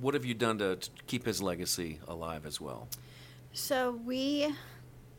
what 0.00 0.14
have 0.14 0.24
you 0.24 0.34
done 0.34 0.58
to, 0.58 0.76
to 0.76 0.90
keep 1.06 1.26
his 1.26 1.42
legacy 1.42 1.98
alive 2.06 2.46
as 2.46 2.60
well? 2.60 2.88
So 3.52 4.00
we, 4.04 4.44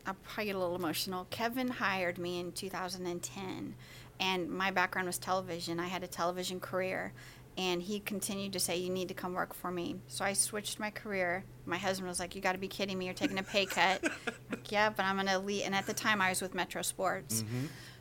I'll 0.06 0.16
probably 0.24 0.46
get 0.46 0.56
a 0.56 0.58
little 0.58 0.76
emotional. 0.76 1.26
Kevin 1.30 1.68
hired 1.68 2.18
me 2.18 2.40
in 2.40 2.52
2010, 2.52 3.74
and 4.18 4.50
my 4.50 4.70
background 4.70 5.06
was 5.06 5.18
television. 5.18 5.78
I 5.78 5.88
had 5.88 6.02
a 6.02 6.06
television 6.06 6.60
career, 6.60 7.12
and 7.58 7.82
he 7.82 8.00
continued 8.00 8.52
to 8.54 8.60
say, 8.60 8.76
"You 8.76 8.90
need 8.90 9.08
to 9.08 9.14
come 9.14 9.34
work 9.34 9.52
for 9.52 9.70
me." 9.70 9.96
So 10.06 10.24
I 10.24 10.32
switched 10.32 10.78
my 10.78 10.90
career. 10.90 11.44
My 11.66 11.76
husband 11.76 12.08
was 12.08 12.20
like, 12.20 12.34
"You 12.34 12.40
got 12.40 12.52
to 12.52 12.58
be 12.58 12.68
kidding 12.68 12.96
me! 12.96 13.06
You're 13.06 13.14
taking 13.14 13.38
a 13.38 13.42
pay 13.42 13.66
cut." 13.66 14.02
like, 14.50 14.70
yeah, 14.72 14.88
but 14.90 15.04
I'm 15.04 15.16
gonna 15.16 15.38
leave. 15.38 15.64
And 15.66 15.74
at 15.74 15.86
the 15.86 15.92
time, 15.94 16.22
I 16.22 16.30
was 16.30 16.40
with 16.40 16.54
Metro 16.54 16.80
Sports. 16.82 17.44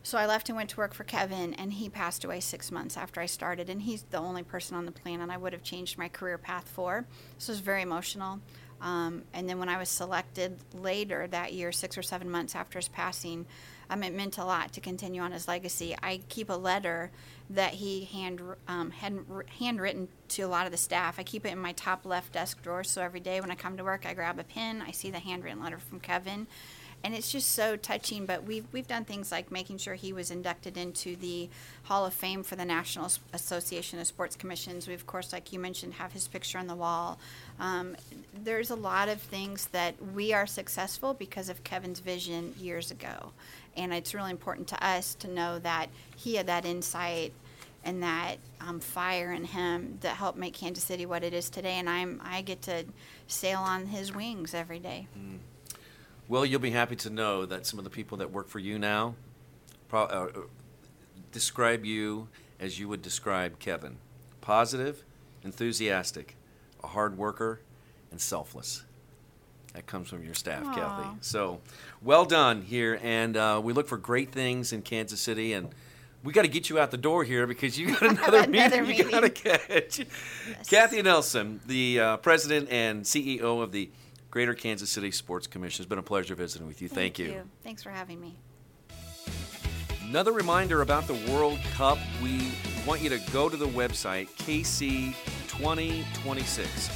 So 0.10 0.18
I 0.18 0.26
left 0.26 0.50
and 0.50 0.56
went 0.56 0.72
to 0.72 0.78
work 0.78 0.96
for 0.96 1.04
Kevin, 1.04 1.54
and 1.54 1.72
he 1.72 1.88
passed 1.88 2.24
away 2.24 2.40
six 2.40 2.72
months 2.72 2.98
after 2.98 3.22
I 3.22 3.28
started. 3.28 3.70
And 3.70 3.80
he's 3.80 4.02
the 4.02 4.18
only 4.18 4.42
person 4.42 4.76
on 4.76 4.88
the 4.88 4.92
planet 4.92 5.30
I 5.30 5.38
would 5.38 5.54
have 5.54 5.62
changed 5.62 6.00
my 6.00 6.10
career 6.10 6.40
path 6.40 6.68
for. 6.68 7.06
So 7.38 7.52
it 7.52 7.54
was 7.54 7.60
very 7.60 7.84
emotional. 7.84 8.40
Um, 8.82 9.22
and 9.36 9.48
then 9.48 9.60
when 9.60 9.70
I 9.70 9.78
was 9.78 9.88
selected 9.88 10.58
later 10.74 11.28
that 11.28 11.54
year, 11.54 11.72
six 11.72 11.96
or 11.96 12.02
seven 12.02 12.28
months 12.28 12.56
after 12.56 12.80
his 12.80 12.88
passing, 12.88 13.46
um, 13.92 14.02
it 14.02 14.16
meant 14.16 14.40
a 14.40 14.46
lot 14.46 14.74
to 14.74 14.82
continue 14.82 15.22
on 15.22 15.32
his 15.32 15.48
legacy. 15.48 15.96
I 16.02 16.22
keep 16.28 16.50
a 16.50 16.54
letter 16.54 17.12
that 17.52 17.76
he 17.76 18.06
hand 18.06 18.42
um, 18.68 18.90
had 18.90 19.20
handwritten 19.60 20.08
to 20.30 20.42
a 20.42 20.48
lot 20.48 20.66
of 20.66 20.72
the 20.72 20.78
staff. 20.78 21.20
I 21.20 21.24
keep 21.24 21.46
it 21.46 21.52
in 21.52 21.60
my 21.60 21.74
top 21.74 22.04
left 22.04 22.34
desk 22.34 22.64
drawer, 22.64 22.84
so 22.84 23.04
every 23.04 23.20
day 23.20 23.42
when 23.42 23.52
I 23.52 23.56
come 23.56 23.78
to 23.78 23.84
work, 23.84 24.08
I 24.08 24.16
grab 24.16 24.40
a 24.40 24.44
pen. 24.44 24.82
I 24.82 24.90
see 24.90 25.12
the 25.12 25.20
handwritten 25.20 25.62
letter 25.62 25.78
from 25.78 26.00
Kevin, 26.00 26.48
and 27.04 27.14
it's 27.14 27.32
just 27.32 27.52
so 27.52 27.76
touching. 27.76 28.26
But 28.26 28.44
we've 28.44 28.66
we've 28.72 28.88
done 28.88 29.06
things 29.06 29.32
like 29.32 29.52
making 29.52 29.78
sure 29.78 29.96
he 29.96 30.14
was 30.14 30.32
inducted 30.32 30.78
into 30.78 31.16
the 31.16 31.50
Hall 31.84 32.06
of 32.06 32.14
Fame 32.14 32.44
for 32.44 32.56
the 32.56 32.66
National 32.66 33.10
Association 33.34 34.00
of 34.00 34.08
Sports 34.08 34.36
Commissions. 34.36 34.88
We 34.88 34.94
of 34.94 35.08
course, 35.08 35.32
like 35.34 35.54
you 35.54 35.60
mentioned, 35.60 35.94
have 35.96 36.14
his 36.14 36.28
picture 36.28 36.58
on 36.58 36.68
the 36.68 36.76
wall. 36.76 37.20
Um, 37.60 37.96
there's 38.44 38.70
a 38.70 38.76
lot 38.76 39.10
of 39.10 39.22
things 39.22 39.68
that 39.68 39.96
we 40.14 40.34
are 40.34 40.48
successful 40.48 41.14
because 41.14 41.50
of 41.50 41.64
Kevin's 41.64 42.00
vision 42.00 42.54
years 42.60 42.92
ago, 42.92 43.32
and 43.76 43.94
it's 43.94 44.14
really 44.14 44.32
important 44.32 44.68
to 44.70 44.86
us 44.86 45.16
to 45.16 45.28
know 45.28 45.60
that 45.60 45.88
he 46.16 46.36
had 46.36 46.48
that 46.48 46.66
insight 46.66 47.34
and 47.84 48.04
that 48.04 48.36
um, 48.60 48.80
fire 48.80 49.32
in 49.32 49.46
him 49.46 49.98
that 50.02 50.18
helped 50.18 50.38
make 50.38 50.54
Kansas 50.54 50.84
City 50.84 51.06
what 51.06 51.24
it 51.24 51.34
is 51.34 51.50
today. 51.50 51.74
And 51.74 51.90
I'm 51.90 52.22
I 52.24 52.42
get 52.42 52.62
to 52.64 52.86
sail 53.28 53.60
on 53.60 53.88
his 53.88 54.14
wings 54.14 54.54
every 54.54 54.80
day. 54.80 55.08
Well, 56.30 56.46
you'll 56.46 56.60
be 56.60 56.70
happy 56.72 56.96
to 56.98 57.10
know 57.10 57.46
that 57.48 57.66
some 57.66 57.80
of 57.80 57.84
the 57.84 57.90
people 57.90 58.20
that 58.20 58.32
work 58.32 58.48
for 58.50 58.60
you 58.60 58.78
now 58.78 59.16
pro- 59.88 60.04
uh, 60.04 60.30
uh, 60.36 60.40
describe 61.32 61.84
you 61.86 62.28
as 62.60 62.80
you 62.80 62.88
would 62.88 63.02
describe 63.02 63.58
Kevin 63.60 63.98
positive, 64.42 65.04
enthusiastic, 65.44 66.36
a 66.84 66.88
hard 66.88 67.18
worker, 67.18 67.60
and 68.12 68.22
selfless. 68.22 68.84
That 69.74 69.86
comes 69.86 70.10
from 70.10 70.24
your 70.24 70.34
staff, 70.34 70.64
Kathy. 70.76 71.10
So, 71.22 71.62
well 72.02 72.26
done 72.26 72.62
here, 72.64 73.00
and 73.04 73.36
uh, 73.38 73.60
we 73.64 73.74
look 73.74 73.88
for 73.88 73.98
great 73.98 74.32
things 74.32 74.72
in 74.74 74.82
Kansas 74.82 75.20
City, 75.22 75.54
and 75.54 75.70
we 76.24 76.34
got 76.34 76.42
to 76.44 76.48
get 76.48 76.70
you 76.70 76.80
out 76.80 76.90
the 76.92 76.98
door 76.98 77.24
here 77.24 77.46
because 77.48 77.78
you 77.78 77.88
got 77.92 78.02
another, 78.12 78.40
Another 78.40 78.82
meeting, 78.84 78.86
you 78.98 79.12
got 79.12 79.22
to 79.22 79.28
meeting. 79.28 79.60
catch. 79.68 80.02
Kathy 80.68 81.02
Nelson, 81.04 81.60
the 81.68 82.00
uh, 82.00 82.18
president 82.18 82.70
and 82.72 83.04
CEO 83.04 83.62
of 83.62 83.72
the 83.72 83.90
Greater 84.32 84.54
Kansas 84.54 84.90
City 84.90 85.12
Sports 85.12 85.48
Commission. 85.48 85.84
It's 85.84 85.90
been 85.90 85.98
a 85.98 86.04
pleasure 86.04 86.36
visiting 86.36 86.68
with 86.68 86.82
you. 86.82 86.90
Thank, 86.90 87.18
you. 87.18 87.44
Thanks 87.64 87.82
for 87.82 87.90
having 87.90 88.22
me. 88.22 88.38
Another 90.04 90.32
reminder 90.32 90.82
about 90.82 91.08
the 91.08 91.16
World 91.32 91.60
Cup. 91.74 91.98
We 92.22 92.52
want 92.86 93.02
you 93.02 93.10
to 93.10 93.20
go 93.32 93.50
to 93.50 93.58
the 93.58 93.68
website 93.68 94.28
KC 94.38 95.16
2026. 95.48 96.90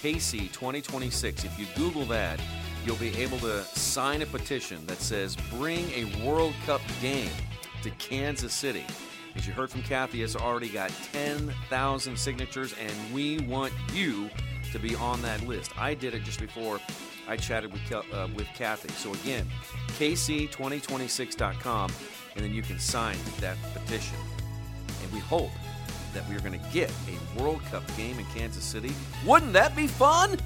KC 0.00 0.52
2026. 0.52 1.44
If 1.44 1.58
you 1.58 1.66
Google 1.76 2.04
that, 2.06 2.40
you'll 2.84 2.96
be 2.96 3.16
able 3.16 3.38
to 3.38 3.62
sign 3.64 4.22
a 4.22 4.26
petition 4.26 4.84
that 4.86 4.98
says 4.98 5.36
bring 5.50 5.90
a 5.90 6.04
World 6.24 6.54
Cup 6.64 6.80
game 7.00 7.30
to 7.82 7.90
Kansas 7.90 8.54
City. 8.54 8.84
As 9.34 9.46
you 9.46 9.52
heard 9.52 9.70
from 9.70 9.82
Kathy, 9.82 10.22
it's 10.22 10.34
already 10.34 10.68
got 10.68 10.90
10,000 11.12 12.18
signatures, 12.18 12.74
and 12.80 13.14
we 13.14 13.38
want 13.40 13.72
you 13.92 14.30
to 14.72 14.78
be 14.78 14.94
on 14.96 15.22
that 15.22 15.46
list. 15.46 15.72
I 15.78 15.94
did 15.94 16.14
it 16.14 16.24
just 16.24 16.40
before 16.40 16.80
I 17.28 17.36
chatted 17.36 17.72
with, 17.72 17.92
uh, 17.92 18.28
with 18.34 18.46
Kathy. 18.54 18.88
So 18.94 19.12
again, 19.14 19.46
kc2026.com, 19.98 21.92
and 22.36 22.44
then 22.44 22.54
you 22.54 22.62
can 22.62 22.78
sign 22.78 23.16
that 23.40 23.56
petition. 23.74 24.16
And 25.02 25.12
we 25.12 25.20
hope 25.20 25.50
that 26.14 26.28
we 26.28 26.36
are 26.36 26.40
going 26.40 26.58
to 26.58 26.70
get 26.72 26.90
a 26.90 27.40
World 27.40 27.62
Cup 27.70 27.84
game 27.96 28.18
in 28.18 28.24
Kansas 28.26 28.64
City. 28.64 28.92
Wouldn't 29.26 29.52
that 29.52 29.76
be 29.76 29.86
fun? 29.86 30.38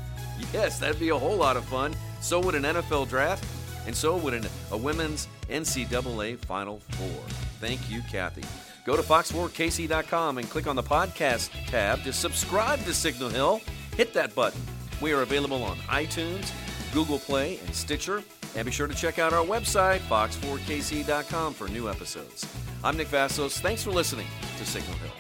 Yes, 0.53 0.79
that'd 0.79 0.99
be 0.99 1.11
a 1.11 1.19
whole 1.19 1.37
lot 1.37 1.57
of 1.57 1.65
fun. 1.67 1.95
So 2.21 2.41
would 2.41 2.55
an 2.55 2.63
NFL 2.65 3.09
draft, 3.09 3.45
and 3.87 3.95
so 3.95 4.17
would 4.17 4.35
an, 4.35 4.47
a 4.71 4.77
women's 4.77 5.29
NCAA 5.49 6.39
Final 6.39 6.81
Four. 6.91 7.23
Thank 7.61 7.91
you, 7.91 8.03
Kathy. 8.11 8.43
Go 8.85 8.97
to 8.97 9.03
fox4kc.com 9.03 10.39
and 10.39 10.51
click 10.51 10.67
on 10.67 10.75
the 10.75 10.83
podcast 10.83 11.51
tab 11.67 12.03
to 12.03 12.13
subscribe 12.13 12.85
to 12.85 12.93
Signal 12.93 13.29
Hill. 13.29 13.61
Hit 13.97 14.15
that 14.15 14.35
button. 14.35 14.61
We 15.01 15.13
are 15.13 15.23
available 15.23 15.63
on 15.63 15.77
iTunes, 15.89 16.53
Google 16.93 17.19
Play, 17.19 17.59
and 17.59 17.75
Stitcher. 17.75 18.23
And 18.55 18.67
be 18.67 18.73
sure 18.73 18.87
to 18.87 18.95
check 18.95 19.19
out 19.19 19.33
our 19.33 19.45
website, 19.45 20.01
fox4kc.com, 20.01 21.55
for 21.55 21.69
new 21.69 21.89
episodes. 21.89 22.47
I'm 22.85 22.97
Nick 22.97 23.09
Vasos. 23.09 23.59
Thanks 23.59 23.83
for 23.83 23.91
listening 23.91 24.27
to 24.59 24.67
Signal 24.67 24.97
Hill. 24.99 25.11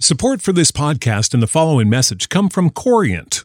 Support 0.00 0.40
for 0.40 0.52
this 0.52 0.70
podcast 0.70 1.34
and 1.34 1.42
the 1.42 1.46
following 1.46 1.90
message 1.90 2.28
come 2.28 2.48
from 2.48 2.70
Corient. 2.70 3.44